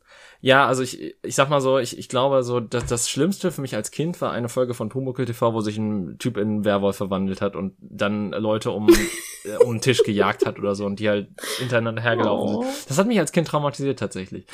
Ja, 0.43 0.67
also 0.67 0.83
ich, 0.83 1.15
ich 1.23 1.35
sag 1.35 1.51
mal 1.51 1.61
so, 1.61 1.79
ich, 1.79 1.99
ich 1.99 2.09
glaube 2.09 2.43
so, 2.43 2.61
dass 2.61 2.87
das 2.87 3.11
Schlimmste 3.11 3.53
für 3.53 3.61
mich 3.61 3.75
als 3.77 3.91
Kind 3.91 4.19
war 4.23 4.33
eine 4.33 4.49
Folge 4.49 4.73
von 4.73 4.89
Pumuckl 4.89 5.27
TV, 5.27 5.53
wo 5.53 5.61
sich 5.61 5.77
ein 5.77 6.17
Typ 6.19 6.39
in 6.39 6.43
einen 6.49 6.65
Werwolf 6.65 6.97
verwandelt 6.97 7.43
hat 7.43 7.57
und 7.57 7.75
dann 7.79 8.31
Leute 8.33 8.71
um, 8.71 8.89
äh, 8.89 9.57
um 9.63 9.75
den 9.75 9.81
Tisch 9.83 10.03
gejagt 10.03 10.47
hat 10.47 10.59
oder 10.59 10.75
so 10.75 10.87
und 10.87 10.99
die 10.99 11.11
halt 11.11 11.29
hintereinander 11.59 12.01
hergelaufen 12.01 12.57
Oh. 12.57 12.63
sind. 12.63 12.89
Das 12.91 12.97
hat 12.99 13.07
mich 13.07 13.19
als 13.19 13.33
Kind 13.33 13.49
traumatisiert 13.49 13.99
tatsächlich. 13.99 14.47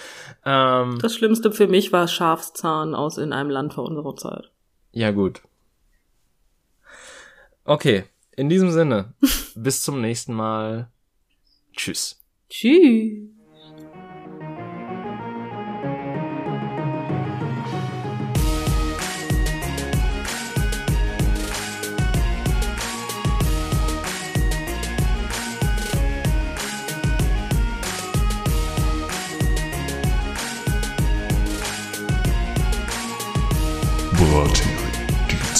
Ähm, 0.44 0.98
Das 1.00 1.14
Schlimmste 1.14 1.52
für 1.52 1.68
mich 1.68 1.92
war 1.92 2.08
Schafszahn 2.08 2.96
aus 2.96 3.16
in 3.16 3.32
einem 3.32 3.50
Land 3.50 3.74
vor 3.74 3.84
unserer 3.84 4.16
Zeit. 4.16 4.50
ja, 4.92 5.12
gut. 5.12 5.40
Okay, 7.64 8.04
in 8.36 8.48
diesem 8.48 8.70
Sinne, 8.70 9.12
bis 9.54 9.82
zum 9.82 10.00
nächsten 10.00 10.34
Mal. 10.34 10.88
Tschüss. 11.76 12.20
Tschüss. 12.48 13.35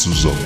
Brattiere, 0.07 0.15
die 0.15 0.15
Zusammenkunft. 0.15 0.46